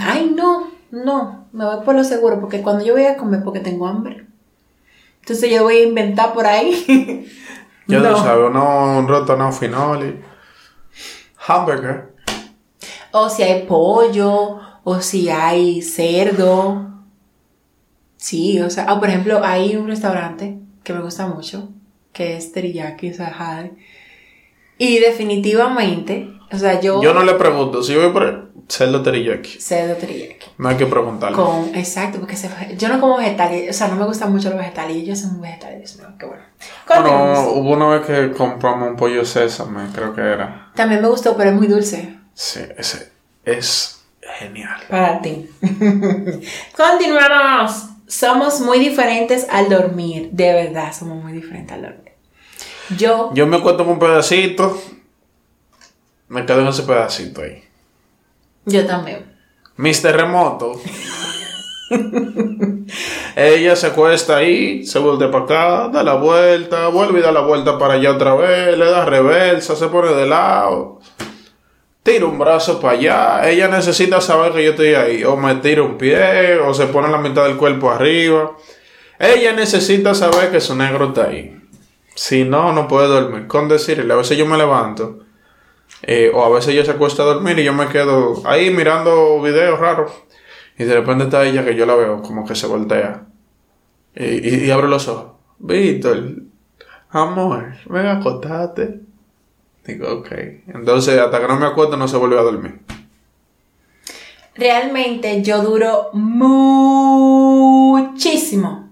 ay 0.01 0.33
no, 0.35 0.76
no, 0.91 1.47
me 1.51 1.65
voy 1.65 1.83
por 1.85 1.95
lo 1.95 2.03
seguro 2.03 2.39
porque 2.39 2.61
cuando 2.61 2.83
yo 2.85 2.93
voy 2.93 3.05
a 3.05 3.17
comer 3.17 3.43
porque 3.43 3.59
tengo 3.59 3.87
hambre. 3.87 4.25
Entonces 5.21 5.51
yo 5.51 5.63
voy 5.63 5.77
a 5.77 5.83
inventar 5.83 6.33
por 6.33 6.45
ahí. 6.45 7.27
Ya 7.89 7.99
No. 7.99 8.17
sabes, 8.17 8.49
uno, 8.49 8.97
un 8.99 9.07
rotonado 9.07 9.53
finoli. 9.53 10.19
Hamburger. 11.47 12.13
O 13.11 13.29
si 13.29 13.43
hay 13.43 13.63
pollo, 13.65 14.59
o 14.83 14.99
si 14.99 15.29
hay 15.29 15.81
cerdo. 15.81 16.85
Sí, 18.17 18.59
o 18.59 18.69
sea, 18.69 18.87
por 18.99 19.07
ejemplo, 19.07 19.39
hay 19.41 19.77
un 19.77 19.87
restaurante 19.87 20.59
que 20.83 20.91
me 20.91 20.99
gusta 21.01 21.27
mucho, 21.27 21.69
que 22.11 22.35
es 22.35 22.51
Teriyaki 22.51 23.13
Sahar. 23.13 23.71
Y 24.77 24.99
definitivamente, 24.99 26.29
o 26.51 26.57
sea, 26.57 26.81
yo... 26.81 27.01
Yo 27.01 27.13
no 27.13 27.23
le 27.23 27.35
pregunto, 27.35 27.83
si 27.83 27.93
yo 27.93 28.01
voy 28.01 28.11
por 28.11 28.51
cerdo 28.67 29.01
teriyaki. 29.01 29.59
Cerdo 29.59 29.95
teriyaki. 29.95 30.47
No 30.57 30.69
hay 30.69 30.77
que 30.77 30.85
preguntarle. 30.85 31.35
Con, 31.35 31.73
exacto, 31.75 32.19
porque 32.19 32.35
se, 32.35 32.49
yo 32.77 32.89
no 32.89 32.99
como 32.99 33.17
vegetales, 33.17 33.69
o 33.69 33.73
sea, 33.73 33.87
no 33.87 33.95
me 33.95 34.05
gustan 34.05 34.31
mucho 34.31 34.49
los 34.49 34.57
vegetales, 34.57 34.97
y 34.97 35.01
ellos 35.01 35.19
son 35.19 35.41
vegetales, 35.41 35.97
mío, 35.97 36.07
qué 36.19 36.25
bueno. 36.25 36.43
Bueno, 36.87 37.49
hubo 37.51 37.71
una 37.71 37.87
vez 37.87 38.05
que 38.05 38.31
compramos 38.35 38.89
un 38.89 38.95
pollo 38.95 39.23
sésame, 39.23 39.87
creo 39.93 40.13
que 40.13 40.21
era. 40.21 40.71
También 40.75 41.01
me 41.01 41.07
gustó, 41.07 41.37
pero 41.37 41.51
es 41.51 41.55
muy 41.55 41.67
dulce. 41.67 42.17
Sí, 42.33 42.61
ese 42.77 43.11
es 43.45 44.01
genial. 44.39 44.79
Para 44.89 45.21
ti. 45.21 45.49
Continuamos. 46.75 47.89
Somos 48.07 48.61
muy 48.61 48.79
diferentes 48.79 49.45
al 49.49 49.69
dormir. 49.69 50.29
De 50.31 50.53
verdad, 50.53 50.93
somos 50.93 51.21
muy 51.21 51.33
diferentes 51.33 51.73
al 51.73 51.81
dormir. 51.81 52.13
Yo, 52.95 53.31
Yo 53.33 53.45
me 53.47 53.61
cuento 53.61 53.83
con 53.83 53.93
un 53.93 53.99
pedacito, 53.99 54.81
me 56.29 56.45
quedo 56.45 56.61
en 56.61 56.67
ese 56.67 56.83
pedacito 56.83 57.41
ahí. 57.41 57.66
Yo 58.67 58.85
también. 58.85 59.25
Mis 59.77 60.01
terremotos. 60.01 60.77
Ella 63.35 63.75
se 63.75 63.87
acuesta 63.87 64.37
ahí, 64.37 64.85
se 64.85 64.99
vuelve 64.99 65.29
para 65.29 65.45
acá, 65.45 65.87
da 65.87 66.03
la 66.03 66.15
vuelta, 66.15 66.89
vuelve 66.89 67.19
y 67.19 67.21
da 67.21 67.31
la 67.31 67.41
vuelta 67.41 67.79
para 67.79 67.93
allá 67.93 68.11
otra 68.11 68.35
vez, 68.35 68.77
le 68.77 68.85
da 68.85 69.05
reversa, 69.05 69.75
se 69.75 69.87
pone 69.87 70.11
de 70.13 70.25
lado, 70.25 70.99
tira 72.03 72.25
un 72.25 72.37
brazo 72.37 72.81
para 72.81 72.97
allá. 72.97 73.49
Ella 73.49 73.69
necesita 73.69 74.19
saber 74.19 74.51
que 74.51 74.65
yo 74.65 74.71
estoy 74.71 74.95
ahí, 74.95 75.23
o 75.23 75.37
me 75.37 75.55
tira 75.55 75.83
un 75.83 75.97
pie, 75.97 76.57
o 76.57 76.73
se 76.73 76.87
pone 76.87 77.07
la 77.09 77.19
mitad 77.19 77.45
del 77.45 77.55
cuerpo 77.55 77.89
arriba. 77.89 78.57
Ella 79.17 79.53
necesita 79.53 80.13
saber 80.13 80.51
que 80.51 80.59
su 80.59 80.75
negro 80.75 81.07
está 81.07 81.27
ahí. 81.27 81.57
Si 82.15 82.43
no, 82.43 82.73
no 82.73 82.87
puede 82.87 83.07
dormir. 83.07 83.47
Con 83.47 83.69
decirle, 83.69 84.13
a 84.13 84.17
veces 84.17 84.37
yo 84.37 84.45
me 84.45 84.57
levanto 84.57 85.26
Eh, 86.03 86.31
o 86.33 86.43
a 86.43 86.49
veces 86.49 86.73
ella 86.73 86.85
se 86.85 86.91
acuesta 86.91 87.23
a 87.23 87.25
dormir 87.25 87.57
y 87.59 87.63
yo 87.63 87.73
me 87.73 87.87
quedo 87.87 88.41
ahí 88.45 88.69
mirando 88.69 89.41
videos 89.41 89.79
raros. 89.79 90.11
Y 90.77 90.83
de 90.83 90.93
repente 90.93 91.23
está 91.25 91.43
ella 91.45 91.65
que 91.65 91.75
yo 91.75 91.85
la 91.85 91.95
veo 91.95 92.21
como 92.21 92.45
que 92.45 92.55
se 92.55 92.67
voltea. 92.67 93.25
Y, 94.15 94.65
y, 94.65 94.71
abre 94.71 94.87
los 94.87 95.07
ojos. 95.07 95.33
Víctor, 95.59 96.35
amor, 97.09 97.73
ven 97.87 98.05
acostarte. 98.05 99.01
Digo, 99.85 100.11
ok. 100.11 100.31
Entonces, 100.67 101.19
hasta 101.19 101.39
que 101.39 101.47
no 101.47 101.57
me 101.57 101.65
acuesto, 101.65 101.97
no 101.97 102.07
se 102.07 102.17
volvió 102.17 102.39
a 102.39 102.43
dormir. 102.43 102.79
Realmente 104.55 105.41
yo 105.43 105.61
duro 105.61 106.09
muchísimo 106.13 107.97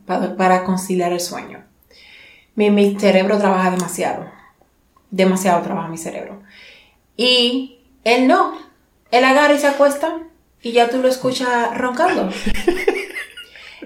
para, 0.05 0.35
para 0.35 0.63
conciliar 0.63 1.11
el 1.11 1.19
sueño. 1.19 1.63
Mi, 2.55 2.69
mi 2.69 2.99
cerebro 2.99 3.37
trabaja 3.37 3.71
demasiado. 3.71 4.25
Demasiado 5.11 5.61
trabaja 5.63 5.87
mi 5.87 5.97
cerebro. 5.97 6.44
Y 7.17 7.79
él 8.03 8.27
no. 8.27 8.57
Él 9.11 9.23
agarra 9.23 9.53
y 9.53 9.59
se 9.59 9.67
acuesta 9.67 10.17
y 10.61 10.71
ya 10.71 10.89
tú 10.89 11.01
lo 11.01 11.07
escuchas 11.07 11.77
roncando. 11.77 12.29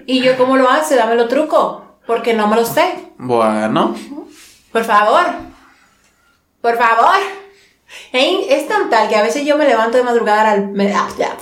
y 0.06 0.20
yo, 0.22 0.36
¿cómo 0.36 0.56
lo 0.56 0.68
hace? 0.68 0.96
Dame 0.96 1.14
los 1.14 1.28
trucos. 1.28 1.82
Porque 2.06 2.34
no 2.34 2.48
me 2.48 2.56
lo 2.56 2.64
sé. 2.64 3.10
Bueno, 3.18 3.94
Por 4.72 4.84
favor. 4.84 5.26
Por 6.60 6.76
favor. 6.76 7.16
Es 8.12 8.66
tan 8.68 8.90
tal 8.90 9.08
que 9.08 9.16
a 9.16 9.22
veces 9.22 9.44
yo 9.44 9.56
me 9.56 9.66
levanto 9.66 9.96
de 9.98 10.04
madrugada 10.04 10.50
al... 10.52 10.68
me- 10.68 10.92
ah, 10.94 11.08
ya. 11.18 11.36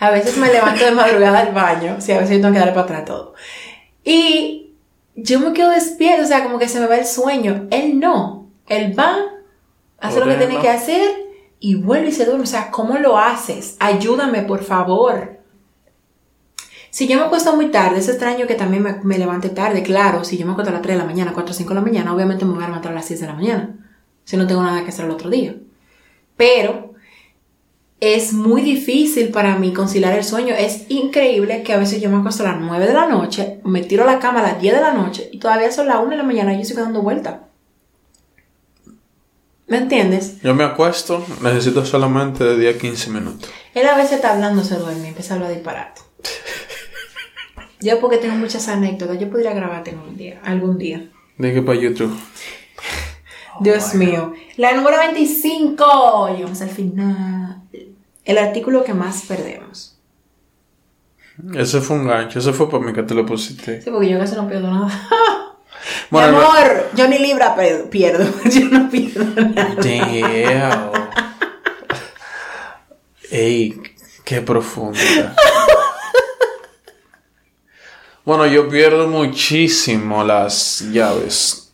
A 0.00 0.10
veces 0.10 0.36
me 0.36 0.52
levanto 0.52 0.84
de 0.84 0.90
madrugada 0.92 1.40
al 1.40 1.52
baño. 1.52 1.96
Sí, 2.00 2.12
a 2.12 2.18
veces 2.18 2.36
yo 2.36 2.42
tengo 2.42 2.52
que 2.52 2.58
darle 2.58 2.74
para 2.74 2.84
atrás 2.84 3.04
todo. 3.04 3.34
Y 4.04 4.74
yo 5.16 5.40
me 5.40 5.52
quedo 5.52 5.70
despierto, 5.70 6.24
o 6.24 6.26
sea, 6.26 6.42
como 6.44 6.58
que 6.58 6.68
se 6.68 6.80
me 6.80 6.86
va 6.86 6.96
el 6.96 7.06
sueño. 7.06 7.66
Él 7.70 7.98
no. 8.00 8.50
Él 8.66 8.98
va, 8.98 9.16
hace 10.00 10.20
lo 10.20 10.26
que 10.26 10.34
tiene 10.34 10.58
que 10.60 10.68
hacer 10.68 11.23
y 11.60 11.74
vuelve 11.76 12.08
y 12.08 12.12
se 12.12 12.24
duerme. 12.24 12.44
O 12.44 12.46
sea, 12.46 12.70
¿cómo 12.70 12.98
lo 12.98 13.18
haces? 13.18 13.76
Ayúdame, 13.80 14.42
por 14.42 14.62
favor. 14.62 15.38
Si 16.90 17.08
yo 17.08 17.18
me 17.18 17.24
acuesto 17.24 17.56
muy 17.56 17.72
tarde, 17.72 17.98
es 17.98 18.08
extraño 18.08 18.46
que 18.46 18.54
también 18.54 19.00
me, 19.02 19.18
levante 19.18 19.48
tarde, 19.48 19.82
claro. 19.82 20.22
Si 20.22 20.38
yo 20.38 20.46
me 20.46 20.52
acuesto 20.52 20.70
a 20.70 20.74
las 20.74 20.82
3 20.82 20.94
de 20.94 21.02
la 21.02 21.06
mañana, 21.06 21.32
4 21.32 21.50
o 21.50 21.54
5 21.54 21.68
de 21.70 21.74
la 21.74 21.80
mañana, 21.80 22.14
obviamente 22.14 22.44
me 22.44 22.54
voy 22.54 22.62
a 22.62 22.68
levantar 22.68 22.92
a 22.92 22.94
las 22.94 23.06
6 23.06 23.20
de 23.20 23.26
la 23.26 23.32
mañana. 23.34 23.74
Si 24.22 24.36
no 24.36 24.46
tengo 24.46 24.62
nada 24.62 24.82
que 24.84 24.90
hacer 24.90 25.06
el 25.06 25.10
otro 25.10 25.28
día. 25.28 25.56
Pero 26.36 26.94
es 27.98 28.32
muy 28.32 28.62
difícil 28.62 29.30
para 29.30 29.56
mí 29.56 29.72
conciliar 29.72 30.16
el 30.16 30.22
sueño. 30.22 30.54
Es 30.54 30.86
increíble 30.88 31.62
que 31.62 31.72
a 31.72 31.78
veces 31.78 32.00
yo 32.00 32.10
me 32.10 32.18
acuesto 32.18 32.44
a 32.44 32.52
las 32.52 32.60
9 32.60 32.86
de 32.86 32.92
la 32.92 33.06
noche, 33.06 33.60
me 33.64 33.82
tiro 33.82 34.04
a 34.04 34.06
la 34.06 34.18
cama 34.18 34.40
a 34.40 34.52
las 34.52 34.60
10 34.60 34.74
de 34.74 34.80
la 34.80 34.92
noche 34.92 35.28
y 35.32 35.38
todavía 35.38 35.72
son 35.72 35.88
las 35.88 35.96
1 35.96 36.10
de 36.10 36.16
la 36.16 36.22
mañana 36.22 36.54
y 36.54 36.58
yo 36.58 36.64
sigo 36.64 36.82
dando 36.82 37.02
vuelta. 37.02 37.48
¿Me 39.66 39.78
entiendes? 39.78 40.42
yo 40.42 40.54
me 40.54 40.64
acuesto, 40.64 41.24
necesito 41.42 41.84
solamente 41.86 42.44
de 42.44 42.58
10 42.58 42.76
a 42.76 42.78
15 42.78 43.10
minutos. 43.10 43.50
Él 43.74 43.86
a 43.86 43.96
veces 43.96 44.12
está 44.12 44.34
hablando, 44.34 44.62
se 44.62 44.76
duerme 44.76 45.08
empieza 45.08 45.34
a 45.34 45.36
hablar 45.36 45.52
disparate. 45.52 46.02
Yo 47.80 48.00
porque 48.00 48.18
tengo 48.18 48.34
muchas 48.36 48.68
anécdotas, 48.68 49.18
yo 49.18 49.28
podría 49.28 49.52
grabarte 49.52 49.90
en 49.90 49.98
un 49.98 50.16
día, 50.16 50.40
algún 50.42 50.78
día. 50.78 51.10
Dije 51.36 51.60
para 51.60 51.78
YouTube. 51.78 52.18
Dios 53.60 53.94
mío. 53.94 54.32
La 54.56 54.72
número 54.72 54.96
25. 54.96 56.30
Llegamos 56.34 56.62
al 56.62 56.70
final. 56.70 57.62
El 58.24 58.38
artículo 58.38 58.84
que 58.84 58.94
más 58.94 59.26
perdemos. 59.26 59.98
Ese 61.54 61.80
fue 61.80 61.96
un 61.96 62.06
gancho, 62.06 62.38
ese 62.38 62.52
fue 62.54 62.70
para 62.70 62.82
mí 62.82 62.92
que 62.92 63.02
te 63.02 63.12
lo 63.14 63.26
pusiste. 63.26 63.82
Sí, 63.82 63.90
porque 63.90 64.08
yo 64.08 64.18
casi 64.18 64.34
no 64.36 64.48
pierdo 64.48 64.70
nada. 64.70 64.88
Bueno, 66.10 66.38
Mi 66.38 66.44
amor, 66.44 66.90
yo 66.94 67.08
ni 67.08 67.18
libra 67.18 67.54
pierdo. 67.90 68.24
Yo 68.44 68.64
no 68.70 68.88
pierdo 68.90 69.24
nada. 69.24 69.74
Damn. 69.76 70.92
Ey, 73.30 73.80
qué 74.24 74.40
profunda. 74.42 75.34
Bueno, 78.24 78.46
yo 78.46 78.68
pierdo 78.68 79.06
muchísimo 79.08 80.24
las 80.24 80.80
llaves. 80.92 81.72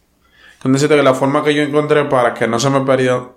Con 0.60 0.72
decirte 0.72 0.96
que 0.96 1.02
la 1.02 1.14
forma 1.14 1.44
que 1.44 1.54
yo 1.54 1.62
encontré 1.62 2.04
para 2.06 2.34
que 2.34 2.46
no 2.48 2.58
se 2.58 2.70
me 2.70 2.80
perdian- 2.80 3.32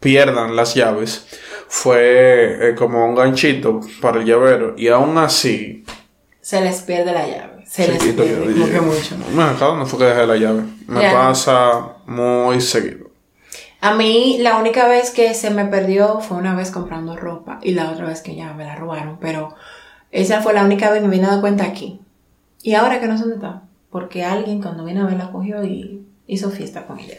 pierdan 0.00 0.56
las 0.56 0.74
llaves 0.74 1.26
fue 1.68 2.70
eh, 2.70 2.74
como 2.74 3.04
un 3.06 3.14
ganchito 3.14 3.80
para 4.00 4.20
el 4.20 4.24
llavero. 4.26 4.74
Y 4.78 4.88
aún 4.88 5.18
así, 5.18 5.84
Se 6.40 6.60
les 6.60 6.80
pierde 6.82 7.12
la 7.12 7.26
llave. 7.26 7.55
Se 7.76 7.88
les 7.92 8.02
que 8.02 8.12
dije, 8.12 8.80
mucho. 8.80 9.16
"Bueno, 9.34 9.50
¿acá 9.50 9.66
dónde 9.66 9.84
fue 9.86 9.98
que 9.98 10.04
dejé 10.06 10.26
la 10.26 10.36
llave? 10.36 10.62
Me 10.86 11.02
Ya. 11.02 11.12
pasa 11.12 11.96
muy 12.06 12.60
seguido. 12.62 13.10
A 13.82 13.94
mí, 13.94 14.38
la 14.40 14.56
única 14.56 14.88
vez 14.88 15.10
que 15.10 15.34
se 15.34 15.50
me 15.50 15.66
perdió 15.66 16.20
fue 16.20 16.38
una 16.38 16.54
vez 16.54 16.70
comprando 16.70 17.16
ropa. 17.16 17.58
Y 17.62 17.72
la 17.72 17.90
otra 17.90 18.06
vez 18.06 18.22
que 18.22 18.34
ya 18.34 18.54
me 18.54 18.64
la 18.64 18.76
robaron. 18.76 19.18
Pero 19.20 19.54
esa 20.10 20.40
fue 20.42 20.54
la 20.54 20.64
única 20.64 20.90
vez 20.90 21.02
que 21.02 21.08
me 21.08 21.14
vine 21.16 21.26
a 21.26 21.32
dar 21.32 21.40
cuenta 21.40 21.64
aquí. 21.64 22.00
Y 22.62 22.74
ahora 22.74 22.98
que 22.98 23.06
no 23.08 23.16
sé 23.18 23.24
dónde 23.24 23.36
está. 23.36 23.62
Porque 23.90 24.24
alguien 24.24 24.62
cuando 24.62 24.84
vino 24.84 25.02
a 25.02 25.06
ver 25.06 25.18
la 25.18 25.30
cogió 25.30 25.62
y 25.62 26.02
hizo 26.26 26.50
fiesta 26.50 26.86
con 26.86 26.98
ella. 26.98 27.16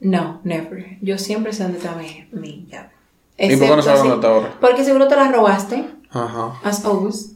No, 0.00 0.40
never. 0.44 0.98
Yo 1.00 1.18
siempre 1.18 1.52
sé 1.52 1.64
dónde 1.64 1.78
está 1.78 1.94
mi, 1.96 2.28
mi 2.32 2.66
llave. 2.70 2.90
¿Y 3.38 3.56
por 3.56 3.68
qué 3.68 3.76
no 3.76 3.82
sabes 3.82 4.00
dónde 4.00 4.14
está 4.16 4.28
ahora? 4.28 4.54
Porque 4.60 4.84
seguro 4.84 5.08
te 5.08 5.16
la 5.16 5.30
robaste. 5.32 5.84
Ajá. 6.10 6.52
As 6.62 6.84
always. 6.84 7.32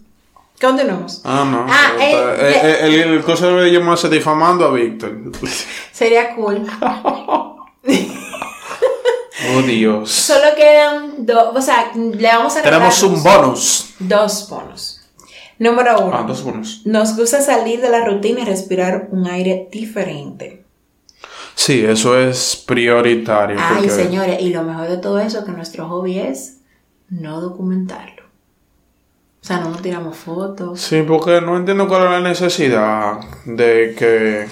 Continuamos. 0.61 1.23
Ah, 1.25 1.45
no. 1.51 1.65
Ah, 1.69 1.93
eh, 1.99 2.13
eh, 2.13 2.61
eh, 2.63 2.79
el, 2.83 2.95
el 3.15 3.23
cosa 3.25 3.47
debe 3.47 3.73
llamarse 3.73 4.09
difamando 4.11 4.67
a 4.67 4.73
Víctor. 4.73 5.33
Sería 5.93 6.35
cool. 6.35 6.67
Oh, 9.53 9.63
Dios. 9.63 10.11
Solo 10.11 10.55
quedan 10.55 11.25
dos. 11.25 11.57
O 11.57 11.63
sea, 11.63 11.93
le 11.95 12.29
vamos 12.29 12.57
a 12.57 12.63
Tenemos 12.63 13.03
un 13.03 13.23
bonus. 13.23 13.95
Dos 13.99 14.49
bonos. 14.51 15.01
Número 15.59 15.99
uno. 16.01 16.15
Ah, 16.17 16.25
dos 16.27 16.43
bonus. 16.43 16.83
Nos 16.85 17.17
gusta 17.17 17.41
salir 17.41 17.81
de 17.81 17.89
la 17.91 18.05
rutina 18.05 18.41
y 18.41 18.45
respirar 18.45 19.09
un 19.13 19.27
aire 19.27 19.69
diferente. 19.73 20.65
Sí, 21.55 21.85
eso 21.85 22.19
es 22.19 22.63
prioritario. 22.67 23.57
Ay, 23.59 23.77
porque- 23.77 23.91
señores, 23.91 24.41
y 24.41 24.51
lo 24.51 24.63
mejor 24.63 24.89
de 24.89 24.97
todo 24.99 25.19
eso 25.19 25.45
que 25.45 25.53
nuestro 25.53 25.89
hobby 25.89 26.19
es 26.19 26.59
no 27.09 27.41
documentarlo. 27.41 28.20
O 29.51 29.53
sea, 29.53 29.65
no 29.65 29.71
nos 29.71 29.83
tiramos 29.83 30.17
fotos. 30.17 30.81
Sí, 30.81 31.03
porque 31.03 31.41
no 31.41 31.57
entiendo 31.57 31.89
cuál 31.89 32.05
es 32.05 32.11
la 32.11 32.21
necesidad 32.21 33.19
de 33.45 33.97
que... 33.99 34.47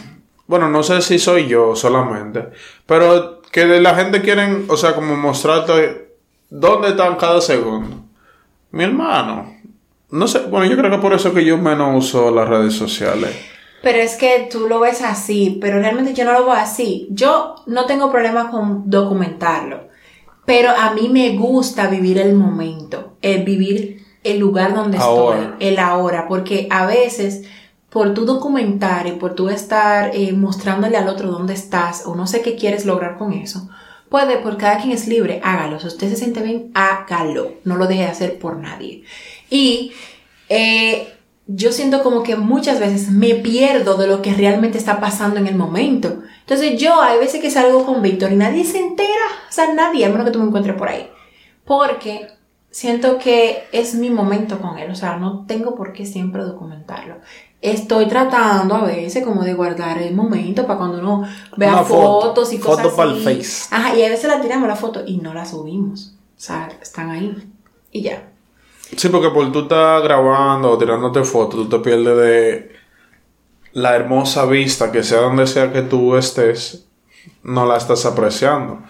Bueno, 0.48 0.68
no 0.68 0.82
sé 0.82 1.00
si 1.02 1.20
soy 1.20 1.46
yo 1.46 1.76
solamente, 1.76 2.48
pero 2.84 3.40
que 3.52 3.64
de 3.64 3.80
la 3.80 3.94
gente 3.94 4.22
quieren, 4.22 4.64
o 4.66 4.76
sea, 4.76 4.96
como 4.96 5.14
mostrarte 5.14 6.16
dónde 6.50 6.88
están 6.88 7.14
cada 7.14 7.40
segundo. 7.40 7.96
Mi 8.72 8.82
hermano. 8.82 9.54
No 10.10 10.26
sé, 10.26 10.40
bueno, 10.40 10.66
yo 10.66 10.76
creo 10.76 10.90
que 10.90 10.98
por 10.98 11.12
eso 11.12 11.32
que 11.32 11.44
yo 11.44 11.58
menos 11.58 12.06
uso 12.06 12.32
las 12.32 12.48
redes 12.48 12.74
sociales. 12.74 13.36
Pero 13.84 13.98
es 13.98 14.16
que 14.16 14.48
tú 14.50 14.66
lo 14.68 14.80
ves 14.80 15.02
así, 15.02 15.58
pero 15.60 15.78
realmente 15.78 16.12
yo 16.12 16.24
no 16.24 16.32
lo 16.32 16.46
veo 16.46 16.54
así. 16.54 17.06
Yo 17.12 17.54
no 17.66 17.86
tengo 17.86 18.10
problema 18.10 18.50
con 18.50 18.90
documentarlo, 18.90 19.90
pero 20.44 20.70
a 20.70 20.92
mí 20.92 21.08
me 21.08 21.36
gusta 21.36 21.86
vivir 21.86 22.18
el 22.18 22.34
momento, 22.34 23.16
el 23.22 23.44
vivir 23.44 24.07
el 24.24 24.38
lugar 24.38 24.74
donde 24.74 24.98
Ahora. 24.98 25.42
estoy, 25.42 25.68
el 25.68 25.78
ahora, 25.78 26.26
porque 26.28 26.66
a 26.70 26.86
veces 26.86 27.44
por 27.90 28.14
tu 28.14 28.24
documentar 28.24 29.06
y 29.06 29.12
por 29.12 29.34
tu 29.34 29.48
estar 29.48 30.10
eh, 30.14 30.32
mostrándole 30.32 30.96
al 30.96 31.08
otro 31.08 31.30
dónde 31.30 31.54
estás 31.54 32.04
o 32.06 32.14
no 32.14 32.26
sé 32.26 32.42
qué 32.42 32.54
quieres 32.54 32.84
lograr 32.84 33.16
con 33.16 33.32
eso, 33.32 33.68
puede, 34.08 34.38
por 34.38 34.56
cada 34.58 34.78
quien 34.78 34.92
es 34.92 35.08
libre, 35.08 35.40
hágalo. 35.42 35.80
Si 35.80 35.86
usted 35.86 36.08
se 36.10 36.16
siente 36.16 36.42
bien, 36.42 36.70
hágalo. 36.74 37.52
No 37.64 37.76
lo 37.76 37.86
deje 37.86 38.02
de 38.02 38.08
hacer 38.08 38.38
por 38.38 38.56
nadie. 38.56 39.04
Y 39.50 39.92
eh, 40.48 41.14
yo 41.46 41.72
siento 41.72 42.02
como 42.02 42.22
que 42.22 42.36
muchas 42.36 42.78
veces 42.78 43.10
me 43.10 43.34
pierdo 43.34 43.96
de 43.96 44.06
lo 44.06 44.20
que 44.20 44.34
realmente 44.34 44.76
está 44.76 45.00
pasando 45.00 45.38
en 45.38 45.46
el 45.46 45.56
momento. 45.56 46.22
Entonces 46.40 46.78
yo 46.78 47.00
hay 47.00 47.18
veces 47.18 47.40
que 47.40 47.50
salgo 47.50 47.86
con 47.86 48.02
Víctor 48.02 48.32
y 48.32 48.36
nadie 48.36 48.64
se 48.64 48.78
entera. 48.78 49.26
O 49.48 49.52
sea, 49.52 49.72
nadie, 49.72 50.04
a 50.04 50.10
menos 50.10 50.26
que 50.26 50.32
tú 50.32 50.40
me 50.40 50.46
encuentres 50.46 50.76
por 50.76 50.88
ahí. 50.88 51.08
Porque 51.64 52.28
siento 52.78 53.18
que 53.18 53.64
es 53.72 53.96
mi 53.96 54.08
momento 54.08 54.60
con 54.60 54.78
él. 54.78 54.88
O 54.92 54.94
sea, 54.94 55.16
no 55.16 55.44
tengo 55.48 55.74
por 55.74 55.92
qué 55.92 56.06
siempre 56.06 56.44
documentarlo. 56.44 57.16
Estoy 57.60 58.06
tratando 58.06 58.76
a 58.76 58.84
veces 58.84 59.24
como 59.24 59.42
de 59.42 59.54
guardar 59.54 60.00
el 60.00 60.14
momento 60.14 60.64
para 60.64 60.78
cuando 60.78 61.00
uno 61.00 61.24
vea 61.56 61.72
Una 61.72 61.82
foto. 61.82 62.28
fotos 62.28 62.52
y 62.52 62.58
cosas 62.60 62.84
Foto 62.84 62.96
pa'l 62.96 63.14
así. 63.14 63.24
Face. 63.24 63.74
Ajá, 63.74 63.96
y 63.96 64.04
a 64.04 64.08
veces 64.10 64.28
la 64.28 64.40
tiramos 64.40 64.68
la 64.68 64.76
foto 64.76 65.02
y 65.04 65.16
no 65.16 65.34
la 65.34 65.44
subimos. 65.44 66.14
O 66.36 66.40
sea, 66.40 66.68
están 66.80 67.10
ahí. 67.10 67.50
Y 67.90 68.02
ya. 68.02 68.28
Sí, 68.96 69.08
porque 69.08 69.30
por 69.30 69.50
tú 69.50 69.62
estás 69.62 70.00
grabando 70.04 70.70
o 70.70 70.78
tirándote 70.78 71.24
fotos, 71.24 71.68
tú 71.68 71.68
te 71.68 71.78
pierdes 71.80 72.16
de 72.16 72.72
la 73.72 73.96
hermosa 73.96 74.46
vista 74.46 74.92
que 74.92 75.02
sea 75.02 75.22
donde 75.22 75.48
sea 75.48 75.72
que 75.72 75.82
tú 75.82 76.14
estés, 76.14 76.86
no 77.42 77.66
la 77.66 77.76
estás 77.76 78.06
apreciando. 78.06 78.84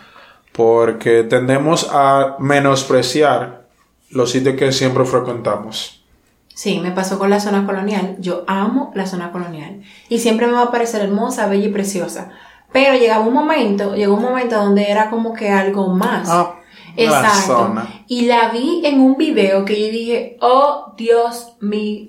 Porque 0.53 1.23
tendemos 1.23 1.89
a 1.91 2.37
menospreciar 2.39 3.58
los 4.11 4.31
sitios 4.31 4.57
que 4.57 4.73
siempre 4.73 5.05
frecuentamos. 5.05 6.03
Sí, 6.55 6.81
me 6.81 6.91
pasó 6.91 7.19
con 7.19 7.31
la 7.31 7.41
zona 7.41 7.65
colonial. 7.67 8.17
Yo 8.19 8.45
amo 8.47 8.91
la 8.95 9.07
zona 9.07 9.31
colonial. 9.31 9.83
Y 10.09 10.19
siempre 10.19 10.47
me 10.47 10.55
va 10.55 10.63
a 10.65 10.71
parecer 10.73 11.03
hermosa, 11.03 11.47
bella 11.47 11.67
y 11.67 11.73
preciosa. 11.73 12.31
Pero 12.73 12.99
llegaba 12.99 13.25
un 13.25 13.33
momento, 13.33 13.95
llegó 13.95 14.15
un 14.15 14.23
momento 14.23 14.57
donde 14.57 14.91
era 14.91 15.09
como 15.09 15.33
que 15.33 15.51
algo 15.51 15.89
más. 15.89 16.29
Ah, 16.29 16.57
la 16.97 17.05
Exacto. 17.05 17.57
zona. 17.59 18.05
Y 18.09 18.27
la 18.27 18.51
vi 18.51 18.83
en 18.85 19.01
un 19.01 19.17
video 19.17 19.65
que 19.65 19.81
yo 19.81 19.93
dije, 19.93 20.37
oh 20.41 20.95
Dios 20.97 21.55
mío, 21.61 22.09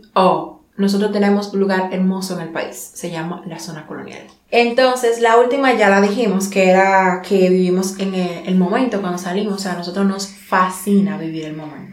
nosotros 0.77 1.11
tenemos 1.11 1.53
un 1.53 1.59
lugar 1.59 1.89
hermoso 1.91 2.35
en 2.35 2.47
el 2.47 2.49
país, 2.49 2.91
se 2.93 3.11
llama 3.11 3.43
la 3.45 3.59
zona 3.59 3.85
colonial. 3.85 4.25
Entonces, 4.49 5.19
la 5.19 5.37
última 5.37 5.73
ya 5.73 5.89
la 5.89 6.01
dijimos, 6.01 6.47
que 6.47 6.69
era 6.69 7.21
que 7.21 7.49
vivimos 7.49 7.99
en 7.99 8.15
el, 8.15 8.47
el 8.47 8.55
momento 8.57 9.01
cuando 9.01 9.17
salimos, 9.17 9.55
o 9.55 9.59
sea, 9.59 9.73
a 9.73 9.77
nosotros 9.77 10.05
nos 10.05 10.27
fascina 10.27 11.17
vivir 11.17 11.45
el 11.45 11.55
momento, 11.55 11.88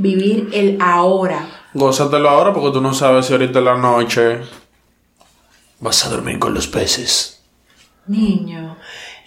vivir 0.00 0.48
el 0.52 0.78
ahora. 0.80 1.48
Gózatelo 1.74 2.28
ahora 2.28 2.52
porque 2.52 2.72
tú 2.72 2.80
no 2.80 2.92
sabes 2.94 3.26
si 3.26 3.32
ahorita 3.32 3.58
en 3.60 3.64
la 3.64 3.76
noche 3.76 4.40
vas 5.78 6.04
a 6.04 6.10
dormir 6.10 6.38
con 6.38 6.54
los 6.54 6.66
peces. 6.66 7.42
Niño, 8.06 8.76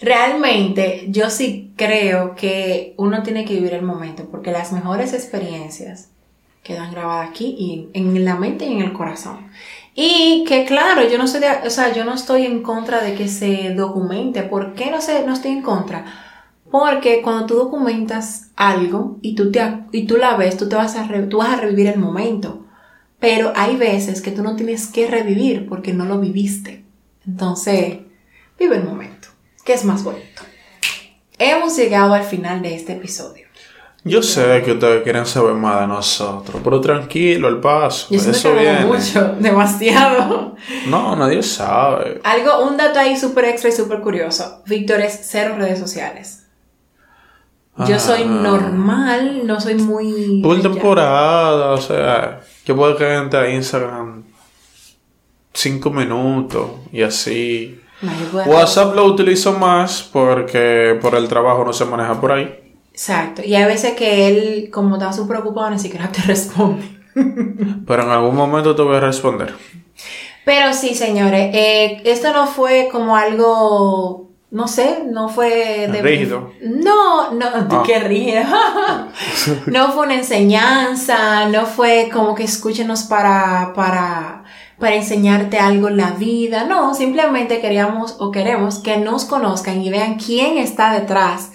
realmente 0.00 1.06
yo 1.08 1.30
sí 1.30 1.72
creo 1.76 2.34
que 2.34 2.94
uno 2.98 3.22
tiene 3.22 3.44
que 3.44 3.54
vivir 3.54 3.72
el 3.74 3.82
momento 3.82 4.26
porque 4.30 4.52
las 4.52 4.72
mejores 4.72 5.14
experiencias 5.14 6.08
quedan 6.62 6.90
grabadas 6.92 7.30
aquí 7.30 7.54
y 7.58 7.88
en, 7.94 8.24
la 8.24 8.34
mente 8.36 8.66
y 8.66 8.72
en 8.72 8.82
el 8.82 8.92
corazón. 8.92 9.48
Y 9.94 10.44
que 10.48 10.64
claro, 10.64 11.08
yo 11.08 11.18
no 11.18 11.28
soy 11.28 11.40
de- 11.40 11.66
o 11.66 11.70
sea, 11.70 11.92
yo 11.92 12.04
no 12.04 12.14
estoy 12.14 12.46
en 12.46 12.62
contra 12.62 13.00
de 13.00 13.14
que 13.14 13.28
se 13.28 13.74
documente. 13.74 14.42
¿Por 14.42 14.74
qué 14.74 14.90
no, 14.90 15.00
sé, 15.00 15.24
no 15.26 15.34
estoy 15.34 15.52
en 15.52 15.62
contra? 15.62 16.04
Porque 16.76 17.22
cuando 17.22 17.46
tú 17.46 17.54
documentas 17.54 18.48
algo 18.56 19.18
y 19.22 19.36
tú, 19.36 19.52
te, 19.52 19.62
y 19.92 20.08
tú 20.08 20.16
la 20.16 20.36
ves, 20.36 20.56
tú, 20.56 20.68
te 20.68 20.74
vas 20.74 20.96
a 20.96 21.06
re- 21.06 21.22
tú 21.28 21.38
vas 21.38 21.50
a 21.50 21.56
revivir 21.60 21.86
el 21.86 22.00
momento. 22.00 22.66
Pero 23.20 23.52
hay 23.54 23.76
veces 23.76 24.20
que 24.20 24.32
tú 24.32 24.42
no 24.42 24.56
tienes 24.56 24.88
que 24.88 25.06
revivir 25.06 25.68
porque 25.68 25.92
no 25.92 26.04
lo 26.04 26.18
viviste. 26.18 26.84
Entonces, 27.28 27.98
vive 28.58 28.74
el 28.74 28.82
momento, 28.82 29.28
que 29.64 29.72
es 29.74 29.84
más 29.84 30.02
bonito. 30.02 30.42
Hemos 31.38 31.76
llegado 31.76 32.12
al 32.12 32.24
final 32.24 32.60
de 32.60 32.74
este 32.74 32.94
episodio. 32.94 33.46
Yo 34.02 34.20
sé 34.20 34.60
que 34.64 34.72
ustedes 34.72 35.04
quieren 35.04 35.26
saber 35.26 35.54
más 35.54 35.80
de 35.82 35.86
nosotros, 35.86 36.60
pero 36.64 36.80
tranquilo, 36.80 37.46
al 37.46 37.60
paso. 37.60 38.08
Yo 38.10 38.18
Eso 38.18 38.52
viene. 38.52 38.84
mucho, 38.84 39.36
demasiado. 39.38 40.56
No, 40.88 41.14
nadie 41.14 41.40
sabe. 41.44 42.20
Algo, 42.24 42.66
un 42.68 42.76
dato 42.76 42.98
ahí 42.98 43.16
súper 43.16 43.44
extra 43.44 43.70
y 43.70 43.72
súper 43.72 44.00
curioso. 44.00 44.62
Víctor 44.66 45.00
es 45.02 45.20
cero 45.22 45.54
redes 45.56 45.78
sociales. 45.78 46.40
Yo 47.88 47.98
soy 47.98 48.22
Ah. 48.22 48.26
normal, 48.26 49.46
no 49.46 49.60
soy 49.60 49.74
muy... 49.74 50.40
Por 50.42 50.60
temporada, 50.62 51.72
o 51.72 51.78
sea, 51.80 52.40
yo 52.64 52.76
puedo 52.76 52.96
que 52.96 53.12
entre 53.14 53.38
a 53.40 53.50
Instagram 53.50 54.22
cinco 55.52 55.90
minutos 55.90 56.70
y 56.92 57.02
así. 57.02 57.80
WhatsApp 58.46 58.94
lo 58.94 59.04
utilizo 59.06 59.52
más 59.58 60.02
porque 60.12 60.98
por 61.00 61.14
el 61.14 61.28
trabajo 61.28 61.64
no 61.64 61.72
se 61.72 61.84
maneja 61.84 62.20
por 62.20 62.32
ahí. 62.32 62.60
Exacto. 62.92 63.42
Y 63.44 63.54
hay 63.54 63.64
veces 63.64 63.94
que 63.94 64.28
él, 64.28 64.70
como 64.70 64.96
está 64.96 65.12
súper 65.12 65.38
ocupado, 65.38 65.70
ni 65.70 65.78
siquiera 65.78 66.08
te 66.12 66.22
responde. 66.26 66.84
Pero 67.86 68.02
en 68.02 68.10
algún 68.10 68.36
momento 68.36 68.74
te 68.76 68.82
voy 68.82 68.96
a 68.96 69.00
responder. 69.00 69.54
Pero 70.44 70.74
sí, 70.74 70.94
señores, 70.94 71.50
eh, 71.54 72.02
esto 72.04 72.32
no 72.32 72.46
fue 72.46 72.88
como 72.92 73.16
algo, 73.16 74.30
no 74.54 74.68
sé, 74.68 75.02
no 75.10 75.28
fue 75.28 75.88
de... 75.88 76.00
Rígido. 76.00 76.52
No, 76.62 77.32
no, 77.32 77.46
Ah. 77.70 77.82
qué 77.86 77.98
rígido. 77.98 78.44
no 79.66 79.90
fue 79.90 80.04
una 80.06 80.14
enseñanza, 80.14 81.48
no 81.48 81.66
fue 81.66 82.08
como 82.12 82.36
que 82.36 82.44
escúchenos 82.44 83.02
para, 83.02 83.72
para, 83.74 84.44
para 84.78 84.94
enseñarte 84.94 85.58
algo 85.58 85.88
en 85.88 85.96
la 85.96 86.12
vida. 86.12 86.66
No, 86.66 86.94
simplemente 86.94 87.60
queríamos 87.60 88.14
o 88.20 88.30
queremos 88.30 88.78
que 88.78 88.96
nos 88.96 89.24
conozcan 89.24 89.82
y 89.82 89.90
vean 89.90 90.20
quién 90.20 90.58
está 90.58 90.92
detrás 90.92 91.50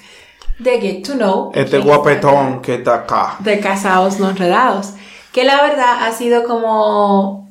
de 0.57 0.81
Get 0.81 1.03
to 1.05 1.13
Know. 1.13 1.51
Este 1.53 1.77
está 1.77 1.87
guapetón 1.87 2.61
que 2.61 2.75
está 2.75 2.95
acá. 2.95 3.37
de 3.39 3.61
casados 3.61 4.19
no 4.19 4.29
enredados. 4.29 4.91
Que 5.31 5.45
la 5.45 5.61
verdad 5.61 6.03
ha 6.05 6.11
sido 6.11 6.43
como 6.43 7.47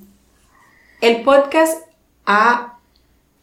el 1.00 1.22
podcast 1.22 1.84
ha 2.26 2.74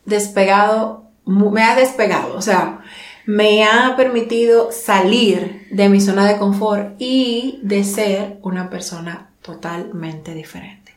despegado, 0.06 1.05
me 1.26 1.63
ha 1.63 1.76
despegado, 1.76 2.36
o 2.36 2.41
sea, 2.41 2.82
me 3.26 3.63
ha 3.63 3.95
permitido 3.95 4.71
salir 4.71 5.67
de 5.71 5.89
mi 5.89 5.99
zona 5.99 6.28
de 6.28 6.38
confort 6.38 6.95
y 6.99 7.59
de 7.63 7.84
ser 7.84 8.38
una 8.43 8.69
persona 8.69 9.32
totalmente 9.41 10.34
diferente. 10.34 10.95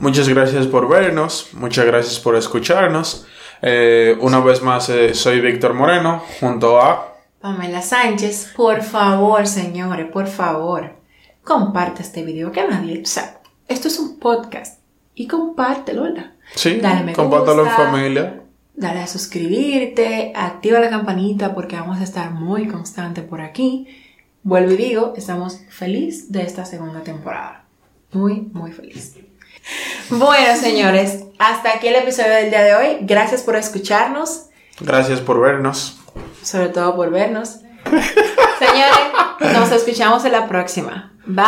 Muchas 0.00 0.28
gracias 0.28 0.66
por 0.66 0.88
vernos, 0.88 1.50
muchas 1.52 1.84
gracias 1.84 2.18
por 2.18 2.34
escucharnos. 2.36 3.26
Eh, 3.62 4.16
una 4.20 4.40
vez 4.40 4.62
más, 4.62 4.88
eh, 4.88 5.14
soy 5.14 5.40
Víctor 5.40 5.74
Moreno, 5.74 6.22
junto 6.40 6.80
a... 6.80 7.14
Pamela 7.40 7.82
Sánchez, 7.82 8.52
por 8.56 8.82
favor, 8.82 9.46
señores, 9.46 10.10
por 10.10 10.26
favor, 10.26 10.96
comparte 11.44 12.02
este 12.02 12.24
video, 12.24 12.52
que 12.52 12.66
nadie, 12.66 13.02
o 13.02 13.06
sea, 13.06 13.40
esto 13.68 13.88
es 13.88 13.98
un 13.98 14.18
podcast 14.18 14.80
y 15.14 15.26
compártelo, 15.26 16.02
¿verdad? 16.02 16.32
Sí, 16.54 16.80
compártelo 17.14 17.64
en 17.64 17.70
familia. 17.70 18.42
Dale 18.80 19.00
a 19.00 19.06
suscribirte, 19.06 20.32
activa 20.34 20.80
la 20.80 20.88
campanita 20.88 21.54
porque 21.54 21.76
vamos 21.76 22.00
a 22.00 22.02
estar 22.02 22.30
muy 22.30 22.66
constante 22.66 23.20
por 23.20 23.42
aquí. 23.42 23.86
Vuelvo 24.42 24.72
y 24.72 24.76
digo, 24.76 25.12
estamos 25.18 25.60
feliz 25.68 26.32
de 26.32 26.44
esta 26.44 26.64
segunda 26.64 27.02
temporada. 27.02 27.64
Muy, 28.12 28.48
muy 28.54 28.72
feliz. 28.72 29.16
Bueno, 30.08 30.56
señores, 30.56 31.24
hasta 31.38 31.74
aquí 31.74 31.88
el 31.88 31.96
episodio 31.96 32.30
del 32.32 32.48
día 32.48 32.62
de 32.62 32.74
hoy. 32.74 32.96
Gracias 33.02 33.42
por 33.42 33.54
escucharnos, 33.56 34.46
Gracias 34.80 35.20
por 35.20 35.38
vernos. 35.38 35.98
sobre 36.42 36.70
todo 36.70 36.96
por 36.96 37.10
vernos. 37.10 37.58
Señores, 38.58 39.54
nos 39.54 39.72
escuchamos 39.72 40.24
en 40.24 40.32
la 40.32 40.48
próxima. 40.48 41.12
Bye. 41.26 41.44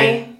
Bye. 0.00 0.35